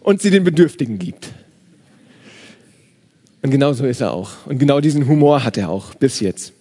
und 0.00 0.20
sie 0.20 0.30
den 0.30 0.44
Bedürftigen 0.44 0.98
gibt. 0.98 1.28
Und 3.48 3.52
genau 3.52 3.72
so 3.72 3.86
ist 3.86 4.02
er 4.02 4.12
auch. 4.12 4.44
Und 4.44 4.58
genau 4.58 4.78
diesen 4.78 5.08
Humor 5.08 5.42
hat 5.42 5.56
er 5.56 5.70
auch 5.70 5.94
bis 5.94 6.20
jetzt. 6.20 6.52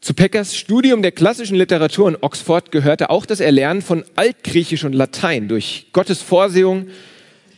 Zu 0.00 0.14
Peckers 0.14 0.56
Studium 0.56 1.02
der 1.02 1.12
klassischen 1.12 1.58
Literatur 1.58 2.08
in 2.08 2.16
Oxford 2.18 2.72
gehörte 2.72 3.10
auch 3.10 3.26
das 3.26 3.40
Erlernen 3.40 3.82
von 3.82 4.04
Altgriechisch 4.16 4.84
und 4.84 4.94
Latein 4.94 5.48
durch 5.48 5.88
Gottes 5.92 6.22
Vorsehung 6.22 6.86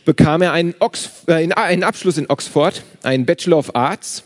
bekam 0.03 0.41
er 0.41 0.51
einen, 0.51 0.75
Ox 0.79 1.23
äh, 1.27 1.49
einen 1.49 1.83
Abschluss 1.85 2.17
in 2.17 2.29
Oxford, 2.29 2.83
einen 3.03 3.25
Bachelor 3.25 3.57
of 3.57 3.73
Arts. 3.73 4.25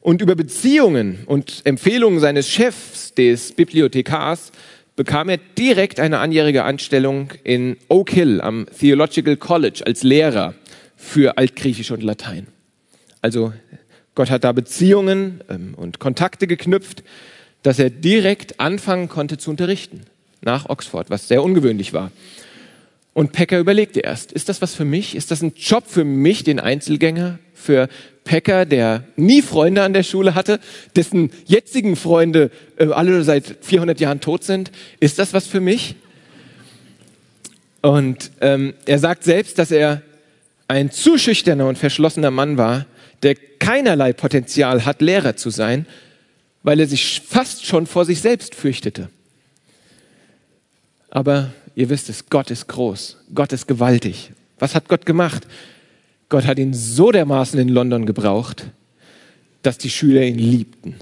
Und 0.00 0.22
über 0.22 0.34
Beziehungen 0.34 1.20
und 1.26 1.60
Empfehlungen 1.62 2.18
seines 2.18 2.50
Chefs, 2.50 3.14
des 3.14 3.52
Bibliothekars, 3.52 4.50
bekam 4.96 5.28
er 5.28 5.38
direkt 5.58 5.98
eine 5.98 6.18
anjährige 6.18 6.64
Anstellung 6.64 7.30
in 7.42 7.76
Oak 7.88 8.10
Hill 8.10 8.40
am 8.40 8.66
Theological 8.78 9.36
College 9.36 9.82
als 9.84 10.02
Lehrer 10.02 10.54
für 11.04 11.38
Altgriechisch 11.38 11.90
und 11.90 12.02
Latein. 12.02 12.46
Also 13.20 13.52
Gott 14.14 14.30
hat 14.30 14.44
da 14.44 14.52
Beziehungen 14.52 15.40
ähm, 15.48 15.74
und 15.74 15.98
Kontakte 15.98 16.46
geknüpft, 16.46 17.04
dass 17.62 17.78
er 17.78 17.90
direkt 17.90 18.60
anfangen 18.60 19.08
konnte 19.08 19.38
zu 19.38 19.50
unterrichten 19.50 20.02
nach 20.40 20.68
Oxford, 20.68 21.10
was 21.10 21.28
sehr 21.28 21.42
ungewöhnlich 21.42 21.92
war. 21.92 22.10
Und 23.12 23.32
Pecker 23.32 23.58
überlegte 23.58 24.00
erst, 24.00 24.32
ist 24.32 24.48
das 24.48 24.60
was 24.60 24.74
für 24.74 24.84
mich? 24.84 25.14
Ist 25.14 25.30
das 25.30 25.40
ein 25.40 25.52
Job 25.56 25.84
für 25.86 26.04
mich, 26.04 26.42
den 26.42 26.58
Einzelgänger? 26.58 27.38
Für 27.54 27.88
Pecker, 28.24 28.66
der 28.66 29.04
nie 29.16 29.40
Freunde 29.40 29.82
an 29.82 29.92
der 29.92 30.02
Schule 30.02 30.34
hatte, 30.34 30.58
dessen 30.96 31.30
jetzigen 31.46 31.96
Freunde 31.96 32.50
äh, 32.76 32.86
alle 32.88 33.22
seit 33.22 33.58
400 33.62 34.00
Jahren 34.00 34.20
tot 34.20 34.42
sind? 34.44 34.72
Ist 35.00 35.18
das 35.18 35.32
was 35.32 35.46
für 35.46 35.60
mich? 35.60 35.94
Und 37.82 38.32
ähm, 38.40 38.74
er 38.86 38.98
sagt 38.98 39.24
selbst, 39.24 39.58
dass 39.58 39.70
er 39.70 40.02
ein 40.74 40.90
zu 40.90 41.18
schüchterner 41.18 41.68
und 41.68 41.78
verschlossener 41.78 42.32
Mann 42.32 42.58
war, 42.58 42.86
der 43.22 43.36
keinerlei 43.36 44.12
Potenzial 44.12 44.84
hat, 44.84 45.00
Lehrer 45.00 45.36
zu 45.36 45.50
sein, 45.50 45.86
weil 46.64 46.80
er 46.80 46.86
sich 46.86 47.22
fast 47.24 47.64
schon 47.64 47.86
vor 47.86 48.04
sich 48.04 48.20
selbst 48.20 48.54
fürchtete. 48.54 49.08
Aber 51.10 51.52
ihr 51.76 51.90
wisst 51.90 52.08
es, 52.08 52.26
Gott 52.28 52.50
ist 52.50 52.66
groß, 52.66 53.18
Gott 53.34 53.52
ist 53.52 53.68
gewaltig. 53.68 54.32
Was 54.58 54.74
hat 54.74 54.88
Gott 54.88 55.06
gemacht? 55.06 55.46
Gott 56.28 56.44
hat 56.44 56.58
ihn 56.58 56.74
so 56.74 57.12
dermaßen 57.12 57.58
in 57.60 57.68
London 57.68 58.04
gebraucht, 58.04 58.66
dass 59.62 59.78
die 59.78 59.90
Schüler 59.90 60.22
ihn 60.22 60.38
liebten, 60.38 60.96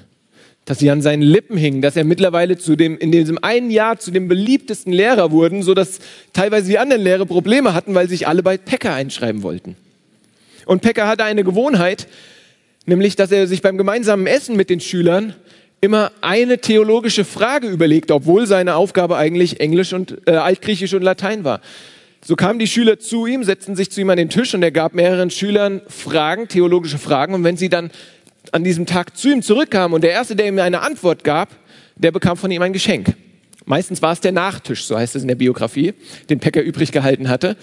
dass 0.64 0.78
sie 0.78 0.90
an 0.90 1.02
seinen 1.02 1.22
Lippen 1.22 1.56
hingen, 1.56 1.82
dass 1.82 1.96
er 1.96 2.04
mittlerweile 2.04 2.56
zu 2.56 2.76
dem, 2.76 2.96
in 2.98 3.10
diesem 3.10 3.38
einen 3.42 3.70
Jahr 3.70 3.98
zu 3.98 4.10
dem 4.10 4.28
beliebtesten 4.28 4.92
Lehrer 4.92 5.30
wurden, 5.32 5.62
so 5.62 5.74
dass 5.74 5.98
teilweise 6.32 6.68
die 6.68 6.78
anderen 6.78 7.02
Lehrer 7.02 7.26
Probleme 7.26 7.74
hatten, 7.74 7.94
weil 7.94 8.08
sich 8.08 8.28
alle 8.28 8.42
bei 8.42 8.56
Pecker 8.56 8.94
einschreiben 8.94 9.42
wollten. 9.42 9.76
Und 10.64 10.82
Pecker 10.82 11.08
hatte 11.08 11.24
eine 11.24 11.42
Gewohnheit, 11.42 12.06
nämlich, 12.86 13.16
dass 13.16 13.32
er 13.32 13.48
sich 13.48 13.62
beim 13.62 13.76
gemeinsamen 13.76 14.26
Essen 14.26 14.56
mit 14.56 14.70
den 14.70 14.80
Schülern 14.80 15.34
immer 15.80 16.12
eine 16.20 16.58
theologische 16.58 17.24
Frage 17.24 17.66
überlegt, 17.66 18.12
obwohl 18.12 18.46
seine 18.46 18.76
Aufgabe 18.76 19.16
eigentlich 19.16 19.58
Englisch 19.58 19.92
und 19.92 20.18
äh, 20.26 20.32
Altgriechisch 20.32 20.94
und 20.94 21.02
Latein 21.02 21.42
war. 21.42 21.60
So 22.24 22.36
kamen 22.36 22.60
die 22.60 22.68
Schüler 22.68 23.00
zu 23.00 23.26
ihm, 23.26 23.42
setzten 23.42 23.74
sich 23.74 23.90
zu 23.90 24.00
ihm 24.00 24.08
an 24.08 24.16
den 24.16 24.30
Tisch 24.30 24.54
und 24.54 24.62
er 24.62 24.70
gab 24.70 24.94
mehreren 24.94 25.30
Schülern 25.30 25.80
Fragen, 25.88 26.46
theologische 26.46 26.98
Fragen. 26.98 27.34
Und 27.34 27.42
wenn 27.42 27.56
sie 27.56 27.68
dann 27.68 27.90
an 28.50 28.64
diesem 28.64 28.86
Tag 28.86 29.16
zu 29.16 29.30
ihm 29.30 29.42
zurückkamen 29.42 29.94
und 29.94 30.02
der 30.02 30.10
Erste, 30.10 30.34
der 30.34 30.48
ihm 30.48 30.58
eine 30.58 30.80
Antwort 30.80 31.24
gab, 31.24 31.56
der 31.96 32.10
bekam 32.10 32.36
von 32.36 32.50
ihm 32.50 32.62
ein 32.62 32.72
Geschenk. 32.72 33.14
Meistens 33.64 34.02
war 34.02 34.12
es 34.12 34.20
der 34.20 34.32
Nachtisch, 34.32 34.84
so 34.84 34.96
heißt 34.96 35.14
es 35.14 35.22
in 35.22 35.28
der 35.28 35.36
Biografie, 35.36 35.94
den 36.28 36.40
Pecker 36.40 36.62
übrig 36.62 36.90
gehalten 36.90 37.28
hatte 37.28 37.56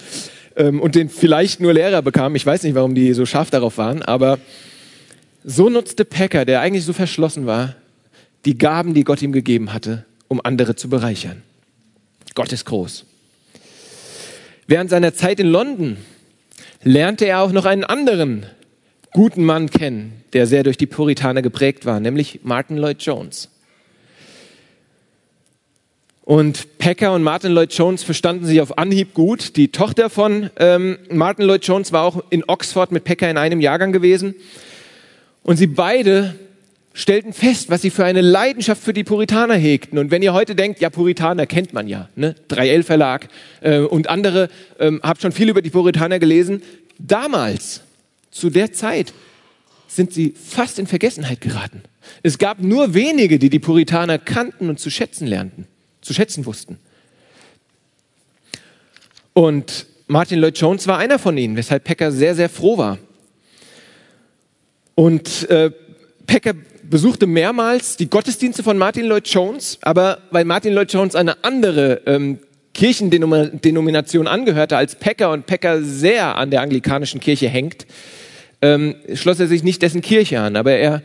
ähm, 0.56 0.80
und 0.80 0.96
den 0.96 1.10
vielleicht 1.10 1.60
nur 1.60 1.74
Lehrer 1.74 2.02
bekam. 2.02 2.36
Ich 2.36 2.46
weiß 2.46 2.64
nicht, 2.64 2.76
warum 2.76 2.96
die 2.96 3.14
so 3.14 3.26
scharf 3.26 3.50
darauf 3.50 3.78
waren, 3.78 4.02
aber 4.02 4.40
so 5.44 5.70
nutzte 5.70 6.06
Pecker, 6.06 6.46
der 6.46 6.62
eigentlich 6.62 6.86
so 6.86 6.94
verschlossen 6.94 7.46
war, 7.46 7.76
die 8.46 8.58
Gaben, 8.58 8.94
die 8.94 9.04
Gott 9.04 9.22
ihm 9.22 9.32
gegeben 9.32 9.74
hatte, 9.74 10.06
um 10.28 10.40
andere 10.44 10.76
zu 10.76 10.90
bereichern. 10.90 11.42
Gott 12.36 12.54
ist 12.54 12.66
groß. 12.66 13.06
Während 14.68 14.90
seiner 14.90 15.14
Zeit 15.14 15.40
in 15.40 15.48
London 15.48 15.98
lernte 16.84 17.26
er 17.26 17.42
auch 17.42 17.52
noch 17.52 17.66
einen 17.66 17.84
anderen 17.84 18.46
guten 19.14 19.44
Mann 19.44 19.70
kennen, 19.70 20.24
der 20.34 20.48
sehr 20.48 20.64
durch 20.64 20.78
die 20.78 20.86
Puritaner 20.86 21.42
geprägt 21.42 21.86
war, 21.86 22.00
nämlich 22.00 22.42
Martin 22.44 22.78
Lloyd 22.78 23.02
Jones. 23.02 23.50
Und 26.30 26.78
Packer 26.78 27.14
und 27.14 27.24
Martin 27.24 27.54
Lloyd 27.54 27.74
Jones 27.74 28.04
verstanden 28.04 28.46
sich 28.46 28.62
auf 28.62 28.78
Anhieb 28.78 29.16
gut. 29.16 29.56
Die 29.56 29.72
Tochter 29.72 30.12
von 30.12 30.52
ähm, 30.58 31.00
Martin 31.10 31.46
Lloyd 31.46 31.66
Jones 31.66 31.92
war 31.92 32.04
auch 32.04 32.24
in 32.30 32.44
Oxford 32.48 32.92
mit 32.92 33.04
Packer 33.04 33.32
in 33.32 33.38
einem 33.38 33.62
Jahrgang 33.62 33.92
gewesen. 33.92 34.36
Und 35.42 35.58
sie 35.58 35.66
beide 35.66 36.36
stellten 36.94 37.34
fest, 37.34 37.72
was 37.72 37.82
sie 37.82 37.90
für 37.90 38.06
eine 38.06 38.22
Leidenschaft 38.22 38.84
für 38.84 38.94
die 38.94 39.04
Puritaner 39.04 39.56
hegten. 39.56 39.98
Und 39.98 40.12
wenn 40.12 40.22
ihr 40.22 40.34
heute 40.34 40.54
denkt, 40.54 40.82
ja, 40.82 40.92
Puritaner 40.92 41.48
kennt 41.48 41.74
man 41.74 41.88
ja, 41.88 42.10
ne? 42.16 42.36
3L 42.50 42.84
Verlag 42.84 43.30
äh, 43.62 43.80
und 43.80 44.08
andere, 44.08 44.50
ähm, 44.80 45.00
habt 45.02 45.24
schon 45.24 45.32
viel 45.32 45.50
über 45.50 45.64
die 45.64 45.72
Puritaner 45.72 46.20
gelesen. 46.20 46.62
Damals, 47.00 47.82
zu 48.40 48.50
der 48.50 48.72
Zeit, 48.72 49.14
sind 49.88 50.14
sie 50.14 50.34
fast 50.34 50.80
in 50.80 50.88
Vergessenheit 50.88 51.42
geraten. 51.42 51.84
Es 52.24 52.38
gab 52.38 52.62
nur 52.62 52.94
wenige, 52.94 53.40
die 53.40 53.50
die 53.50 53.60
Puritaner 53.60 54.18
kannten 54.18 54.70
und 54.70 54.80
zu 54.80 54.90
schätzen 54.90 55.28
lernten, 55.28 55.68
zu 56.02 56.14
schätzen 56.14 56.46
wussten. 56.46 56.78
Und 59.34 59.88
Martin 60.08 60.40
Lloyd 60.40 60.58
Jones 60.58 60.88
war 60.88 60.98
einer 60.98 61.20
von 61.20 61.38
ihnen, 61.38 61.56
weshalb 61.56 61.84
Pecker 61.84 62.12
sehr, 62.12 62.36
sehr 62.36 62.50
froh 62.50 62.78
war. 62.78 62.98
Und 64.96 65.50
äh, 65.50 65.72
Pecker 66.26 66.54
besuchte 66.84 67.28
mehrmals 67.28 67.96
die 67.98 68.10
Gottesdienste 68.10 68.64
von 68.64 68.78
Martin 68.78 69.06
Lloyd 69.06 69.28
Jones, 69.28 69.78
aber 69.82 70.20
weil 70.32 70.46
Martin 70.46 70.74
Lloyd 70.74 70.92
Jones 70.92 71.16
eine 71.16 71.44
andere 71.44 72.02
ähm, 72.06 72.40
Kirchendenomination 72.74 74.28
angehörte 74.28 74.78
als 74.78 74.96
Pecker 74.96 75.32
und 75.32 75.46
Pecker 75.46 75.84
sehr 75.84 76.36
an 76.36 76.52
der 76.52 76.62
anglikanischen 76.62 77.20
Kirche 77.20 77.50
hängt, 77.50 77.86
ähm, 78.62 78.96
schloss 79.14 79.40
er 79.40 79.48
sich 79.48 79.64
nicht 79.64 79.82
dessen 79.82 80.02
Kirche 80.02 80.40
an, 80.40 80.56
aber 80.56 80.74
er 80.74 81.02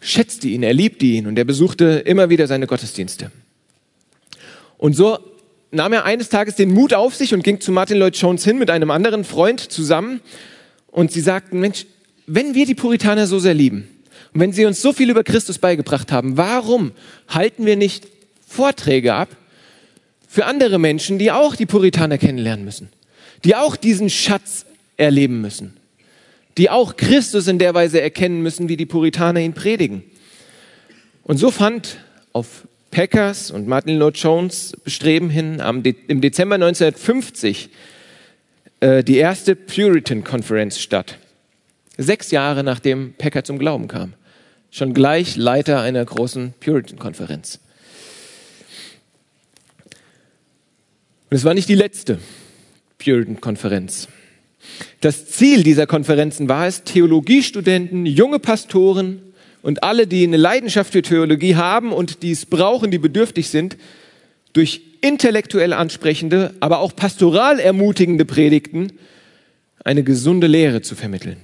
schätzte 0.00 0.48
ihn, 0.48 0.62
er 0.62 0.74
liebte 0.74 1.06
ihn 1.06 1.26
und 1.26 1.38
er 1.38 1.44
besuchte 1.44 2.02
immer 2.04 2.30
wieder 2.30 2.46
seine 2.46 2.66
Gottesdienste. 2.66 3.30
Und 4.78 4.94
so 4.94 5.18
nahm 5.70 5.92
er 5.92 6.04
eines 6.04 6.28
Tages 6.28 6.54
den 6.54 6.70
Mut 6.70 6.94
auf 6.94 7.14
sich 7.14 7.34
und 7.34 7.42
ging 7.42 7.60
zu 7.60 7.72
Martin 7.72 7.98
Lloyd 7.98 8.16
Jones 8.16 8.44
hin 8.44 8.58
mit 8.58 8.70
einem 8.70 8.90
anderen 8.90 9.24
Freund 9.24 9.60
zusammen 9.60 10.20
und 10.88 11.12
sie 11.12 11.20
sagten, 11.20 11.60
Mensch, 11.60 11.86
wenn 12.26 12.54
wir 12.54 12.66
die 12.66 12.74
Puritaner 12.74 13.26
so 13.26 13.38
sehr 13.38 13.54
lieben, 13.54 13.88
und 14.36 14.40
wenn 14.40 14.52
sie 14.52 14.66
uns 14.66 14.82
so 14.82 14.92
viel 14.92 15.08
über 15.08 15.24
Christus 15.24 15.58
beigebracht 15.58 16.12
haben, 16.12 16.36
warum 16.36 16.92
halten 17.28 17.64
wir 17.64 17.76
nicht 17.76 18.06
Vorträge 18.46 19.14
ab 19.14 19.30
für 20.28 20.44
andere 20.44 20.78
Menschen, 20.78 21.18
die 21.18 21.30
auch 21.30 21.56
die 21.56 21.64
Puritaner 21.64 22.18
kennenlernen 22.18 22.64
müssen, 22.64 22.90
die 23.44 23.56
auch 23.56 23.76
diesen 23.76 24.10
Schatz 24.10 24.66
erleben 24.98 25.40
müssen, 25.40 25.78
die 26.58 26.70
auch 26.70 26.96
Christus 26.96 27.48
in 27.48 27.58
der 27.58 27.74
Weise 27.74 28.00
erkennen 28.00 28.42
müssen, 28.42 28.68
wie 28.68 28.76
die 28.76 28.86
Puritaner 28.86 29.40
ihn 29.40 29.54
predigen. 29.54 30.04
Und 31.22 31.38
so 31.38 31.50
fand 31.50 31.98
auf 32.32 32.66
Packers 32.90 33.50
und 33.50 33.66
Martin 33.66 33.98
Lloyd 33.98 34.16
Jones 34.16 34.72
Bestreben 34.84 35.28
hin 35.28 35.58
De 35.82 35.94
im 36.08 36.20
Dezember 36.20 36.54
1950 36.54 37.68
äh, 38.80 39.02
die 39.02 39.16
erste 39.16 39.56
Puritan-Konferenz 39.56 40.78
statt. 40.78 41.18
Sechs 41.98 42.30
Jahre 42.30 42.62
nachdem 42.62 43.14
Packer 43.14 43.44
zum 43.44 43.58
Glauben 43.58 43.88
kam 43.88 44.14
schon 44.76 44.92
gleich 44.92 45.36
Leiter 45.36 45.80
einer 45.80 46.04
großen 46.04 46.52
Puritan-Konferenz. 46.60 47.60
Und 51.30 51.36
es 51.36 51.44
war 51.44 51.54
nicht 51.54 51.68
die 51.68 51.74
letzte 51.74 52.18
Puritan-Konferenz. 52.98 54.08
Das 55.00 55.26
Ziel 55.26 55.62
dieser 55.62 55.86
Konferenzen 55.86 56.48
war 56.48 56.66
es, 56.66 56.84
Theologiestudenten, 56.84 58.06
junge 58.06 58.38
Pastoren 58.38 59.22
und 59.62 59.82
alle, 59.82 60.06
die 60.06 60.24
eine 60.24 60.36
Leidenschaft 60.36 60.92
für 60.92 61.02
Theologie 61.02 61.56
haben 61.56 61.92
und 61.92 62.22
die 62.22 62.30
es 62.30 62.46
brauchen, 62.46 62.90
die 62.90 62.98
bedürftig 62.98 63.48
sind, 63.48 63.76
durch 64.52 64.80
intellektuell 65.00 65.72
ansprechende, 65.72 66.54
aber 66.60 66.80
auch 66.80 66.94
pastoral 66.96 67.60
ermutigende 67.60 68.24
Predigten 68.24 68.92
eine 69.84 70.02
gesunde 70.02 70.46
Lehre 70.46 70.82
zu 70.82 70.94
vermitteln. 70.94 71.36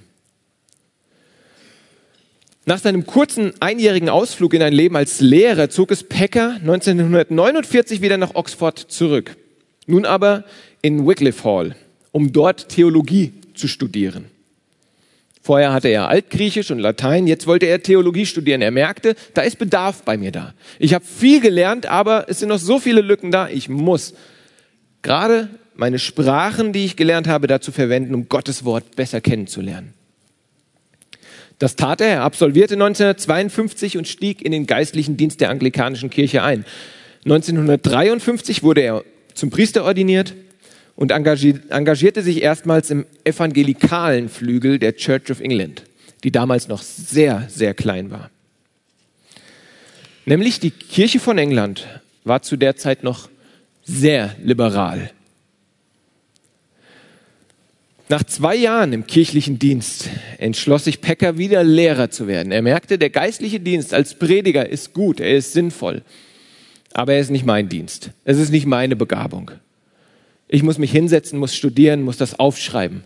Nach 2.65 2.79
seinem 2.79 3.07
kurzen 3.07 3.53
einjährigen 3.61 4.09
Ausflug 4.09 4.55
in 4.55 4.63
ein 4.63 4.73
Leben 4.73 4.97
als 4.97 5.21
Lehrer 5.21 5.69
zog 5.69 5.91
es 5.91 6.05
Packer 6.05 6.59
1949 6.61 8.03
wieder 8.03 8.19
nach 8.19 8.35
Oxford 8.35 8.79
zurück. 8.79 9.37
Nun 9.87 10.05
aber 10.05 10.45
in 10.81 11.07
Wycliffe 11.07 11.43
Hall, 11.43 11.75
um 12.13 12.33
dort 12.33 12.69
Theologie 12.69 13.33
zu 13.55 13.67
studieren. 13.67 14.27
Vorher 15.43 15.73
hatte 15.73 15.89
er 15.89 16.09
Altgriechisch 16.09 16.71
und 16.71 16.79
Latein, 16.79 17.27
jetzt 17.27 17.49
wollte 17.49 17.67
er 17.67 17.83
Theologie 17.83 18.27
studieren. 18.27 18.63
Er 18.63 18.71
merkte, 18.71 19.17
da 19.35 19.43
ist 19.43 19.59
Bedarf 19.59 20.03
bei 20.05 20.17
mir 20.17 20.31
da. 20.31 20.55
Ich 20.79 20.95
habe 20.95 21.05
viel 21.05 21.41
gelernt, 21.41 21.87
aber 21.87 22.27
es 22.29 22.39
sind 22.39 22.51
noch 22.51 22.61
so 22.61 22.79
viele 22.79 23.01
Lücken 23.01 23.33
da. 23.33 23.49
Ich 23.49 23.69
muss 23.69 24.15
gerade 25.03 25.49
meine 25.75 25.99
Sprachen, 25.99 26.73
die 26.73 26.85
ich 26.85 26.95
gelernt 26.95 27.27
habe, 27.27 27.49
dazu 27.49 27.73
verwenden, 27.73 28.15
um 28.15 28.29
Gottes 28.29 28.65
Wort 28.65 28.95
besser 28.95 29.21
kennenzulernen. 29.21 29.95
Das 31.59 31.75
tat 31.75 32.01
er. 32.01 32.09
Er 32.09 32.23
absolvierte 32.23 32.75
1952 32.75 33.99
und 33.99 34.07
stieg 34.07 34.43
in 34.43 34.53
den 34.53 34.67
geistlichen 34.67 35.17
Dienst 35.17 35.41
der 35.41 35.51
anglikanischen 35.51 36.11
Kirche 36.11 36.45
ein. 36.45 36.65
1953 37.25 38.63
wurde 38.63 38.83
er 38.83 39.05
zum 39.35 39.51
Priester 39.51 39.85
ordiniert 39.85 40.35
und 41.03 41.11
engagierte 41.11 42.23
sich 42.23 42.43
erstmals 42.43 42.89
im 42.91 43.07
evangelikalen 43.25 44.29
Flügel 44.29 44.79
der 44.79 44.95
Church 44.95 45.33
of 45.33 45.41
England, 45.41 45.83
die 46.23 46.31
damals 46.31 46.69
noch 46.69 46.81
sehr, 46.81 47.49
sehr 47.49 47.75
klein 47.75 48.13
war. 48.13 48.31
Nämlich 50.27 50.61
die 50.61 50.71
Kirche 50.71 51.19
von 51.19 51.39
England 51.39 51.89
war 52.23 52.43
zu 52.43 52.57
der 52.57 52.77
Zeit 52.77 53.03
noch 53.03 53.29
sehr 53.83 54.37
liberal. 54.45 55.11
Nach 58.09 58.23
zwei 58.23 58.55
Jahren 58.55 58.93
im 58.93 59.05
kirchlichen 59.05 59.59
Dienst 59.59 60.09
entschloss 60.39 60.85
sich 60.85 61.01
Pecker 61.01 61.37
wieder 61.37 61.65
Lehrer 61.65 62.13
zu 62.13 62.29
werden. 62.29 62.53
Er 62.53 62.63
merkte, 62.63 62.97
der 62.97 63.11
geistliche 63.11 63.59
Dienst 63.59 63.93
als 63.93 64.15
Prediger 64.15 64.69
ist 64.69 64.93
gut, 64.93 65.19
er 65.19 65.35
ist 65.35 65.53
sinnvoll, 65.53 66.03
aber 66.93 67.15
er 67.15 67.21
ist 67.21 67.31
nicht 67.31 67.45
mein 67.45 67.69
Dienst. 67.69 68.11
Es 68.25 68.39
ist 68.39 68.53
nicht 68.53 68.67
meine 68.67 68.95
Begabung. 68.95 69.51
Ich 70.53 70.63
muss 70.63 70.77
mich 70.77 70.93
hinsetzen, 70.93 71.39
muss 71.39 71.55
studieren, 71.55 72.03
muss 72.03 72.19
das 72.19 72.39
aufschreiben. 72.39 73.05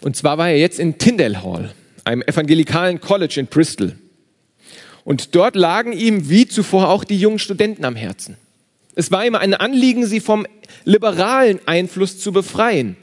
Und 0.00 0.14
zwar 0.14 0.38
war 0.38 0.50
er 0.50 0.58
jetzt 0.58 0.78
in 0.78 0.98
Tyndale 0.98 1.42
Hall, 1.42 1.74
einem 2.04 2.22
evangelikalen 2.22 3.00
College 3.00 3.40
in 3.40 3.48
Bristol. 3.48 3.96
Und 5.02 5.34
dort 5.34 5.56
lagen 5.56 5.92
ihm 5.92 6.30
wie 6.30 6.46
zuvor 6.46 6.90
auch 6.90 7.02
die 7.02 7.18
jungen 7.18 7.40
Studenten 7.40 7.84
am 7.84 7.96
Herzen. 7.96 8.36
Es 8.94 9.10
war 9.10 9.26
ihm 9.26 9.34
ein 9.34 9.52
Anliegen, 9.52 10.06
sie 10.06 10.20
vom 10.20 10.46
liberalen 10.84 11.58
Einfluss 11.66 12.20
zu 12.20 12.30
befreien, 12.30 12.96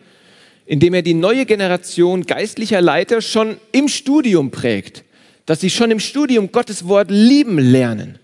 indem 0.65 0.93
er 0.93 1.01
die 1.01 1.13
neue 1.13 1.45
Generation 1.45 2.25
geistlicher 2.25 2.79
Leiter 2.79 3.21
schon 3.21 3.57
im 3.73 3.89
Studium 3.89 4.49
prägt, 4.49 5.03
dass 5.45 5.59
sie 5.59 5.71
schon 5.71 5.91
im 5.91 5.99
Studium 5.99 6.53
Gottes 6.53 6.87
Wort 6.87 7.11
lieben 7.11 7.59
lernen. 7.59 8.17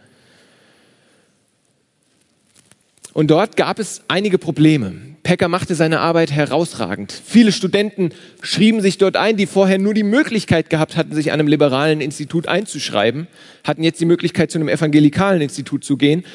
Und 3.15 3.31
dort 3.31 3.55
gab 3.55 3.79
es 3.79 4.01
einige 4.09 4.37
Probleme. 4.37 4.93
Pecker 5.23 5.47
machte 5.47 5.73
seine 5.73 6.01
Arbeit 6.01 6.33
herausragend. 6.33 7.13
Viele 7.13 7.53
Studenten 7.53 8.09
schrieben 8.41 8.81
sich 8.81 8.97
dort 8.97 9.15
ein, 9.15 9.37
die 9.37 9.45
vorher 9.45 9.77
nur 9.77 9.93
die 9.93 10.03
Möglichkeit 10.03 10.69
gehabt 10.69 10.97
hatten, 10.97 11.15
sich 11.15 11.31
an 11.31 11.39
einem 11.39 11.47
liberalen 11.47 12.01
Institut 12.01 12.49
einzuschreiben, 12.49 13.27
hatten 13.63 13.83
jetzt 13.83 14.01
die 14.01 14.05
Möglichkeit, 14.05 14.51
zu 14.51 14.57
einem 14.57 14.67
evangelikalen 14.67 15.41
Institut 15.41 15.85
zu 15.85 15.95
gehen. 15.95 16.25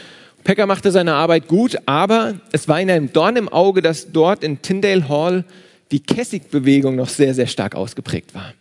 Pecker 0.43 0.65
machte 0.65 0.91
seine 0.91 1.13
Arbeit 1.13 1.49
gut, 1.49 1.77
aber 1.85 2.41
es 2.51 2.67
war 2.67 2.81
in 2.81 2.91
einem 2.91 3.13
Dorn 3.13 3.37
im 3.37 3.51
Auge, 3.51 3.83
dass 3.83 4.11
dort 4.11 4.43
in 4.43 4.63
Tyndale 4.63 5.07
Hall 5.11 5.45
die 5.91 6.01
Kessig-Bewegung 6.01 6.97
noch 6.97 7.11
sehr, 7.11 7.35
sehr 7.35 7.47
stark 7.47 7.75
ausgeprägt 7.75 8.35
war. 8.35 8.55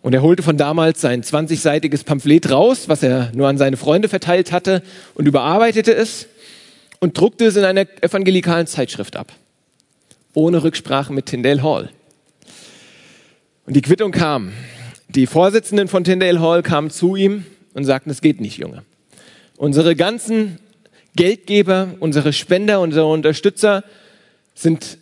Und 0.00 0.14
er 0.14 0.22
holte 0.22 0.42
von 0.42 0.56
damals 0.56 1.00
sein 1.00 1.22
20-seitiges 1.22 2.04
Pamphlet 2.04 2.50
raus, 2.50 2.88
was 2.88 3.02
er 3.02 3.30
nur 3.34 3.48
an 3.48 3.58
seine 3.58 3.76
Freunde 3.76 4.08
verteilt 4.08 4.52
hatte, 4.52 4.82
und 5.14 5.26
überarbeitete 5.26 5.92
es 5.92 6.28
und 7.00 7.18
druckte 7.18 7.46
es 7.46 7.56
in 7.56 7.64
einer 7.64 7.86
evangelikalen 8.02 8.66
Zeitschrift 8.66 9.16
ab. 9.16 9.32
Ohne 10.34 10.62
Rücksprache 10.62 11.12
mit 11.12 11.26
Tyndale 11.26 11.62
Hall. 11.62 11.90
Und 13.66 13.74
die 13.74 13.82
Quittung 13.82 14.12
kam. 14.12 14.52
Die 15.08 15.26
Vorsitzenden 15.26 15.88
von 15.88 16.04
Tyndale 16.04 16.40
Hall 16.40 16.62
kamen 16.62 16.90
zu 16.90 17.16
ihm 17.16 17.44
und 17.74 17.84
sagten, 17.84 18.10
es 18.10 18.20
geht 18.20 18.40
nicht, 18.40 18.58
Junge. 18.58 18.82
Unsere 19.56 19.96
ganzen 19.96 20.58
Geldgeber, 21.16 21.94
unsere 22.00 22.32
Spender, 22.32 22.80
unsere 22.80 23.06
Unterstützer 23.06 23.84
sind 24.54 24.98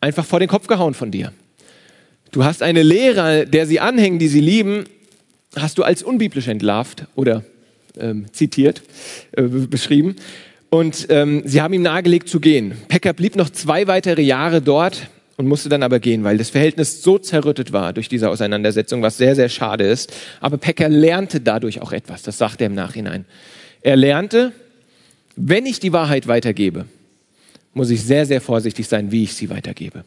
einfach 0.00 0.24
vor 0.24 0.40
den 0.40 0.48
Kopf 0.48 0.66
gehauen 0.66 0.94
von 0.94 1.10
dir. 1.10 1.32
Du 2.32 2.44
hast 2.44 2.62
eine 2.62 2.82
Lehre, 2.82 3.46
der 3.46 3.66
sie 3.66 3.78
anhängen, 3.78 4.18
die 4.18 4.28
sie 4.28 4.40
lieben, 4.40 4.84
hast 5.56 5.78
du 5.78 5.84
als 5.84 6.02
unbiblisch 6.02 6.48
entlarvt 6.48 7.06
oder 7.14 7.44
ähm, 7.96 8.26
zitiert, 8.32 8.82
äh, 9.32 9.42
beschrieben. 9.42 10.16
Und 10.74 11.06
ähm, 11.10 11.42
sie 11.44 11.62
haben 11.62 11.72
ihm 11.72 11.82
nahegelegt 11.82 12.28
zu 12.28 12.40
gehen. 12.40 12.74
Pecker 12.88 13.12
blieb 13.12 13.36
noch 13.36 13.48
zwei 13.48 13.86
weitere 13.86 14.22
Jahre 14.22 14.60
dort 14.60 15.08
und 15.36 15.46
musste 15.46 15.68
dann 15.68 15.84
aber 15.84 16.00
gehen, 16.00 16.24
weil 16.24 16.36
das 16.36 16.50
Verhältnis 16.50 17.00
so 17.00 17.16
zerrüttet 17.16 17.72
war 17.72 17.92
durch 17.92 18.08
diese 18.08 18.28
Auseinandersetzung, 18.28 19.00
was 19.00 19.16
sehr, 19.16 19.36
sehr 19.36 19.48
schade 19.48 19.84
ist. 19.84 20.12
Aber 20.40 20.56
Pecker 20.56 20.88
lernte 20.88 21.40
dadurch 21.40 21.80
auch 21.80 21.92
etwas, 21.92 22.24
das 22.24 22.38
sagt 22.38 22.60
er 22.60 22.66
im 22.66 22.74
Nachhinein. 22.74 23.24
Er 23.82 23.94
lernte, 23.94 24.50
wenn 25.36 25.64
ich 25.64 25.78
die 25.78 25.92
Wahrheit 25.92 26.26
weitergebe, 26.26 26.86
muss 27.72 27.90
ich 27.90 28.02
sehr, 28.02 28.26
sehr 28.26 28.40
vorsichtig 28.40 28.88
sein, 28.88 29.12
wie 29.12 29.22
ich 29.22 29.34
sie 29.34 29.50
weitergebe. 29.50 30.02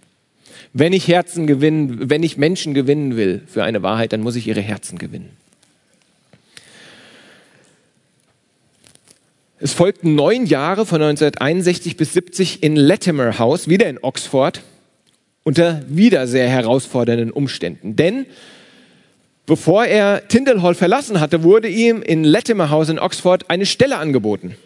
Wenn 0.74 0.92
ich 0.92 1.08
Herzen 1.08 1.48
gewinnen, 1.48 2.10
wenn 2.10 2.24
ich 2.24 2.36
Menschen 2.36 2.74
gewinnen 2.74 3.16
will 3.16 3.42
für 3.48 3.64
eine 3.64 3.84
Wahrheit, 3.84 4.12
dann 4.12 4.20
muss 4.20 4.36
ich 4.36 4.46
ihre 4.50 4.60
Herzen 4.60 4.98
gewinnen. 4.98 5.30
Es 9.60 9.74
folgten 9.74 10.14
neun 10.14 10.46
Jahre 10.46 10.86
von 10.86 11.02
1961 11.02 11.98
bis 11.98 12.14
70 12.14 12.62
in 12.62 12.76
Latimer 12.76 13.40
House, 13.40 13.68
wieder 13.68 13.90
in 13.90 13.98
Oxford, 14.02 14.62
unter 15.44 15.82
wieder 15.88 16.28
sehr 16.28 16.48
herausfordernden 16.48 17.32
Umständen. 17.32 17.96
Denn 17.96 18.26
Bevor 19.48 19.86
er 19.86 20.28
Tyndall 20.28 20.62
Hall 20.62 20.76
verlassen 20.76 21.22
hatte, 21.22 21.42
wurde 21.42 21.70
ihm 21.70 22.02
in 22.02 22.26
Latimer 22.26 22.70
House 22.70 22.90
in 22.90 23.00
Oxford 23.00 23.50
eine 23.50 23.66
Stelle 23.66 23.98
angeboten. 23.98 24.58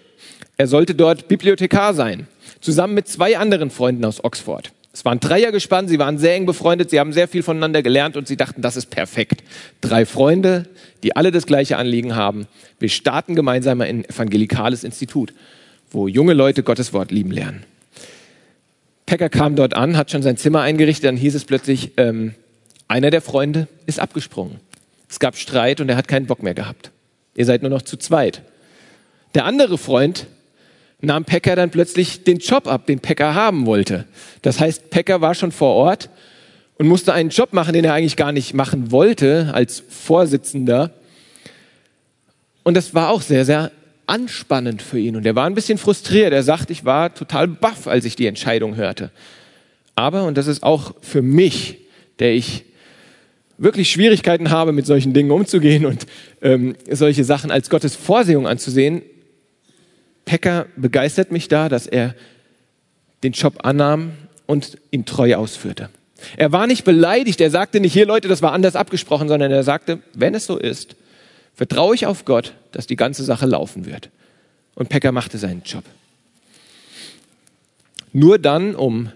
Er 0.57 0.65
sollte 0.65 0.95
dort 0.95 1.27
Bibliothekar 1.27 1.93
sein, 1.93 2.25
zusammen 2.61 2.95
mit 2.95 3.07
zwei 3.07 3.37
anderen 3.37 3.69
Freunden 3.69 4.03
aus 4.03 4.23
Oxford. 4.23 4.71
Es 4.93 5.05
waren 5.05 5.19
Dreiergespann, 5.21 5.87
sie 5.87 5.99
waren 5.99 6.17
sehr 6.17 6.35
eng 6.35 6.45
befreundet, 6.45 6.89
sie 6.89 6.99
haben 6.99 7.13
sehr 7.13 7.29
viel 7.29 7.43
voneinander 7.43 7.81
gelernt 7.81 8.17
und 8.17 8.27
sie 8.27 8.35
dachten, 8.35 8.61
das 8.61 8.75
ist 8.75 8.87
perfekt. 8.87 9.43
Drei 9.79 10.05
Freunde, 10.05 10.67
die 11.03 11.15
alle 11.15 11.31
das 11.31 11.45
gleiche 11.45 11.77
Anliegen 11.77 12.15
haben. 12.15 12.47
Wir 12.79 12.89
starten 12.89 13.35
gemeinsam 13.35 13.79
ein 13.79 14.03
evangelikales 14.03 14.83
Institut, 14.83 15.33
wo 15.91 16.09
junge 16.09 16.33
Leute 16.33 16.61
Gottes 16.61 16.91
Wort 16.91 17.11
lieben 17.11 17.31
lernen. 17.31 17.63
Pecker 19.05 19.29
kam 19.29 19.55
dort 19.55 19.75
an, 19.75 19.95
hat 19.95 20.11
schon 20.11 20.23
sein 20.23 20.37
Zimmer 20.37 20.61
eingerichtet, 20.61 21.05
dann 21.05 21.17
hieß 21.17 21.35
es 21.35 21.45
plötzlich, 21.45 21.91
ähm, 21.97 22.33
einer 22.87 23.11
der 23.11 23.21
Freunde 23.21 23.67
ist 23.85 23.99
abgesprungen. 23.99 24.59
Es 25.09 25.19
gab 25.19 25.37
Streit 25.37 25.79
und 25.79 25.87
er 25.89 25.95
hat 25.95 26.09
keinen 26.09 26.25
Bock 26.25 26.43
mehr 26.43 26.53
gehabt. 26.53 26.91
Ihr 27.35 27.45
seid 27.45 27.61
nur 27.61 27.71
noch 27.71 27.81
zu 27.81 27.97
zweit. 27.97 28.41
Der 29.35 29.45
andere 29.45 29.77
Freund 29.77 30.27
nahm 31.01 31.25
Pecker 31.25 31.55
dann 31.55 31.71
plötzlich 31.71 32.23
den 32.23 32.37
Job 32.37 32.67
ab, 32.67 32.85
den 32.85 32.99
Pecker 32.99 33.33
haben 33.35 33.65
wollte. 33.65 34.05
Das 34.41 34.59
heißt, 34.59 34.89
Pecker 34.89 35.21
war 35.21 35.35
schon 35.35 35.51
vor 35.51 35.75
Ort 35.75 36.09
und 36.77 36.87
musste 36.87 37.13
einen 37.13 37.29
Job 37.29 37.53
machen, 37.53 37.73
den 37.73 37.85
er 37.85 37.93
eigentlich 37.93 38.15
gar 38.15 38.31
nicht 38.31 38.53
machen 38.53 38.91
wollte 38.91 39.51
als 39.53 39.83
Vorsitzender. 39.89 40.91
Und 42.63 42.75
das 42.75 42.93
war 42.93 43.09
auch 43.09 43.21
sehr, 43.21 43.45
sehr 43.45 43.71
anspannend 44.07 44.81
für 44.81 44.99
ihn. 44.99 45.15
Und 45.15 45.25
er 45.25 45.35
war 45.35 45.45
ein 45.45 45.55
bisschen 45.55 45.77
frustriert. 45.77 46.33
Er 46.33 46.43
sagt, 46.43 46.69
ich 46.69 46.85
war 46.85 47.13
total 47.13 47.47
baff, 47.47 47.87
als 47.87 48.05
ich 48.05 48.15
die 48.15 48.27
Entscheidung 48.27 48.75
hörte. 48.75 49.11
Aber, 49.95 50.23
und 50.23 50.37
das 50.37 50.47
ist 50.47 50.63
auch 50.63 50.93
für 51.01 51.21
mich, 51.21 51.79
der 52.19 52.33
ich 52.33 52.65
wirklich 53.57 53.91
Schwierigkeiten 53.91 54.49
habe, 54.49 54.71
mit 54.71 54.85
solchen 54.85 55.13
Dingen 55.13 55.31
umzugehen 55.31 55.85
und 55.85 56.07
ähm, 56.41 56.75
solche 56.89 57.23
Sachen 57.23 57.51
als 57.51 57.69
Gottes 57.69 57.95
Vorsehung 57.95 58.47
anzusehen, 58.47 59.03
Pecker 60.25 60.67
begeistert 60.75 61.31
mich 61.31 61.47
da, 61.47 61.69
dass 61.69 61.87
er 61.87 62.15
den 63.23 63.33
Job 63.33 63.59
annahm 63.63 64.13
und 64.45 64.77
ihn 64.91 65.05
treu 65.05 65.35
ausführte. 65.35 65.89
Er 66.37 66.51
war 66.51 66.67
nicht 66.67 66.83
beleidigt, 66.83 67.41
er 67.41 67.49
sagte 67.49 67.79
nicht, 67.79 67.93
hier 67.93 68.05
Leute, 68.05 68.27
das 68.27 68.41
war 68.41 68.53
anders 68.53 68.75
abgesprochen, 68.75 69.27
sondern 69.27 69.51
er 69.51 69.63
sagte, 69.63 69.99
wenn 70.13 70.35
es 70.35 70.45
so 70.45 70.57
ist, 70.57 70.95
vertraue 71.55 71.95
ich 71.95 72.05
auf 72.05 72.25
Gott, 72.25 72.53
dass 72.71 72.87
die 72.87 72.95
ganze 72.95 73.23
Sache 73.23 73.45
laufen 73.45 73.85
wird. 73.85 74.09
Und 74.75 74.89
Pecker 74.89 75.11
machte 75.11 75.37
seinen 75.37 75.63
Job. 75.63 75.83
Nur 78.13 78.39
dann, 78.39 78.75
um 78.75 79.11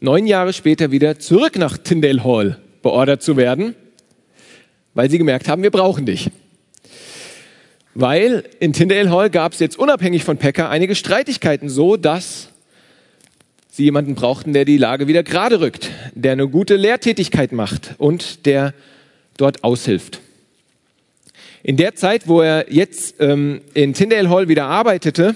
neun 0.00 0.26
Jahre 0.26 0.52
später 0.52 0.90
wieder 0.90 1.18
zurück 1.18 1.56
nach 1.56 1.78
Tyndale 1.78 2.24
Hall 2.24 2.58
beordert 2.82 3.22
zu 3.22 3.36
werden, 3.36 3.74
weil 4.94 5.10
sie 5.10 5.18
gemerkt 5.18 5.48
haben, 5.48 5.62
wir 5.62 5.70
brauchen 5.70 6.06
dich. 6.06 6.30
Weil 7.94 8.44
in 8.58 8.72
Tyndale 8.72 9.10
Hall 9.10 9.28
gab 9.28 9.52
es 9.52 9.58
jetzt 9.58 9.78
unabhängig 9.78 10.24
von 10.24 10.38
Pecker 10.38 10.70
einige 10.70 10.94
Streitigkeiten 10.94 11.68
so, 11.68 11.96
dass 11.96 12.48
sie 13.70 13.84
jemanden 13.84 14.14
brauchten, 14.14 14.52
der 14.52 14.64
die 14.64 14.78
Lage 14.78 15.08
wieder 15.08 15.22
gerade 15.22 15.60
rückt, 15.60 15.90
der 16.14 16.32
eine 16.32 16.48
gute 16.48 16.76
Lehrtätigkeit 16.76 17.52
macht 17.52 17.94
und 17.98 18.46
der 18.46 18.72
dort 19.36 19.64
aushilft. 19.64 20.20
In 21.62 21.76
der 21.76 21.94
Zeit, 21.94 22.28
wo 22.28 22.40
er 22.40 22.72
jetzt 22.72 23.16
ähm, 23.20 23.60
in 23.74 23.94
Tyndale 23.94 24.30
Hall 24.30 24.48
wieder 24.48 24.64
arbeitete, 24.64 25.34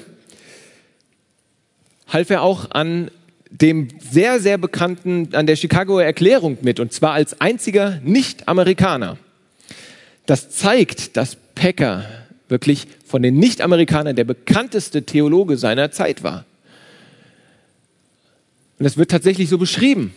half 2.08 2.30
er 2.30 2.42
auch 2.42 2.70
an 2.72 3.10
dem 3.50 3.88
sehr, 4.00 4.40
sehr 4.40 4.58
bekannten, 4.58 5.28
an 5.32 5.46
der 5.46 5.56
Chicagoer 5.56 6.02
Erklärung 6.02 6.58
mit, 6.62 6.80
und 6.80 6.92
zwar 6.92 7.12
als 7.12 7.40
einziger 7.40 8.00
Nicht-Amerikaner. 8.02 9.18
Das 10.26 10.50
zeigt, 10.50 11.16
dass 11.16 11.36
Pecker 11.54 12.04
wirklich 12.48 12.86
von 13.04 13.22
den 13.22 13.38
Nicht-Amerikanern 13.38 14.16
der 14.16 14.24
bekannteste 14.24 15.02
Theologe 15.02 15.56
seiner 15.56 15.90
Zeit 15.90 16.22
war. 16.22 16.44
Und 18.78 18.84
das 18.84 18.96
wird 18.96 19.10
tatsächlich 19.10 19.48
so 19.48 19.58
beschrieben. 19.58 20.14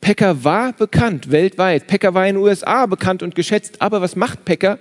Pecker 0.00 0.44
war 0.44 0.72
bekannt 0.72 1.30
weltweit. 1.30 1.86
Pecker 1.86 2.14
war 2.14 2.26
in 2.26 2.36
den 2.36 2.42
USA 2.42 2.86
bekannt 2.86 3.22
und 3.22 3.34
geschätzt. 3.34 3.82
Aber 3.82 4.00
was 4.00 4.16
macht 4.16 4.44
Pecker? 4.44 4.78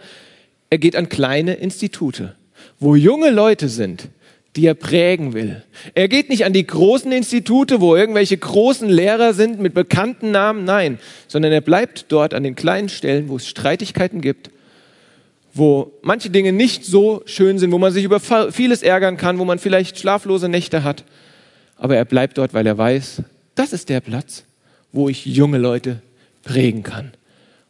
Er 0.70 0.78
geht 0.78 0.96
an 0.96 1.10
kleine 1.10 1.56
Institute, 1.56 2.36
wo 2.80 2.96
junge 2.96 3.32
Leute 3.32 3.68
sind, 3.68 4.08
die 4.56 4.66
er 4.66 4.76
prägen 4.76 5.34
will. 5.34 5.64
Er 5.94 6.08
geht 6.08 6.30
nicht 6.30 6.46
an 6.46 6.54
die 6.54 6.66
großen 6.66 7.12
Institute, 7.12 7.82
wo 7.82 7.96
irgendwelche 7.96 8.38
großen 8.38 8.88
Lehrer 8.88 9.34
sind 9.34 9.60
mit 9.60 9.74
bekannten 9.74 10.32
Namen, 10.32 10.64
nein, 10.64 11.00
sondern 11.28 11.52
er 11.52 11.62
bleibt 11.62 12.06
dort 12.10 12.34
an 12.34 12.44
den 12.44 12.56
kleinen 12.56 12.90
Stellen, 12.90 13.30
wo 13.30 13.36
es 13.36 13.48
Streitigkeiten 13.48 14.22
gibt, 14.22 14.52
wo 15.60 15.93
manche 16.01 16.30
Dinge 16.30 16.51
nicht 16.51 16.86
so 16.86 17.22
schön 17.26 17.60
sind, 17.60 17.72
wo 17.72 17.78
man 17.78 17.93
sich 17.93 18.03
über 18.03 18.20
vieles 18.20 18.82
ärgern 18.82 19.18
kann, 19.18 19.38
wo 19.38 19.45
man 19.45 19.60
vielleicht 19.60 19.99
schlaflose 19.99 20.49
Nächte 20.49 20.84
hat. 20.84 21.03
Aber 21.76 21.95
er 21.95 22.05
bleibt 22.05 22.38
dort, 22.38 22.53
weil 22.53 22.66
er 22.66 22.78
weiß, 22.78 23.22
das 23.55 23.74
ist 23.74 23.89
der 23.89 24.01
Platz, 24.01 24.43
wo 24.91 25.10
ich 25.10 25.26
junge 25.26 25.57
Leute 25.57 26.01
prägen 26.43 26.84
kann 26.84 27.12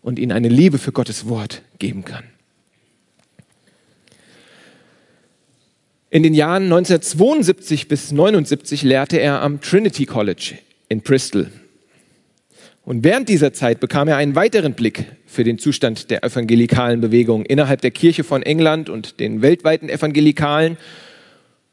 und 0.01 0.19
ihnen 0.19 0.31
eine 0.31 0.47
Liebe 0.47 0.77
für 0.77 0.91
Gottes 0.91 1.27
Wort 1.27 1.61
geben 1.79 2.05
kann. 2.05 2.23
In 6.11 6.23
den 6.23 6.33
Jahren 6.33 6.63
1972 6.63 7.87
bis 7.87 8.11
1979 8.11 8.83
lehrte 8.83 9.17
er 9.17 9.41
am 9.41 9.61
Trinity 9.61 10.05
College 10.05 10.57
in 10.87 11.01
Bristol. 11.01 11.51
Und 12.89 13.03
während 13.03 13.29
dieser 13.29 13.53
Zeit 13.53 13.79
bekam 13.79 14.07
er 14.07 14.17
einen 14.17 14.33
weiteren 14.33 14.73
Blick 14.73 15.05
für 15.27 15.43
den 15.43 15.59
Zustand 15.59 16.09
der 16.09 16.23
evangelikalen 16.23 17.01
Bewegung 17.01 17.45
innerhalb 17.45 17.81
der 17.81 17.91
Kirche 17.91 18.23
von 18.23 18.41
England 18.41 18.89
und 18.89 19.19
den 19.19 19.43
weltweiten 19.43 19.89
Evangelikalen. 19.89 20.75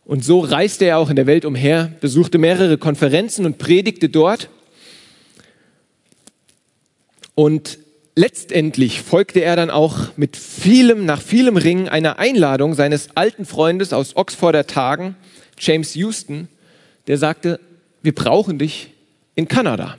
Und 0.05 0.27
so 0.27 0.41
reiste 0.41 0.85
er 0.85 0.99
auch 0.99 1.09
in 1.09 1.17
der 1.17 1.27
Welt 1.27 1.47
umher, 1.47 1.91
besuchte 2.03 2.37
mehrere 2.37 2.77
Konferenzen 2.77 3.47
und 3.47 3.57
predigte 3.57 4.11
dort. 4.11 4.51
Und 7.35 7.79
letztendlich 8.15 9.01
folgte 9.01 9.41
er 9.41 9.57
dann 9.57 9.71
auch 9.71 10.15
mit 10.19 10.37
vielem, 10.37 11.07
nach 11.07 11.23
vielem 11.23 11.57
Ringen 11.57 11.89
einer 11.89 12.19
Einladung 12.19 12.75
seines 12.75 13.17
alten 13.17 13.47
Freundes 13.47 13.95
aus 13.95 14.17
Oxforder 14.17 14.67
Tagen, 14.67 15.17
James 15.59 15.95
Houston, 15.95 16.49
der 17.07 17.17
sagte, 17.17 17.59
wir 18.03 18.15
brauchen 18.15 18.59
dich 18.59 18.91
in 19.35 19.49
Kanada. 19.49 19.97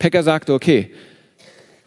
Pecker 0.00 0.24
sagte, 0.24 0.54
okay, 0.54 0.90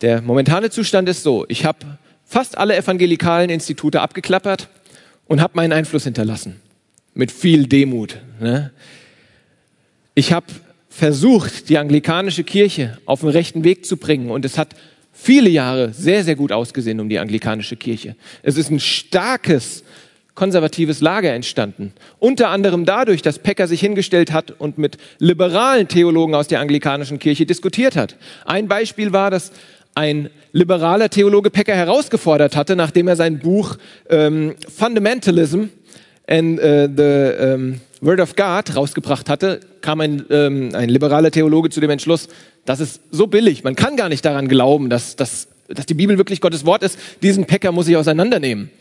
der 0.02 0.22
momentane 0.22 0.70
Zustand 0.70 1.10
ist 1.10 1.24
so, 1.24 1.46
ich 1.50 1.66
habe 1.66 1.98
fast 2.24 2.58
alle 2.58 2.78
evangelikalen 2.78 3.50
Institute 3.50 4.00
abgeklappert 4.00 4.70
und 5.28 5.42
habe 5.42 5.54
meinen 5.56 5.74
Einfluss 5.74 6.06
hinterlassen. 6.06 6.62
Mit 7.16 7.32
viel 7.32 7.68
Demut. 7.68 8.20
Ne? 8.40 8.72
Ich 10.14 10.32
habe 10.32 10.46
versucht, 10.90 11.70
die 11.70 11.78
anglikanische 11.80 12.44
Kirche 12.44 13.00
auf 13.06 13.22
den 13.22 13.30
rechten 13.30 13.64
Weg 13.64 13.86
zu 13.86 13.98
bringen. 13.98 14.30
Und 14.30 14.46
es 14.46 14.60
hat 14.60 14.76
viele 15.12 15.50
Jahre 15.50 15.92
sehr, 15.92 16.24
sehr 16.24 16.36
gut 16.36 16.52
ausgesehen 16.52 17.00
um 17.00 17.10
die 17.10 17.18
anglikanische 17.18 17.78
Kirche. 17.78 18.16
Es 18.44 18.58
ist 18.58 18.70
ein 18.70 18.80
starkes 18.80 19.84
konservatives 20.36 21.02
Lager 21.02 21.34
entstanden. 21.34 21.94
Unter 22.20 22.50
anderem 22.50 22.86
dadurch, 22.86 23.22
dass 23.22 23.40
Pecker 23.40 23.68
sich 23.68 23.80
hingestellt 23.80 24.32
hat 24.32 24.52
und 24.52 24.78
mit 24.78 24.98
liberalen 25.20 25.88
Theologen 25.88 26.36
aus 26.36 26.48
der 26.48 26.60
anglikanischen 26.60 27.20
Kirche 27.20 27.46
diskutiert 27.46 27.96
hat. 27.96 28.16
Ein 28.46 28.68
Beispiel 28.68 29.14
war, 29.14 29.30
dass 29.30 29.52
ein 29.96 30.30
liberaler 30.52 31.10
Theologe 31.10 31.50
Pecker 31.50 31.76
herausgefordert 31.76 32.56
hatte, 32.56 32.76
nachdem 32.76 33.08
er 33.08 33.16
sein 33.16 33.40
Buch 33.40 33.78
ähm, 34.10 34.56
Fundamentalism 34.76 35.66
and 36.28 36.60
uh, 36.60 36.88
the 36.96 37.54
um, 37.54 37.82
Word 38.02 38.20
of 38.20 38.36
God 38.36 38.76
rausgebracht 38.76 39.30
hatte, 39.30 39.60
kam 39.82 40.02
ein, 40.02 40.26
ähm, 40.30 40.72
ein 40.74 40.90
liberaler 40.90 41.32
Theologe 41.32 41.70
zu 41.70 41.80
dem 41.80 41.90
Entschluss, 41.90 42.28
das 42.66 42.80
ist 42.80 43.02
so 43.12 43.28
billig, 43.28 43.64
man 43.64 43.76
kann 43.76 43.98
gar 43.98 44.10
nicht 44.10 44.26
daran 44.26 44.48
glauben, 44.48 44.90
dass, 44.90 45.16
dass, 45.16 45.48
dass 45.68 45.86
die 45.86 45.94
Bibel 45.94 46.18
wirklich 46.18 46.42
Gottes 46.42 46.66
Wort 46.66 46.84
ist, 46.84 46.98
diesen 47.22 47.46
Pecker 47.46 47.72
muss 47.72 47.88
ich 47.88 47.98
auseinandernehmen. 47.98 48.72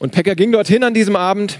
Und 0.00 0.12
Pecker 0.12 0.34
ging 0.34 0.50
dorthin 0.50 0.82
an 0.82 0.94
diesem 0.94 1.14
Abend. 1.14 1.58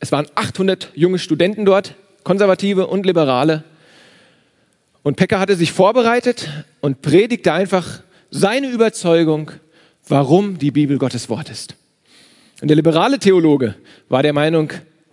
Es 0.00 0.12
waren 0.12 0.26
800 0.34 0.90
junge 0.94 1.18
Studenten 1.18 1.64
dort, 1.64 1.94
Konservative 2.24 2.86
und 2.86 3.06
Liberale. 3.06 3.64
Und 5.02 5.16
Pecker 5.16 5.40
hatte 5.40 5.56
sich 5.56 5.72
vorbereitet 5.72 6.50
und 6.82 7.00
predigte 7.00 7.54
einfach 7.54 8.02
seine 8.30 8.68
Überzeugung, 8.68 9.50
warum 10.06 10.58
die 10.58 10.70
Bibel 10.70 10.98
Gottes 10.98 11.30
Wort 11.30 11.48
ist. 11.48 11.74
Und 12.60 12.68
der 12.68 12.76
liberale 12.76 13.18
Theologe 13.18 13.76
war 14.10 14.22
der 14.22 14.34
Meinung, 14.34 14.70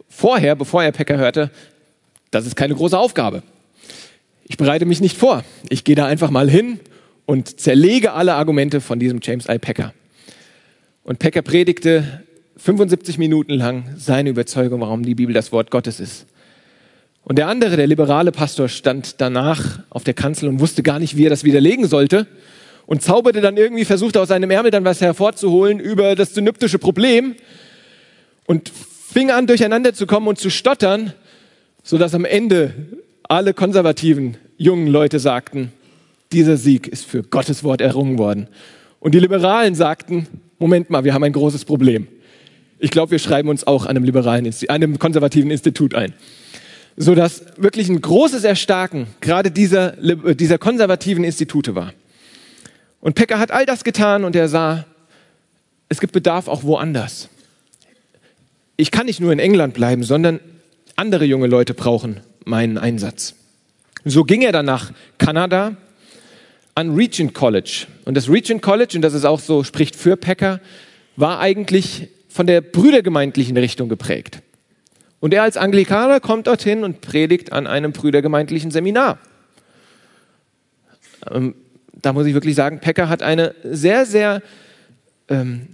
vorher, 0.09 0.57
bevor 0.57 0.83
er 0.83 0.91
Pecker 0.91 1.17
hörte, 1.17 1.49
das 2.31 2.45
ist 2.45 2.57
keine 2.57 2.75
große 2.75 2.99
Aufgabe. 2.99 3.43
Ich 4.43 4.57
bereite 4.57 4.85
mich 4.85 4.99
nicht 4.99 5.15
vor. 5.15 5.45
Ich 5.69 5.85
gehe 5.85 5.95
da 5.95 6.05
einfach 6.05 6.31
mal 6.31 6.49
hin 6.49 6.81
und 7.25 7.61
zerlege 7.61 8.11
alle 8.11 8.33
Argumente 8.33 8.81
von 8.81 8.99
diesem 8.99 9.21
James 9.23 9.47
I. 9.47 9.57
Pecker. 9.57 9.93
Und 11.09 11.17
Pecker 11.17 11.41
predigte 11.41 12.21
75 12.57 13.17
Minuten 13.17 13.53
lang 13.53 13.95
seine 13.97 14.29
Überzeugung, 14.29 14.81
warum 14.81 15.01
die 15.01 15.15
Bibel 15.15 15.33
das 15.33 15.51
Wort 15.51 15.71
Gottes 15.71 15.99
ist. 15.99 16.27
Und 17.23 17.39
der 17.39 17.47
andere, 17.47 17.77
der 17.77 17.87
liberale 17.87 18.31
Pastor, 18.31 18.69
stand 18.69 19.19
danach 19.19 19.79
auf 19.89 20.03
der 20.03 20.13
Kanzel 20.13 20.47
und 20.49 20.59
wusste 20.59 20.83
gar 20.83 20.99
nicht, 20.99 21.17
wie 21.17 21.25
er 21.25 21.31
das 21.31 21.43
widerlegen 21.43 21.87
sollte 21.87 22.27
und 22.85 23.01
zauberte 23.01 23.41
dann 23.41 23.57
irgendwie, 23.57 23.85
versuchte 23.85 24.21
aus 24.21 24.27
seinem 24.27 24.51
Ärmel 24.51 24.69
dann 24.69 24.85
was 24.85 25.01
hervorzuholen 25.01 25.79
über 25.79 26.13
das 26.13 26.35
synoptische 26.35 26.77
Problem 26.77 27.33
und 28.45 28.69
fing 28.69 29.31
an, 29.31 29.47
durcheinander 29.47 29.95
zu 29.95 30.05
kommen 30.05 30.27
und 30.27 30.37
zu 30.37 30.51
stottern, 30.51 31.13
sodass 31.81 32.13
am 32.13 32.23
Ende 32.23 32.71
alle 33.23 33.55
konservativen 33.55 34.37
jungen 34.57 34.85
Leute 34.85 35.17
sagten, 35.17 35.71
dieser 36.31 36.57
Sieg 36.57 36.87
ist 36.87 37.03
für 37.03 37.23
Gottes 37.23 37.63
Wort 37.63 37.81
errungen 37.81 38.19
worden. 38.19 38.47
Und 38.99 39.15
die 39.15 39.19
Liberalen 39.19 39.73
sagten, 39.73 40.27
Moment 40.59 40.89
mal, 40.89 41.05
wir 41.05 41.13
haben 41.13 41.23
ein 41.23 41.33
großes 41.33 41.65
Problem. 41.65 42.07
Ich 42.79 42.91
glaube, 42.91 43.11
wir 43.11 43.19
schreiben 43.19 43.49
uns 43.49 43.65
auch 43.65 43.85
einem 43.85 44.03
liberalen, 44.03 44.53
einem 44.67 44.99
konservativen 44.99 45.51
Institut 45.51 45.95
ein. 45.95 46.13
So 46.97 47.15
dass 47.15 47.43
wirklich 47.57 47.87
ein 47.89 48.01
großes 48.01 48.43
Erstarken 48.43 49.07
gerade 49.21 49.51
dieser, 49.51 49.91
dieser 50.35 50.57
konservativen 50.57 51.23
Institute 51.23 51.75
war. 51.75 51.93
Und 52.99 53.15
Pecker 53.15 53.39
hat 53.39 53.51
all 53.51 53.65
das 53.65 53.85
getan 53.85 54.25
und 54.25 54.35
er 54.35 54.49
sah, 54.49 54.85
es 55.87 56.01
gibt 56.01 56.11
Bedarf 56.11 56.49
auch 56.49 56.63
woanders. 56.63 57.29
Ich 58.75 58.91
kann 58.91 59.05
nicht 59.05 59.21
nur 59.21 59.31
in 59.31 59.39
England 59.39 59.73
bleiben, 59.73 60.03
sondern 60.03 60.41
andere 60.97 61.23
junge 61.23 61.47
Leute 61.47 61.73
brauchen 61.73 62.19
meinen 62.43 62.77
Einsatz. 62.77 63.35
So 64.03 64.23
ging 64.23 64.41
er 64.41 64.51
dann 64.51 64.65
nach 64.65 64.91
Kanada, 65.17 65.77
an 66.75 66.95
Regent 66.95 67.33
College. 67.33 67.87
Und 68.05 68.15
das 68.15 68.29
Regent 68.29 68.61
College, 68.61 68.93
und 68.95 69.01
das 69.01 69.13
ist 69.13 69.25
auch 69.25 69.39
so, 69.39 69.63
spricht 69.63 69.95
für 69.95 70.17
Packer, 70.17 70.61
war 71.15 71.39
eigentlich 71.39 72.09
von 72.29 72.47
der 72.47 72.61
brüdergemeindlichen 72.61 73.57
Richtung 73.57 73.89
geprägt. 73.89 74.41
Und 75.19 75.33
er 75.33 75.43
als 75.43 75.57
Anglikaner 75.57 76.19
kommt 76.19 76.47
dorthin 76.47 76.83
und 76.83 77.01
predigt 77.01 77.51
an 77.51 77.67
einem 77.67 77.91
brüdergemeindlichen 77.91 78.71
Seminar. 78.71 79.19
Ähm, 81.29 81.55
da 81.91 82.13
muss 82.13 82.25
ich 82.25 82.33
wirklich 82.33 82.55
sagen, 82.55 82.79
Pecker 82.79 83.09
hat 83.09 83.21
eine 83.21 83.53
sehr, 83.63 84.05
sehr, 84.05 84.41
ähm, 85.27 85.67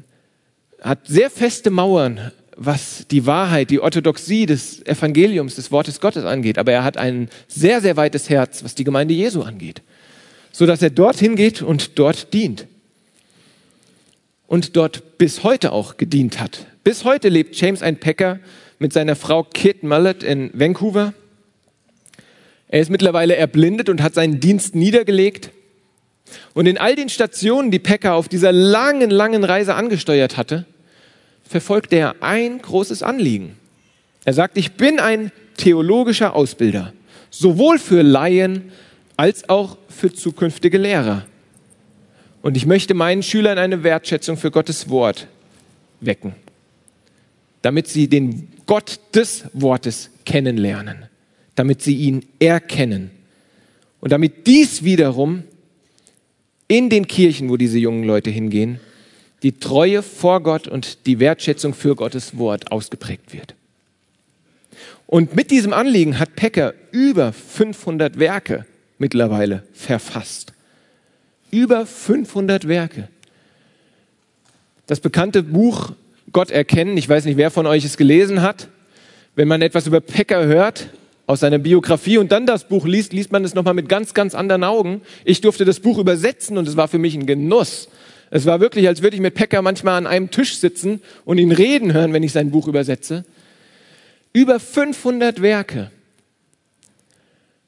hat 0.81 1.05
sehr 1.05 1.29
feste 1.29 1.69
Mauern, 1.69 2.31
was 2.57 3.05
die 3.11 3.27
Wahrheit, 3.27 3.69
die 3.69 3.81
Orthodoxie 3.81 4.47
des 4.47 4.83
Evangeliums, 4.87 5.55
des 5.55 5.71
Wortes 5.71 5.99
Gottes 6.01 6.25
angeht. 6.25 6.57
Aber 6.57 6.71
er 6.71 6.83
hat 6.83 6.97
ein 6.97 7.29
sehr, 7.47 7.81
sehr 7.81 7.97
weites 7.97 8.29
Herz, 8.29 8.63
was 8.63 8.73
die 8.73 8.85
Gemeinde 8.85 9.13
Jesu 9.13 9.43
angeht 9.43 9.83
so 10.55 10.65
dass 10.65 10.81
er 10.81 10.89
dorthin 10.89 11.35
geht 11.35 11.61
und 11.61 11.99
dort 11.99 12.33
dient. 12.33 12.65
Und 14.47 14.77
dort 14.77 15.17
bis 15.17 15.43
heute 15.43 15.73
auch 15.73 15.97
gedient 15.97 16.39
hat. 16.39 16.65
Bis 16.81 17.03
heute 17.03 17.27
lebt 17.27 17.59
James 17.59 17.81
ein 17.81 17.99
Packer 17.99 18.39
mit 18.79 18.93
seiner 18.93 19.17
Frau 19.17 19.43
Kit 19.43 19.83
Mullet 19.83 20.23
in 20.23 20.51
Vancouver. 20.53 21.13
Er 22.69 22.79
ist 22.79 22.89
mittlerweile 22.89 23.35
erblindet 23.35 23.89
und 23.89 24.01
hat 24.01 24.13
seinen 24.13 24.39
Dienst 24.39 24.75
niedergelegt. 24.75 25.51
Und 26.53 26.67
in 26.67 26.77
all 26.77 26.95
den 26.95 27.09
Stationen, 27.09 27.69
die 27.69 27.79
Packer 27.79 28.13
auf 28.13 28.29
dieser 28.29 28.53
langen, 28.53 29.09
langen 29.09 29.43
Reise 29.43 29.75
angesteuert 29.75 30.37
hatte, 30.37 30.65
verfolgt 31.43 31.91
er 31.91 32.15
ein 32.21 32.61
großes 32.61 33.03
Anliegen. 33.03 33.57
Er 34.23 34.31
sagt, 34.31 34.57
ich 34.57 34.73
bin 34.73 35.01
ein 35.01 35.33
theologischer 35.57 36.33
Ausbilder, 36.33 36.93
sowohl 37.29 37.77
für 37.77 38.03
Laien 38.03 38.71
als 39.18 39.47
auch 39.49 39.78
für 39.89 40.13
zukünftige 40.13 40.78
Lehrer. 40.78 41.26
Und 42.41 42.57
ich 42.57 42.66
möchte 42.66 42.93
meinen 42.93 43.24
Schülern 43.24 43.57
eine 43.57 43.84
Wertschätzung 43.84 44.38
für 44.38 44.51
Gottes 44.51 44.89
Wort 44.89 45.28
wecken, 45.99 46.34
damit 47.61 47.88
sie 47.88 48.07
den 48.07 48.49
Gott 48.66 48.99
des 49.13 49.45
Wortes 49.53 50.09
kennenlernen, 50.26 51.07
damit 51.55 51.82
sie 51.82 51.95
ihn 51.95 52.26
erkennen 52.39 53.11
und 54.01 54.11
damit 54.11 54.47
dies 54.47 54.84
wiederum 54.84 55.43
in 56.68 56.89
den 56.89 57.07
Kirchen, 57.07 57.49
wo 57.49 57.57
diese 57.57 57.80
jungen 57.80 58.03
Leute 58.03 58.30
hingehen, 58.30 58.80
die 59.43 59.53
Treue 59.53 60.01
vor 60.01 60.41
Gott 60.41 60.68
und 60.68 61.05
die 61.05 61.20
Wertschätzung 61.20 61.74
für 61.74 61.95
Gottes 61.95 62.38
Wort 62.38 62.72
ausgeprägt 62.72 63.34
wird. 63.34 63.55
Und 65.07 65.36
mit 65.36 65.51
diesem 65.51 65.74
Anliegen 65.74 66.20
hat 66.20 66.36
Pecker 66.36 66.74
über 66.91 67.32
500 67.32 68.18
Werke 68.18 68.66
mittlerweile 68.97 69.63
verfasst. 69.73 70.53
Über 71.51 71.85
500 71.85 72.67
Werke. 72.67 73.09
Das 74.87 74.99
bekannte 74.99 75.43
Buch 75.43 75.93
Gott 76.31 76.51
erkennen. 76.51 76.97
Ich 76.97 77.07
weiß 77.07 77.25
nicht, 77.25 77.37
wer 77.37 77.51
von 77.51 77.65
euch 77.65 77.85
es 77.85 77.97
gelesen 77.97 78.41
hat. 78.41 78.67
Wenn 79.35 79.47
man 79.47 79.61
etwas 79.61 79.87
über 79.87 80.01
Pekka 80.01 80.43
hört, 80.43 80.89
aus 81.27 81.39
seiner 81.39 81.57
Biografie 81.57 82.17
und 82.17 82.31
dann 82.31 82.45
das 82.45 82.67
Buch 82.67 82.85
liest, 82.85 83.13
liest 83.13 83.31
man 83.31 83.43
es 83.43 83.55
nochmal 83.55 83.73
mit 83.73 83.89
ganz, 83.89 84.13
ganz 84.13 84.35
anderen 84.35 84.63
Augen. 84.63 85.01
Ich 85.23 85.41
durfte 85.41 85.65
das 85.65 85.79
Buch 85.79 85.97
übersetzen 85.97 86.57
und 86.57 86.67
es 86.67 86.77
war 86.77 86.87
für 86.87 86.99
mich 86.99 87.15
ein 87.15 87.25
Genuss. 87.25 87.89
Es 88.29 88.45
war 88.45 88.59
wirklich, 88.59 88.87
als 88.87 89.01
würde 89.01 89.15
ich 89.15 89.21
mit 89.21 89.33
Pekka 89.33 89.61
manchmal 89.61 89.97
an 89.97 90.07
einem 90.07 90.29
Tisch 90.29 90.57
sitzen 90.57 91.01
und 91.25 91.37
ihn 91.37 91.51
reden 91.51 91.93
hören, 91.93 92.13
wenn 92.13 92.23
ich 92.23 92.31
sein 92.31 92.51
Buch 92.51 92.67
übersetze. 92.67 93.23
Über 94.33 94.59
500 94.59 95.41
Werke, 95.41 95.91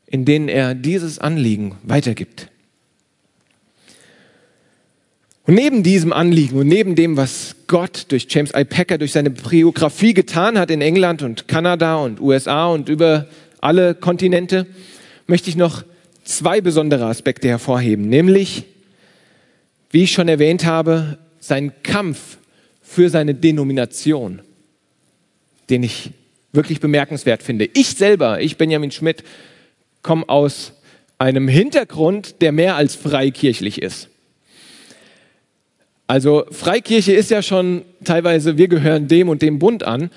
in 0.08 0.26
denen 0.26 0.48
er 0.48 0.74
dieses 0.74 1.20
Anliegen 1.20 1.76
weitergibt. 1.84 2.50
Und 5.46 5.56
neben 5.56 5.82
diesem 5.82 6.12
Anliegen 6.12 6.58
und 6.58 6.68
neben 6.68 6.96
dem, 6.96 7.16
was 7.16 7.56
Gott 7.68 8.08
durch 8.10 8.28
James 8.30 8.52
I. 8.54 8.66
Packer, 8.66 8.98
durch 8.98 9.14
seine 9.14 9.30
Biografie 9.30 10.14
getan 10.14 10.60
hat 10.60 10.72
in 10.72 10.82
England 10.82 11.22
und 11.22 11.48
Kanada 11.48 11.96
und 11.96 12.20
USA 12.20 12.68
und 12.68 12.90
über 12.90 13.28
alle 13.62 13.96
Kontinente, 13.96 14.68
möchte 15.26 15.50
ich 15.50 15.56
noch 15.56 15.84
zwei 16.26 16.60
besondere 16.60 17.06
Aspekte 17.06 17.48
hervorheben, 17.48 18.10
nämlich, 18.10 18.66
wie 19.90 20.04
ich 20.04 20.12
schon 20.12 20.28
erwähnt 20.28 20.66
habe, 20.66 21.18
sein 21.40 21.72
Kampf 21.82 22.38
für 22.82 23.10
seine 23.10 23.34
Denomination, 23.34 24.42
den 25.70 25.84
ich 25.84 26.12
wirklich 26.52 26.82
bemerkenswert 26.82 27.42
finde. 27.42 27.70
Ich 27.74 27.92
selber, 27.92 28.42
ich 28.42 28.58
Benjamin 28.58 28.92
Schmidt, 28.92 29.24
komme 30.08 30.30
aus 30.30 30.72
einem 31.18 31.50
Hintergrund, 31.50 32.42
der 32.42 32.54
mehr 32.54 32.78
als 32.78 32.96
freikirchlich 32.96 33.82
ist. 33.82 34.08
Also 36.08 36.46
Freikirche 36.50 37.12
ist 37.12 37.30
ja 37.30 37.42
schon 37.42 37.82
teilweise, 38.06 38.58
wir 38.58 38.70
gehören 38.70 39.10
dem 39.10 39.28
und 39.28 39.42
dem 39.42 39.60
Bund 39.60 39.84
an. 39.84 40.10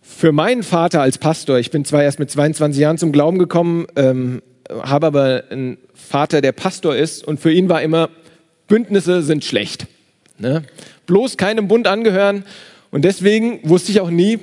Für 0.00 0.32
meinen 0.32 0.62
Vater 0.62 1.02
als 1.02 1.18
Pastor, 1.18 1.58
ich 1.58 1.70
bin 1.70 1.84
zwar 1.84 2.02
erst 2.02 2.18
mit 2.18 2.30
22 2.30 2.80
Jahren 2.80 2.96
zum 2.96 3.12
Glauben 3.12 3.38
gekommen, 3.38 3.86
ähm, 3.96 4.40
habe 4.70 5.08
aber 5.08 5.44
einen 5.50 5.76
Vater, 5.92 6.40
der 6.40 6.52
Pastor 6.52 6.96
ist 6.96 7.22
und 7.22 7.38
für 7.38 7.52
ihn 7.52 7.68
war 7.68 7.82
immer, 7.82 8.08
Bündnisse 8.68 9.20
sind 9.20 9.44
schlecht. 9.44 9.86
Ne? 10.38 10.62
Bloß 11.04 11.36
keinem 11.36 11.68
Bund 11.68 11.86
angehören 11.86 12.44
und 12.90 13.04
deswegen 13.04 13.60
wusste 13.68 13.92
ich 13.92 14.00
auch 14.00 14.10
nie, 14.10 14.38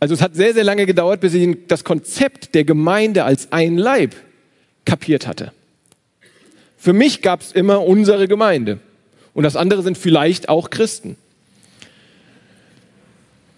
also 0.00 0.14
es 0.14 0.22
hat 0.22 0.34
sehr, 0.34 0.54
sehr 0.54 0.64
lange 0.64 0.86
gedauert, 0.86 1.20
bis 1.20 1.34
ich 1.34 1.56
das 1.68 1.84
Konzept 1.84 2.54
der 2.54 2.64
Gemeinde 2.64 3.24
als 3.24 3.52
ein 3.52 3.76
Leib 3.76 4.14
kapiert 4.86 5.26
hatte. 5.26 5.52
Für 6.78 6.94
mich 6.94 7.20
gab 7.20 7.42
es 7.42 7.52
immer 7.52 7.84
unsere 7.84 8.26
Gemeinde. 8.26 8.80
Und 9.34 9.44
das 9.44 9.56
andere 9.56 9.82
sind 9.82 9.98
vielleicht 9.98 10.48
auch 10.48 10.70
Christen. 10.70 11.16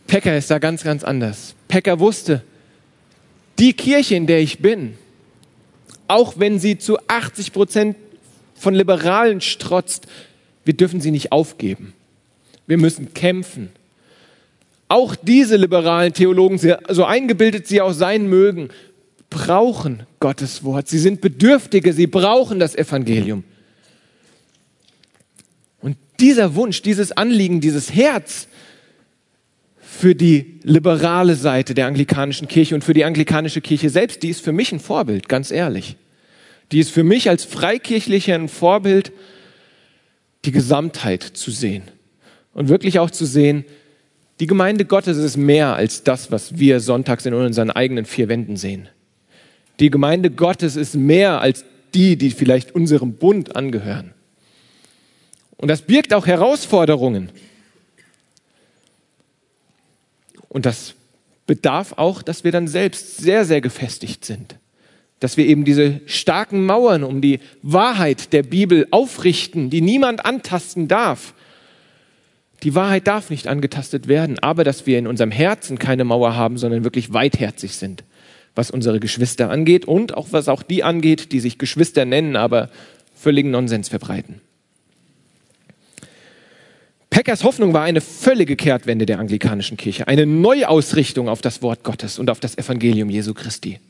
Pecker 0.08 0.36
ist 0.36 0.50
da 0.50 0.58
ganz, 0.58 0.82
ganz 0.82 1.04
anders. 1.04 1.54
Pecker 1.68 2.00
wusste, 2.00 2.42
die 3.58 3.72
Kirche, 3.72 4.16
in 4.16 4.26
der 4.26 4.40
ich 4.40 4.58
bin, 4.58 4.98
auch 6.08 6.34
wenn 6.38 6.58
sie 6.58 6.76
zu 6.76 6.98
80 7.06 7.52
Prozent 7.52 7.96
von 8.54 8.74
Liberalen 8.74 9.40
strotzt, 9.40 10.08
wir 10.64 10.74
dürfen 10.74 11.00
sie 11.00 11.12
nicht 11.12 11.32
aufgeben. 11.32 11.94
Wir 12.66 12.78
müssen 12.78 13.14
kämpfen. 13.14 13.70
Auch 14.92 15.16
diese 15.16 15.56
liberalen 15.56 16.12
Theologen, 16.12 16.58
so 16.58 17.04
eingebildet 17.04 17.66
sie 17.66 17.80
auch 17.80 17.92
sein 17.92 18.26
mögen, 18.28 18.68
brauchen 19.30 20.02
Gottes 20.20 20.64
Wort. 20.64 20.88
Sie 20.88 20.98
sind 20.98 21.20
Bedürftige, 21.22 21.92
sie 21.92 22.06
brauchen 22.06 22.58
das 22.58 22.74
Evangelium 22.74 23.44
dieser 26.22 26.54
Wunsch, 26.54 26.82
dieses 26.82 27.12
Anliegen, 27.12 27.60
dieses 27.60 27.92
Herz 27.92 28.46
für 29.80 30.14
die 30.14 30.60
liberale 30.62 31.34
Seite 31.34 31.74
der 31.74 31.86
anglikanischen 31.86 32.46
Kirche 32.46 32.76
und 32.76 32.84
für 32.84 32.94
die 32.94 33.04
anglikanische 33.04 33.60
Kirche 33.60 33.90
selbst, 33.90 34.22
die 34.22 34.28
ist 34.28 34.42
für 34.42 34.52
mich 34.52 34.72
ein 34.72 34.80
Vorbild, 34.80 35.28
ganz 35.28 35.50
ehrlich. 35.50 35.96
Die 36.70 36.78
ist 36.78 36.90
für 36.90 37.02
mich 37.02 37.28
als 37.28 37.44
Freikirchlicher 37.44 38.36
ein 38.36 38.48
Vorbild, 38.48 39.12
die 40.44 40.52
Gesamtheit 40.52 41.22
zu 41.22 41.50
sehen 41.50 41.82
und 42.54 42.68
wirklich 42.68 43.00
auch 43.00 43.10
zu 43.10 43.26
sehen, 43.26 43.64
die 44.42 44.48
Gemeinde 44.48 44.84
Gottes 44.84 45.18
ist 45.18 45.36
mehr 45.36 45.76
als 45.76 46.02
das, 46.02 46.32
was 46.32 46.58
wir 46.58 46.80
sonntags 46.80 47.26
in 47.26 47.32
unseren 47.32 47.70
eigenen 47.70 48.04
vier 48.04 48.28
Wänden 48.28 48.56
sehen. 48.56 48.88
Die 49.78 49.88
Gemeinde 49.88 50.32
Gottes 50.32 50.74
ist 50.74 50.96
mehr 50.96 51.40
als 51.40 51.64
die, 51.94 52.16
die 52.16 52.32
vielleicht 52.32 52.74
unserem 52.74 53.12
Bund 53.12 53.54
angehören. 53.54 54.14
Und 55.58 55.68
das 55.68 55.82
birgt 55.82 56.12
auch 56.12 56.26
Herausforderungen. 56.26 57.28
Und 60.48 60.66
das 60.66 60.94
bedarf 61.46 61.92
auch, 61.96 62.20
dass 62.20 62.42
wir 62.42 62.50
dann 62.50 62.66
selbst 62.66 63.18
sehr, 63.18 63.44
sehr 63.44 63.60
gefestigt 63.60 64.24
sind. 64.24 64.56
Dass 65.20 65.36
wir 65.36 65.46
eben 65.46 65.64
diese 65.64 66.00
starken 66.06 66.66
Mauern 66.66 67.04
um 67.04 67.20
die 67.20 67.38
Wahrheit 67.62 68.32
der 68.32 68.42
Bibel 68.42 68.88
aufrichten, 68.90 69.70
die 69.70 69.82
niemand 69.82 70.26
antasten 70.26 70.88
darf. 70.88 71.32
Die 72.62 72.74
Wahrheit 72.74 73.08
darf 73.08 73.30
nicht 73.30 73.48
angetastet 73.48 74.06
werden, 74.06 74.38
aber 74.38 74.62
dass 74.62 74.86
wir 74.86 74.98
in 74.98 75.06
unserem 75.06 75.32
Herzen 75.32 75.78
keine 75.78 76.04
Mauer 76.04 76.36
haben, 76.36 76.58
sondern 76.58 76.84
wirklich 76.84 77.12
weitherzig 77.12 77.76
sind, 77.76 78.04
was 78.54 78.70
unsere 78.70 79.00
Geschwister 79.00 79.50
angeht 79.50 79.84
und 79.84 80.16
auch 80.16 80.28
was 80.30 80.48
auch 80.48 80.62
die 80.62 80.84
angeht, 80.84 81.32
die 81.32 81.40
sich 81.40 81.58
Geschwister 81.58 82.04
nennen, 82.04 82.36
aber 82.36 82.70
völligen 83.14 83.50
Nonsens 83.50 83.88
verbreiten. 83.88 84.40
Packers 87.10 87.44
Hoffnung 87.44 87.74
war 87.74 87.82
eine 87.82 88.00
völlige 88.00 88.56
Kehrtwende 88.56 89.06
der 89.06 89.18
anglikanischen 89.18 89.76
Kirche, 89.76 90.08
eine 90.08 90.24
Neuausrichtung 90.24 91.28
auf 91.28 91.42
das 91.42 91.60
Wort 91.62 91.82
Gottes 91.82 92.18
und 92.18 92.30
auf 92.30 92.40
das 92.40 92.56
Evangelium 92.56 93.10
Jesu 93.10 93.34
Christi. 93.34 93.80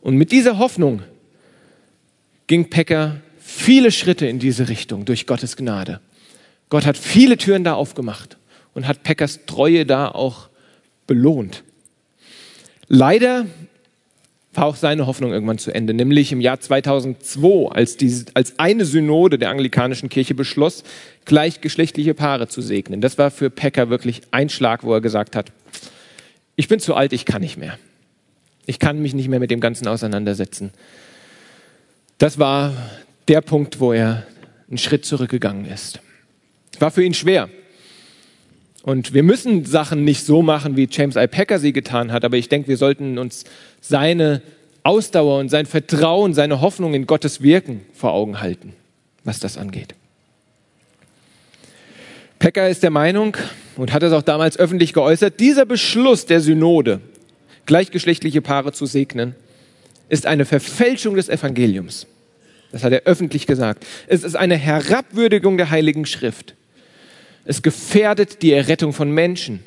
Und 0.00 0.16
mit 0.16 0.30
dieser 0.30 0.58
Hoffnung 0.58 1.02
ging 2.46 2.70
Packer 2.70 3.16
viele 3.40 3.90
Schritte 3.90 4.26
in 4.26 4.38
diese 4.38 4.68
Richtung 4.68 5.04
durch 5.04 5.26
Gottes 5.26 5.56
Gnade. 5.56 6.00
Gott 6.68 6.86
hat 6.86 6.96
viele 6.96 7.36
Türen 7.36 7.64
da 7.64 7.74
aufgemacht 7.74 8.36
und 8.74 8.86
hat 8.86 9.02
Packers 9.02 9.46
Treue 9.46 9.86
da 9.86 10.08
auch 10.08 10.48
belohnt. 11.06 11.62
Leider 12.88 13.46
war 14.52 14.66
auch 14.66 14.76
seine 14.76 15.06
Hoffnung 15.06 15.32
irgendwann 15.32 15.58
zu 15.58 15.74
Ende, 15.74 15.94
nämlich 15.94 16.30
im 16.32 16.40
Jahr 16.40 16.60
2002, 16.60 17.70
als, 17.70 17.96
die, 17.96 18.24
als 18.34 18.58
eine 18.58 18.84
Synode 18.84 19.38
der 19.38 19.50
anglikanischen 19.50 20.08
Kirche 20.08 20.34
beschloss, 20.34 20.84
gleichgeschlechtliche 21.24 22.14
Paare 22.14 22.48
zu 22.48 22.60
segnen. 22.60 23.00
Das 23.00 23.18
war 23.18 23.30
für 23.30 23.50
Pecker 23.50 23.90
wirklich 23.90 24.22
ein 24.30 24.48
Schlag, 24.48 24.84
wo 24.84 24.92
er 24.94 25.00
gesagt 25.00 25.34
hat, 25.36 25.50
ich 26.56 26.68
bin 26.68 26.78
zu 26.78 26.94
alt, 26.94 27.12
ich 27.12 27.24
kann 27.24 27.42
nicht 27.42 27.56
mehr. 27.56 27.78
Ich 28.66 28.78
kann 28.78 29.02
mich 29.02 29.14
nicht 29.14 29.28
mehr 29.28 29.40
mit 29.40 29.50
dem 29.50 29.60
Ganzen 29.60 29.88
auseinandersetzen. 29.88 30.70
Das 32.18 32.38
war 32.38 32.72
der 33.28 33.40
Punkt, 33.40 33.80
wo 33.80 33.92
er 33.92 34.26
einen 34.68 34.78
Schritt 34.78 35.04
zurückgegangen 35.04 35.66
ist. 35.66 36.00
War 36.80 36.90
für 36.90 37.04
ihn 37.04 37.14
schwer. 37.14 37.48
Und 38.82 39.14
wir 39.14 39.22
müssen 39.22 39.64
Sachen 39.64 40.04
nicht 40.04 40.26
so 40.26 40.42
machen, 40.42 40.76
wie 40.76 40.88
James 40.90 41.16
I. 41.16 41.26
Packer 41.26 41.58
sie 41.58 41.72
getan 41.72 42.12
hat, 42.12 42.24
aber 42.24 42.36
ich 42.36 42.50
denke, 42.50 42.68
wir 42.68 42.76
sollten 42.76 43.18
uns 43.18 43.44
seine 43.80 44.42
Ausdauer 44.82 45.38
und 45.38 45.48
sein 45.48 45.64
Vertrauen, 45.64 46.34
seine 46.34 46.60
Hoffnung 46.60 46.92
in 46.92 47.06
Gottes 47.06 47.40
Wirken 47.40 47.80
vor 47.94 48.12
Augen 48.12 48.40
halten, 48.40 48.74
was 49.24 49.40
das 49.40 49.56
angeht. 49.56 49.94
Packer 52.38 52.68
ist 52.68 52.82
der 52.82 52.90
Meinung 52.90 53.38
und 53.76 53.94
hat 53.94 54.02
es 54.02 54.12
auch 54.12 54.20
damals 54.20 54.58
öffentlich 54.58 54.92
geäußert, 54.92 55.40
dieser 55.40 55.64
Beschluss 55.64 56.26
der 56.26 56.42
Synode, 56.42 57.00
gleichgeschlechtliche 57.64 58.42
Paare 58.42 58.72
zu 58.72 58.84
segnen, 58.84 59.34
ist 60.10 60.26
eine 60.26 60.44
Verfälschung 60.44 61.16
des 61.16 61.30
Evangeliums. 61.30 62.06
Das 62.70 62.84
hat 62.84 62.92
er 62.92 63.04
öffentlich 63.04 63.46
gesagt. 63.46 63.86
Es 64.08 64.24
ist 64.24 64.34
eine 64.34 64.56
Herabwürdigung 64.56 65.56
der 65.56 65.70
Heiligen 65.70 66.04
Schrift. 66.04 66.54
Es 67.44 67.62
gefährdet 67.62 68.42
die 68.42 68.52
Errettung 68.52 68.92
von 68.92 69.10
Menschen 69.10 69.60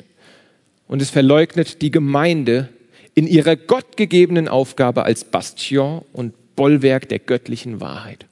und 0.88 1.00
es 1.02 1.10
verleugnet 1.10 1.82
die 1.82 1.90
Gemeinde 1.90 2.68
in 3.14 3.26
ihrer 3.26 3.56
gottgegebenen 3.56 4.48
Aufgabe 4.48 5.04
als 5.04 5.24
Bastion 5.24 6.04
und 6.12 6.34
Bollwerk 6.56 7.08
der 7.08 7.18
göttlichen 7.18 7.80
Wahrheit. 7.80 8.26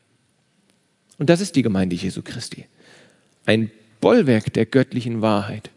Und 1.18 1.30
das 1.30 1.40
ist 1.40 1.57
die 1.57 1.62
Gemeinde 1.62 1.97
Jesu 1.97 2.22
Christi. 2.22 2.66
Ein 3.47 3.70
Bollwerk 4.01 4.53
der 4.53 4.66
göttlichen 4.66 5.22
Wahrheit. 5.22 5.70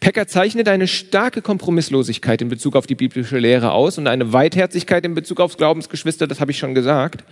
Pecker 0.00 0.26
zeichnet 0.26 0.68
eine 0.68 0.86
starke 0.86 1.42
Kompromisslosigkeit 1.42 2.42
in 2.42 2.48
Bezug 2.48 2.76
auf 2.76 2.86
die 2.86 2.94
biblische 2.94 3.38
Lehre 3.38 3.72
aus 3.72 3.98
und 3.98 4.06
eine 4.06 4.32
Weitherzigkeit 4.32 5.04
in 5.04 5.14
Bezug 5.14 5.40
aufs 5.40 5.56
Glaubensgeschwister, 5.56 6.26
das 6.26 6.40
habe 6.40 6.50
ich 6.50 6.58
schon 6.58 6.74
gesagt. 6.74 7.24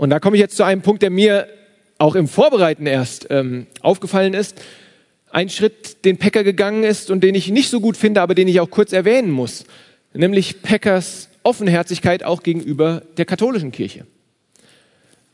Und 0.00 0.08
da 0.08 0.18
komme 0.18 0.34
ich 0.34 0.40
jetzt 0.40 0.56
zu 0.56 0.62
einem 0.64 0.80
Punkt, 0.80 1.02
der 1.02 1.10
mir 1.10 1.46
auch 1.98 2.14
im 2.14 2.26
Vorbereiten 2.26 2.86
erst 2.86 3.26
ähm, 3.28 3.66
aufgefallen 3.82 4.32
ist. 4.32 4.58
Ein 5.30 5.50
Schritt, 5.50 6.06
den 6.06 6.16
Pecker 6.16 6.42
gegangen 6.42 6.84
ist 6.84 7.10
und 7.10 7.22
den 7.22 7.34
ich 7.34 7.50
nicht 7.50 7.68
so 7.68 7.82
gut 7.82 7.98
finde, 7.98 8.22
aber 8.22 8.34
den 8.34 8.48
ich 8.48 8.60
auch 8.60 8.70
kurz 8.70 8.94
erwähnen 8.94 9.30
muss. 9.30 9.66
Nämlich 10.14 10.62
Peckers 10.62 11.28
Offenherzigkeit 11.42 12.24
auch 12.24 12.42
gegenüber 12.42 13.02
der 13.18 13.26
katholischen 13.26 13.72
Kirche. 13.72 14.06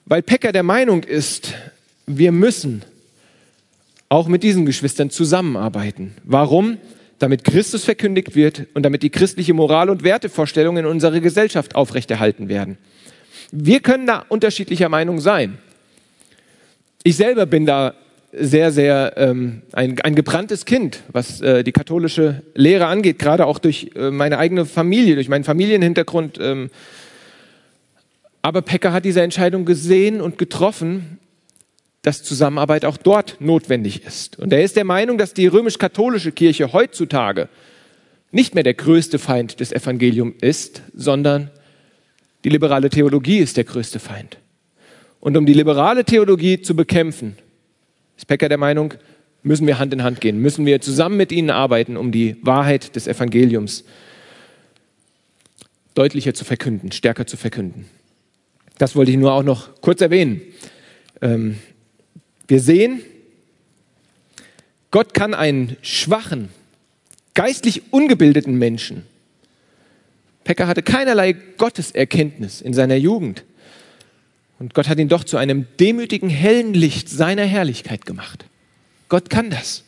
Weil 0.04 0.22
Pecker 0.22 0.50
der 0.50 0.64
Meinung 0.64 1.04
ist, 1.04 1.54
wir 2.08 2.32
müssen 2.32 2.82
auch 4.08 4.26
mit 4.26 4.42
diesen 4.42 4.66
Geschwistern 4.66 5.10
zusammenarbeiten. 5.10 6.16
Warum? 6.24 6.78
Damit 7.20 7.44
Christus 7.44 7.84
verkündigt 7.84 8.34
wird 8.34 8.66
und 8.74 8.82
damit 8.82 9.04
die 9.04 9.10
christliche 9.10 9.54
Moral 9.54 9.90
und 9.90 10.02
Wertevorstellungen 10.02 10.84
in 10.84 10.90
unserer 10.90 11.20
Gesellschaft 11.20 11.76
aufrechterhalten 11.76 12.48
werden. 12.48 12.78
Wir 13.52 13.80
können 13.80 14.06
da 14.06 14.24
unterschiedlicher 14.28 14.88
Meinung 14.88 15.20
sein. 15.20 15.58
Ich 17.02 17.16
selber 17.16 17.46
bin 17.46 17.66
da 17.66 17.94
sehr, 18.32 18.72
sehr 18.72 19.14
ähm, 19.16 19.62
ein, 19.72 19.98
ein 20.00 20.14
gebranntes 20.14 20.64
Kind, 20.64 21.02
was 21.12 21.40
äh, 21.40 21.64
die 21.64 21.72
katholische 21.72 22.42
Lehre 22.54 22.86
angeht, 22.86 23.18
gerade 23.18 23.46
auch 23.46 23.58
durch 23.58 23.92
äh, 23.94 24.10
meine 24.10 24.38
eigene 24.38 24.66
Familie, 24.66 25.14
durch 25.14 25.28
meinen 25.28 25.44
Familienhintergrund. 25.44 26.38
Ähm. 26.40 26.70
Aber 28.42 28.62
Pecker 28.62 28.92
hat 28.92 29.04
diese 29.04 29.22
Entscheidung 29.22 29.64
gesehen 29.64 30.20
und 30.20 30.38
getroffen 30.38 31.18
dass 32.06 32.22
Zusammenarbeit 32.22 32.84
auch 32.84 32.98
dort 32.98 33.40
notwendig 33.40 34.04
ist. 34.04 34.38
Und 34.38 34.52
er 34.52 34.62
ist 34.62 34.76
der 34.76 34.84
Meinung, 34.84 35.18
dass 35.18 35.34
die 35.34 35.48
römisch-katholische 35.48 36.30
Kirche 36.30 36.72
heutzutage 36.72 37.48
nicht 38.30 38.54
mehr 38.54 38.62
der 38.62 38.74
größte 38.74 39.18
Feind 39.18 39.58
des 39.58 39.72
Evangeliums 39.72 40.36
ist, 40.40 40.82
sondern 40.94 41.50
die 42.46 42.50
liberale 42.50 42.90
Theologie 42.90 43.38
ist 43.38 43.56
der 43.56 43.64
größte 43.64 43.98
Feind. 43.98 44.38
Und 45.18 45.36
um 45.36 45.46
die 45.46 45.52
liberale 45.52 46.04
Theologie 46.04 46.62
zu 46.62 46.76
bekämpfen, 46.76 47.36
ist 48.16 48.28
Becker 48.28 48.48
der 48.48 48.56
Meinung, 48.56 48.94
müssen 49.42 49.66
wir 49.66 49.80
Hand 49.80 49.92
in 49.92 50.04
Hand 50.04 50.20
gehen, 50.20 50.38
müssen 50.38 50.64
wir 50.64 50.80
zusammen 50.80 51.16
mit 51.16 51.32
ihnen 51.32 51.50
arbeiten, 51.50 51.96
um 51.96 52.12
die 52.12 52.36
Wahrheit 52.42 52.94
des 52.94 53.08
Evangeliums 53.08 53.82
deutlicher 55.94 56.34
zu 56.34 56.44
verkünden, 56.44 56.92
stärker 56.92 57.26
zu 57.26 57.36
verkünden. 57.36 57.86
Das 58.78 58.94
wollte 58.94 59.10
ich 59.10 59.16
nur 59.16 59.32
auch 59.32 59.42
noch 59.42 59.80
kurz 59.80 60.00
erwähnen. 60.00 60.40
Ähm, 61.22 61.58
wir 62.46 62.60
sehen, 62.60 63.00
Gott 64.92 65.14
kann 65.14 65.34
einen 65.34 65.76
schwachen, 65.82 66.50
geistlich 67.34 67.92
ungebildeten 67.92 68.56
Menschen, 68.56 69.02
Pekka 70.46 70.68
hatte 70.68 70.82
keinerlei 70.82 71.32
Gotteserkenntnis 71.32 72.60
in 72.60 72.72
seiner 72.72 72.94
Jugend, 72.94 73.44
und 74.60 74.74
Gott 74.74 74.88
hat 74.88 74.98
ihn 74.98 75.08
doch 75.08 75.24
zu 75.24 75.36
einem 75.36 75.66
demütigen, 75.80 76.30
hellen 76.30 76.72
Licht 76.72 77.10
seiner 77.10 77.42
Herrlichkeit 77.42 78.06
gemacht. 78.06 78.46
Gott 79.08 79.28
kann 79.28 79.50
das. 79.50 79.82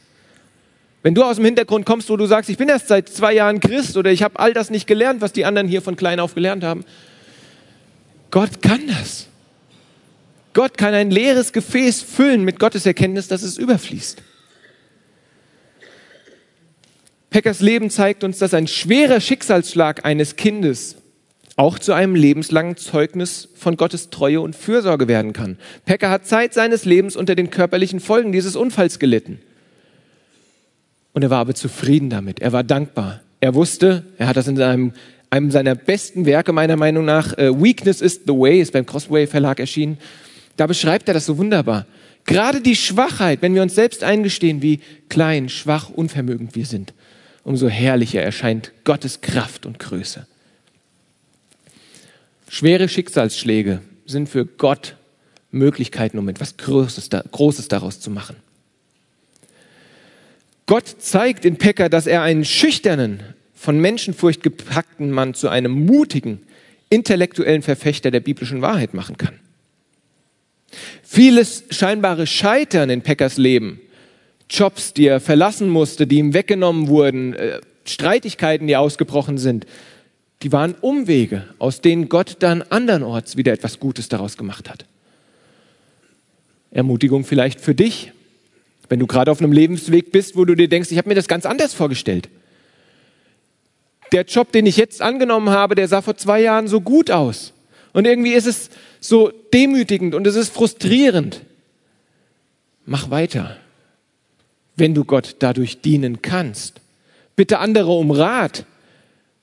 Wenn 1.02 1.14
du 1.14 1.22
aus 1.22 1.36
dem 1.36 1.44
Hintergrund 1.44 1.86
kommst, 1.86 2.10
wo 2.10 2.16
du 2.16 2.26
sagst, 2.26 2.50
ich 2.50 2.58
bin 2.58 2.68
erst 2.68 2.88
seit 2.88 3.08
zwei 3.08 3.32
Jahren 3.32 3.60
Christ 3.60 3.96
oder 3.96 4.10
ich 4.10 4.22
habe 4.24 4.38
all 4.38 4.52
das 4.52 4.68
nicht 4.68 4.86
gelernt, 4.86 5.20
was 5.20 5.32
die 5.32 5.44
anderen 5.44 5.68
hier 5.68 5.80
von 5.80 5.96
klein 5.96 6.18
auf 6.20 6.34
gelernt 6.34 6.64
haben, 6.64 6.84
Gott 8.32 8.60
kann 8.60 8.86
das. 8.88 9.28
Gott 10.54 10.76
kann 10.76 10.92
ein 10.92 11.12
leeres 11.12 11.52
Gefäß 11.52 12.02
füllen 12.02 12.44
mit 12.44 12.58
Gottes 12.58 12.84
Erkenntnis, 12.84 13.28
dass 13.28 13.42
es 13.42 13.58
überfließt. 13.58 14.22
Peckers 17.30 17.60
Leben 17.60 17.90
zeigt 17.90 18.24
uns, 18.24 18.38
dass 18.38 18.54
ein 18.54 18.66
schwerer 18.66 19.20
Schicksalsschlag 19.20 20.04
eines 20.04 20.36
Kindes 20.36 20.96
auch 21.56 21.78
zu 21.78 21.92
einem 21.92 22.14
lebenslangen 22.14 22.76
Zeugnis 22.76 23.48
von 23.56 23.76
Gottes 23.76 24.10
Treue 24.10 24.40
und 24.40 24.54
Fürsorge 24.54 25.08
werden 25.08 25.32
kann. 25.32 25.58
Pecker 25.84 26.08
hat 26.08 26.24
Zeit 26.24 26.54
seines 26.54 26.84
Lebens 26.84 27.16
unter 27.16 27.34
den 27.34 27.50
körperlichen 27.50 27.98
Folgen 27.98 28.30
dieses 28.30 28.54
Unfalls 28.54 29.00
gelitten. 29.00 29.40
Und 31.12 31.22
er 31.24 31.30
war 31.30 31.40
aber 31.40 31.56
zufrieden 31.56 32.10
damit. 32.10 32.40
Er 32.40 32.52
war 32.52 32.62
dankbar. 32.62 33.22
Er 33.40 33.56
wusste, 33.56 34.04
er 34.18 34.28
hat 34.28 34.36
das 34.36 34.46
in 34.46 34.60
einem, 34.62 34.92
einem 35.30 35.50
seiner 35.50 35.74
besten 35.74 36.26
Werke 36.26 36.52
meiner 36.52 36.76
Meinung 36.76 37.04
nach, 37.04 37.36
uh, 37.36 37.60
Weakness 37.60 38.00
is 38.00 38.20
the 38.24 38.32
Way, 38.32 38.60
ist 38.60 38.72
beim 38.72 38.86
Crossway 38.86 39.26
Verlag 39.26 39.58
erschienen, 39.58 39.98
da 40.56 40.68
beschreibt 40.68 41.08
er 41.08 41.14
das 41.14 41.26
so 41.26 41.38
wunderbar. 41.38 41.86
Gerade 42.24 42.60
die 42.60 42.76
Schwachheit, 42.76 43.42
wenn 43.42 43.54
wir 43.54 43.62
uns 43.62 43.74
selbst 43.74 44.04
eingestehen, 44.04 44.62
wie 44.62 44.80
klein, 45.08 45.48
schwach, 45.48 45.90
unvermögend 45.90 46.54
wir 46.54 46.66
sind, 46.66 46.94
umso 47.48 47.68
herrlicher 47.68 48.20
erscheint 48.20 48.72
Gottes 48.84 49.22
Kraft 49.22 49.64
und 49.64 49.78
Größe. 49.78 50.26
Schwere 52.50 52.90
Schicksalsschläge 52.90 53.80
sind 54.04 54.28
für 54.28 54.44
Gott 54.44 54.96
Möglichkeiten, 55.50 56.18
um 56.18 56.28
etwas 56.28 56.58
Großes, 56.58 57.08
Großes 57.08 57.68
daraus 57.68 58.00
zu 58.00 58.10
machen. 58.10 58.36
Gott 60.66 60.96
zeigt 60.98 61.46
in 61.46 61.56
Pekka, 61.56 61.88
dass 61.88 62.06
er 62.06 62.20
einen 62.20 62.44
schüchternen, 62.44 63.22
von 63.54 63.80
Menschenfurcht 63.80 64.42
gepackten 64.42 65.10
Mann 65.10 65.32
zu 65.32 65.48
einem 65.48 65.86
mutigen, 65.86 66.42
intellektuellen 66.90 67.62
Verfechter 67.62 68.10
der 68.10 68.20
biblischen 68.20 68.60
Wahrheit 68.60 68.92
machen 68.92 69.16
kann. 69.16 69.40
Vieles 71.02 71.64
scheinbare 71.70 72.26
Scheitern 72.26 72.90
in 72.90 73.00
Peckers 73.00 73.38
Leben, 73.38 73.80
Jobs, 74.50 74.94
die 74.94 75.06
er 75.06 75.20
verlassen 75.20 75.68
musste, 75.68 76.06
die 76.06 76.18
ihm 76.18 76.34
weggenommen 76.34 76.88
wurden, 76.88 77.34
äh, 77.34 77.60
Streitigkeiten, 77.84 78.66
die 78.66 78.76
ausgebrochen 78.76 79.38
sind, 79.38 79.66
die 80.42 80.52
waren 80.52 80.74
Umwege, 80.74 81.44
aus 81.58 81.80
denen 81.80 82.08
Gott 82.08 82.36
dann 82.40 82.62
andernorts 82.62 83.36
wieder 83.36 83.52
etwas 83.52 83.80
Gutes 83.80 84.08
daraus 84.08 84.36
gemacht 84.36 84.70
hat. 84.70 84.84
Ermutigung 86.70 87.24
vielleicht 87.24 87.60
für 87.60 87.74
dich, 87.74 88.12
wenn 88.88 89.00
du 89.00 89.06
gerade 89.06 89.30
auf 89.30 89.40
einem 89.40 89.52
Lebensweg 89.52 90.12
bist, 90.12 90.36
wo 90.36 90.44
du 90.44 90.54
dir 90.54 90.68
denkst, 90.68 90.90
ich 90.92 90.98
habe 90.98 91.08
mir 91.08 91.14
das 91.14 91.28
ganz 91.28 91.44
anders 91.44 91.74
vorgestellt. 91.74 92.28
Der 94.12 94.22
Job, 94.22 94.52
den 94.52 94.66
ich 94.66 94.76
jetzt 94.76 95.02
angenommen 95.02 95.50
habe, 95.50 95.74
der 95.74 95.88
sah 95.88 96.00
vor 96.00 96.16
zwei 96.16 96.40
Jahren 96.40 96.68
so 96.68 96.80
gut 96.80 97.10
aus. 97.10 97.52
Und 97.92 98.06
irgendwie 98.06 98.32
ist 98.32 98.46
es 98.46 98.70
so 99.00 99.30
demütigend 99.52 100.14
und 100.14 100.26
es 100.26 100.34
ist 100.34 100.52
frustrierend. 100.52 101.42
Mach 102.86 103.10
weiter, 103.10 103.56
wenn 104.78 104.94
du 104.94 105.04
Gott 105.04 105.36
dadurch 105.40 105.80
dienen 105.80 106.22
kannst. 106.22 106.80
Bitte 107.36 107.58
andere 107.58 107.92
um 107.92 108.10
Rat, 108.10 108.64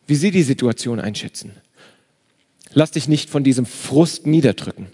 wie 0.07 0.15
sie 0.15 0.31
die 0.31 0.43
Situation 0.43 0.99
einschätzen. 0.99 1.51
Lass 2.73 2.91
dich 2.91 3.07
nicht 3.07 3.29
von 3.29 3.43
diesem 3.43 3.65
Frust 3.65 4.27
niederdrücken, 4.27 4.87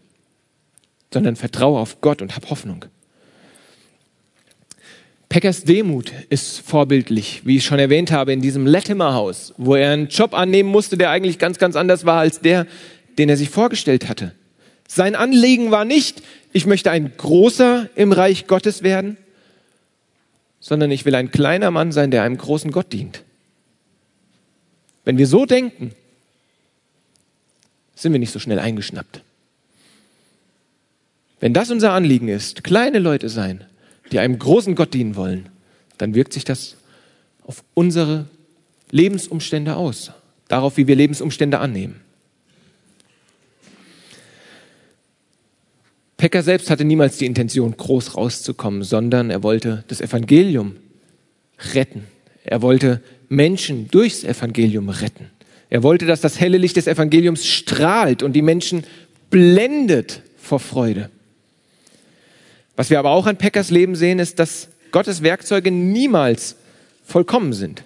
sondern 1.14 1.36
vertraue 1.36 1.80
auf 1.80 2.02
Gott 2.02 2.22
und 2.22 2.36
hab 2.36 2.50
Hoffnung. 2.50 2.86
Peckers 5.30 5.64
Demut 5.64 6.12
ist 6.30 6.60
vorbildlich, 6.60 7.42
wie 7.46 7.58
ich 7.58 7.66
schon 7.66 7.80
erwähnt 7.80 8.12
habe, 8.12 8.34
in 8.34 8.42
diesem 8.42 8.68
Latimer-Haus, 8.68 9.54
wo 9.58 9.76
er 9.76 9.94
einen 9.94 10.10
Job 10.10 10.34
annehmen 10.34 10.70
musste, 10.70 10.98
der 10.98 11.10
eigentlich 11.10 11.40
ganz, 11.40 11.58
ganz 11.58 11.78
anders 11.78 12.06
war 12.06 12.20
als 12.20 12.42
der, 12.42 12.68
den 13.18 13.30
er 13.30 13.38
sich 13.38 13.50
vorgestellt 13.50 14.10
hatte. 14.10 14.34
Sein 14.88 15.16
Anliegen 15.16 15.72
war 15.72 15.86
nicht, 15.86 16.22
ich 16.52 16.66
möchte 16.66 16.92
ein 16.92 17.14
großer 17.16 17.90
im 17.96 18.12
Reich 18.12 18.46
Gottes 18.48 18.84
werden, 18.84 19.16
sondern 20.62 20.92
ich 20.92 21.04
will 21.04 21.16
ein 21.16 21.32
kleiner 21.32 21.72
Mann 21.72 21.92
sein, 21.92 22.12
der 22.12 22.24
einem 22.24 22.38
großen 22.38 22.72
Gott 22.72 22.94
dient. 22.94 23.24
Wenn 25.04 25.18
wir 25.18 25.28
so 25.28 25.46
denken, 25.46 25.92
sind 27.96 28.14
wir 28.14 28.20
nicht 28.20 28.32
so 28.32 28.40
schnell 28.40 28.60
eingeschnappt. 28.60 29.24
Wenn 31.40 31.54
das 31.54 31.72
unser 31.72 31.92
Anliegen 31.92 32.28
ist, 32.28 32.64
kleine 32.64 33.00
Leute 33.00 33.28
sein, 33.28 33.66
die 34.12 34.20
einem 34.20 34.38
großen 34.38 34.76
Gott 34.76 34.94
dienen 34.94 35.16
wollen, 35.16 35.50
dann 35.98 36.14
wirkt 36.14 36.34
sich 36.34 36.44
das 36.44 36.78
auf 37.44 37.64
unsere 37.74 38.28
Lebensumstände 38.92 39.76
aus, 39.76 40.12
darauf, 40.48 40.78
wie 40.78 40.86
wir 40.86 40.96
Lebensumstände 40.96 41.60
annehmen. 41.60 42.02
Pecker 46.22 46.44
selbst 46.44 46.70
hatte 46.70 46.86
niemals 46.86 47.18
die 47.18 47.26
Intention, 47.26 47.76
groß 47.76 48.16
rauszukommen, 48.16 48.84
sondern 48.84 49.32
er 49.32 49.42
wollte 49.42 49.84
das 49.88 50.02
Evangelium 50.02 50.76
retten. 51.74 52.06
Er 52.44 52.62
wollte 52.62 53.02
Menschen 53.28 53.88
durchs 53.90 54.24
Evangelium 54.24 54.90
retten. 54.90 55.32
Er 55.72 55.82
wollte, 55.82 56.06
dass 56.06 56.22
das 56.22 56.40
helle 56.40 56.60
Licht 56.60 56.76
des 56.78 56.86
Evangeliums 56.86 57.48
strahlt 57.48 58.22
und 58.22 58.34
die 58.34 58.44
Menschen 58.44 58.84
blendet 59.32 60.22
vor 60.38 60.60
Freude. 60.60 61.10
Was 62.76 62.92
wir 62.92 63.00
aber 63.00 63.10
auch 63.10 63.26
an 63.26 63.38
Peckers 63.38 63.72
Leben 63.72 63.96
sehen, 63.96 64.20
ist, 64.20 64.38
dass 64.38 64.68
Gottes 64.92 65.24
Werkzeuge 65.24 65.72
niemals 65.72 66.56
vollkommen 67.04 67.54
sind. 67.54 67.82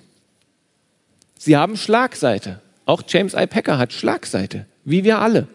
Sie 1.40 1.56
haben 1.56 1.78
Schlagseite. 1.78 2.60
Auch 2.86 3.02
James 3.08 3.34
I. 3.34 3.48
Pecker 3.48 3.78
hat 3.78 3.94
Schlagseite, 3.94 4.66
wie 4.84 5.06
wir 5.06 5.20
alle. 5.20 5.48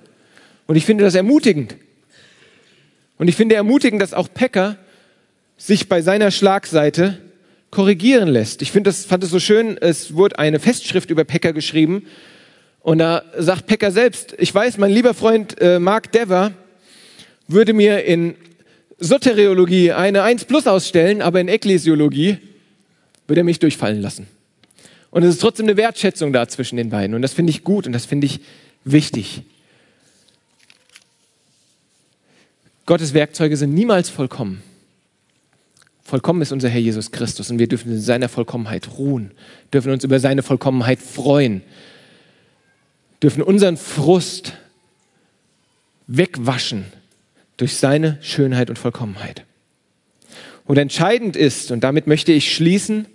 Und 0.67 0.77
ich 0.77 0.87
finde 0.87 1.05
das 1.05 1.15
ermutigend. 1.15 1.77
Und 3.21 3.29
ich 3.29 3.37
finde 3.37 3.55
ermutigend, 3.55 4.01
dass 4.01 4.15
auch 4.15 4.33
Pecker 4.33 4.79
sich 5.59 5.91
bei 5.91 6.01
seiner 6.01 6.31
Schlagseite 6.31 7.19
korrigieren 7.71 8.29
lässt. 8.29 8.63
Ich 8.63 8.73
finde 8.73 8.89
das, 8.89 9.05
fand 9.05 9.23
es 9.23 9.29
so 9.29 9.39
schön, 9.39 9.77
es 9.79 10.15
wurde 10.15 10.39
eine 10.39 10.59
Festschrift 10.59 11.11
über 11.11 11.25
Pecker 11.25 11.53
geschrieben. 11.53 12.07
Und 12.81 12.97
da 12.97 13.23
sagt 13.37 13.67
Pecker 13.67 13.91
selbst, 13.91 14.35
ich 14.39 14.55
weiß, 14.55 14.79
mein 14.79 14.91
lieber 14.91 15.13
Freund 15.13 15.61
äh, 15.61 15.79
Mark 15.79 16.11
Dever 16.13 16.53
würde 17.47 17.75
mir 17.75 18.05
in 18.05 18.37
Soteriologie 18.99 19.93
eine 19.93 20.23
1 20.23 20.47
plus 20.47 20.67
ausstellen, 20.67 21.21
aber 21.21 21.43
in 21.43 21.49
Ekklesiologie 21.49 22.39
würde 23.27 23.43
er 23.43 23.45
mich 23.45 23.59
durchfallen 23.59 24.01
lassen. 24.01 24.29
Und 25.11 25.25
es 25.25 25.35
ist 25.35 25.43
trotzdem 25.43 25.67
eine 25.67 25.77
Wertschätzung 25.77 26.33
da 26.33 26.49
zwischen 26.49 26.79
den 26.79 26.89
beiden. 26.89 27.15
Und 27.15 27.21
das 27.21 27.35
finde 27.35 27.51
ich 27.51 27.65
gut 27.65 27.87
und 27.87 27.93
das 27.93 28.07
finde 28.07 28.29
ich 28.29 28.41
wichtig. 28.85 29.43
Gottes 32.91 33.15
Werkzeuge 33.15 33.57
sind 33.57 33.73
niemals 33.73 34.11
vollkommen. 34.11 34.65
Vollkommen 36.03 36.43
ist 36.43 36.51
unser 36.51 36.69
Herr 36.69 36.81
Jesus 36.81 37.13
Christus 37.13 37.49
und 37.49 37.61
wir 37.61 37.69
dürfen 37.69 37.93
in 37.93 38.01
seiner 38.01 38.29
Vollkommenheit 38.29 38.99
ruhen, 38.99 39.31
dürfen 39.73 39.93
uns 39.93 40.03
über 40.03 40.19
seine 40.19 40.43
Vollkommenheit 40.43 40.99
freuen, 40.99 41.63
dürfen 43.23 43.45
unseren 43.45 43.77
Frust 43.77 44.55
wegwaschen 46.09 46.87
durch 47.59 47.77
seine 47.77 48.19
Schönheit 48.23 48.71
und 48.71 48.77
Vollkommenheit. 48.77 49.45
Und 50.65 50.77
entscheidend 50.77 51.37
ist, 51.37 51.71
und 51.71 51.85
damit 51.85 52.09
möchte 52.09 52.33
ich 52.33 52.53
schließen, 52.53 53.07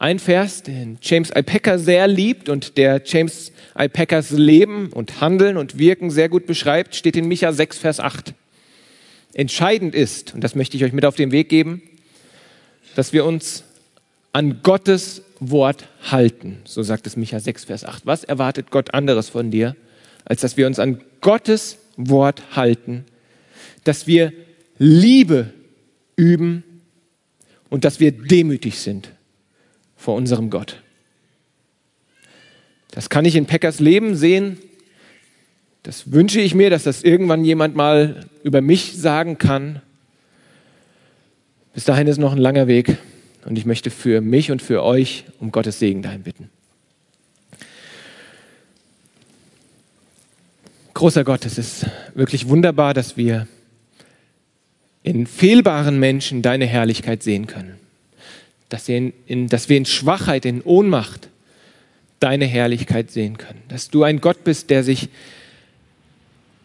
ein 0.00 0.18
Vers, 0.18 0.64
den 0.64 0.98
James 1.00 1.30
I. 1.30 1.42
Packer 1.42 1.78
sehr 1.78 2.08
liebt 2.08 2.48
und 2.48 2.76
der 2.76 3.02
James 3.04 3.52
I. 3.80 3.86
Packers 3.86 4.32
Leben 4.32 4.88
und 4.92 5.20
Handeln 5.20 5.58
und 5.58 5.78
Wirken 5.78 6.10
sehr 6.10 6.28
gut 6.28 6.46
beschreibt, 6.46 6.96
steht 6.96 7.14
in 7.14 7.28
Micha 7.28 7.52
6, 7.52 7.78
Vers 7.78 8.00
8. 8.00 8.34
Entscheidend 9.32 9.94
ist, 9.94 10.34
und 10.34 10.42
das 10.42 10.54
möchte 10.54 10.76
ich 10.76 10.84
euch 10.84 10.92
mit 10.92 11.04
auf 11.04 11.16
den 11.16 11.32
Weg 11.32 11.48
geben, 11.48 11.82
dass 12.94 13.12
wir 13.12 13.24
uns 13.24 13.64
an 14.32 14.62
Gottes 14.62 15.22
Wort 15.40 15.88
halten. 16.10 16.58
So 16.64 16.82
sagt 16.82 17.06
es 17.06 17.16
Micha 17.16 17.40
6, 17.40 17.64
Vers 17.64 17.84
8. 17.84 18.06
Was 18.06 18.24
erwartet 18.24 18.70
Gott 18.70 18.94
anderes 18.94 19.28
von 19.28 19.50
dir, 19.50 19.76
als 20.24 20.40
dass 20.40 20.56
wir 20.56 20.66
uns 20.66 20.78
an 20.78 21.00
Gottes 21.20 21.78
Wort 21.96 22.56
halten, 22.56 23.04
dass 23.84 24.06
wir 24.06 24.32
Liebe 24.78 25.52
üben 26.16 26.64
und 27.68 27.84
dass 27.84 28.00
wir 28.00 28.12
demütig 28.12 28.78
sind 28.78 29.12
vor 29.96 30.14
unserem 30.14 30.50
Gott. 30.50 30.82
Das 32.90 33.08
kann 33.08 33.24
ich 33.24 33.36
in 33.36 33.46
Packers 33.46 33.80
Leben 33.80 34.16
sehen. 34.16 34.58
Das 35.82 36.12
wünsche 36.12 36.40
ich 36.40 36.54
mir, 36.54 36.68
dass 36.70 36.84
das 36.84 37.02
irgendwann 37.02 37.44
jemand 37.44 37.74
mal 37.74 38.26
über 38.42 38.60
mich 38.60 38.98
sagen 38.98 39.38
kann. 39.38 39.80
Bis 41.74 41.84
dahin 41.84 42.06
ist 42.06 42.18
noch 42.18 42.32
ein 42.32 42.38
langer 42.38 42.66
Weg 42.66 42.98
und 43.46 43.56
ich 43.56 43.64
möchte 43.64 43.90
für 43.90 44.20
mich 44.20 44.50
und 44.50 44.60
für 44.60 44.82
euch 44.82 45.24
um 45.38 45.52
Gottes 45.52 45.78
Segen 45.78 46.02
dahin 46.02 46.22
bitten. 46.22 46.50
Großer 50.92 51.24
Gott, 51.24 51.46
es 51.46 51.56
ist 51.56 51.86
wirklich 52.14 52.48
wunderbar, 52.48 52.92
dass 52.92 53.16
wir 53.16 53.46
in 55.02 55.26
fehlbaren 55.26 55.98
Menschen 55.98 56.42
deine 56.42 56.66
Herrlichkeit 56.66 57.22
sehen 57.22 57.46
können. 57.46 57.76
Dass 58.68 58.86
wir 58.86 58.98
in, 58.98 59.12
in, 59.26 59.46
dass 59.48 59.70
wir 59.70 59.78
in 59.78 59.86
Schwachheit, 59.86 60.44
in 60.44 60.60
Ohnmacht 60.60 61.30
deine 62.18 62.44
Herrlichkeit 62.44 63.10
sehen 63.10 63.38
können. 63.38 63.62
Dass 63.68 63.88
du 63.88 64.02
ein 64.02 64.20
Gott 64.20 64.44
bist, 64.44 64.68
der 64.68 64.84
sich 64.84 65.08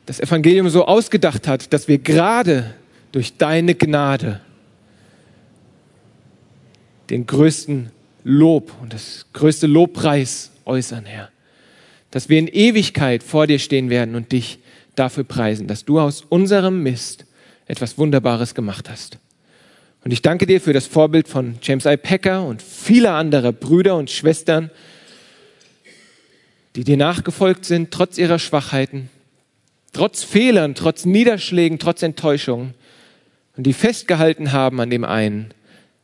das 0.05 0.19
Evangelium 0.19 0.69
so 0.69 0.85
ausgedacht 0.85 1.47
hat, 1.47 1.73
dass 1.73 1.87
wir 1.87 1.97
gerade 1.97 2.73
durch 3.11 3.37
deine 3.37 3.75
Gnade 3.75 4.41
den 7.09 7.25
größten 7.25 7.91
Lob 8.23 8.73
und 8.81 8.93
das 8.93 9.25
größte 9.33 9.67
Lobpreis 9.67 10.51
äußern, 10.65 11.05
Herr. 11.05 11.29
Dass 12.11 12.29
wir 12.29 12.39
in 12.39 12.47
Ewigkeit 12.47 13.23
vor 13.23 13.47
dir 13.47 13.59
stehen 13.59 13.89
werden 13.89 14.15
und 14.15 14.31
dich 14.31 14.59
dafür 14.95 15.23
preisen, 15.23 15.67
dass 15.67 15.85
du 15.85 15.99
aus 15.99 16.21
unserem 16.21 16.81
Mist 16.81 17.25
etwas 17.67 17.97
Wunderbares 17.97 18.55
gemacht 18.55 18.89
hast. 18.89 19.17
Und 20.03 20.11
ich 20.11 20.21
danke 20.21 20.45
dir 20.45 20.61
für 20.61 20.73
das 20.73 20.85
Vorbild 20.85 21.27
von 21.27 21.55
James 21.61 21.85
I. 21.85 21.97
Packer 21.97 22.45
und 22.45 22.61
vieler 22.61 23.13
anderer 23.13 23.51
Brüder 23.51 23.95
und 23.95 24.11
Schwestern, 24.11 24.69
die 26.75 26.83
dir 26.83 26.97
nachgefolgt 26.97 27.65
sind, 27.65 27.91
trotz 27.91 28.17
ihrer 28.17 28.37
Schwachheiten, 28.37 29.09
trotz 29.95 30.23
Fehlern, 30.23 30.75
trotz 30.75 31.05
Niederschlägen, 31.05 31.79
trotz 31.79 32.03
Enttäuschungen 32.03 32.73
und 33.55 33.65
die 33.65 33.71
festgehalten 33.71 34.51
haben 34.51 34.81
an 34.81 34.89
dem 34.89 35.05
einen, 35.05 35.53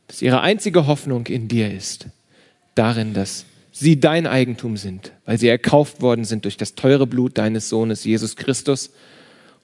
dass 0.07 0.21
ihre 0.21 0.39
einzige 0.39 0.87
Hoffnung 0.87 1.27
in 1.27 1.49
dir 1.49 1.69
ist, 1.73 2.07
darin, 2.73 3.13
dass 3.13 3.45
sie 3.73 3.99
dein 3.99 4.27
Eigentum 4.27 4.77
sind, 4.77 5.11
weil 5.25 5.37
sie 5.37 5.49
erkauft 5.49 6.01
worden 6.01 6.23
sind 6.23 6.45
durch 6.45 6.55
das 6.55 6.75
teure 6.75 7.05
Blut 7.05 7.37
deines 7.37 7.67
Sohnes 7.67 8.05
Jesus 8.05 8.37
Christus 8.37 8.91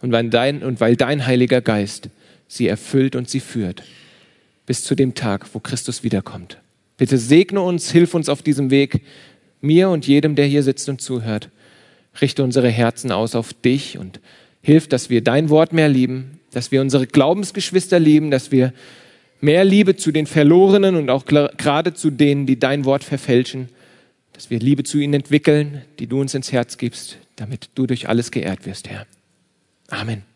und 0.01 0.11
weil 0.11 0.29
dein, 0.29 0.61
und 0.61 0.81
weil 0.81 0.97
dein 0.97 1.25
Heiliger 1.25 1.61
Geist 1.61 2.09
sie 2.49 2.67
erfüllt 2.67 3.15
und 3.15 3.29
sie 3.29 3.39
führt 3.39 3.83
bis 4.65 4.83
zu 4.83 4.93
dem 4.93 5.15
Tag, 5.15 5.45
wo 5.53 5.59
Christus 5.61 6.03
wiederkommt. 6.03 6.57
Bitte 6.97 7.17
segne 7.17 7.61
uns, 7.61 7.91
hilf 7.91 8.13
uns 8.13 8.27
auf 8.27 8.41
diesem 8.41 8.71
Weg, 8.71 9.03
mir 9.61 9.89
und 9.89 10.05
jedem, 10.05 10.35
der 10.35 10.47
hier 10.47 10.63
sitzt 10.63 10.89
und 10.89 10.99
zuhört. 10.99 11.49
Richte 12.21 12.43
unsere 12.43 12.69
Herzen 12.69 13.11
aus 13.11 13.35
auf 13.35 13.53
dich 13.53 13.97
und 13.97 14.19
hilf, 14.61 14.87
dass 14.87 15.09
wir 15.09 15.23
dein 15.23 15.49
Wort 15.49 15.73
mehr 15.73 15.89
lieben, 15.89 16.39
dass 16.51 16.71
wir 16.71 16.81
unsere 16.81 17.07
Glaubensgeschwister 17.07 17.99
lieben, 17.99 18.31
dass 18.31 18.51
wir 18.51 18.73
mehr 19.41 19.63
Liebe 19.63 19.95
zu 19.95 20.11
den 20.11 20.25
Verlorenen 20.25 20.95
und 20.95 21.09
auch 21.09 21.25
gerade 21.25 21.93
zu 21.93 22.09
denen, 22.09 22.45
die 22.45 22.59
dein 22.59 22.85
Wort 22.85 23.03
verfälschen, 23.03 23.69
dass 24.33 24.49
wir 24.49 24.59
Liebe 24.59 24.83
zu 24.83 24.97
ihnen 24.97 25.13
entwickeln, 25.13 25.83
die 25.99 26.07
du 26.07 26.19
uns 26.19 26.33
ins 26.33 26.51
Herz 26.51 26.77
gibst, 26.77 27.17
damit 27.35 27.69
du 27.75 27.87
durch 27.87 28.09
alles 28.09 28.31
geehrt 28.31 28.65
wirst, 28.65 28.89
Herr. 28.89 29.05
Amen. 29.89 30.26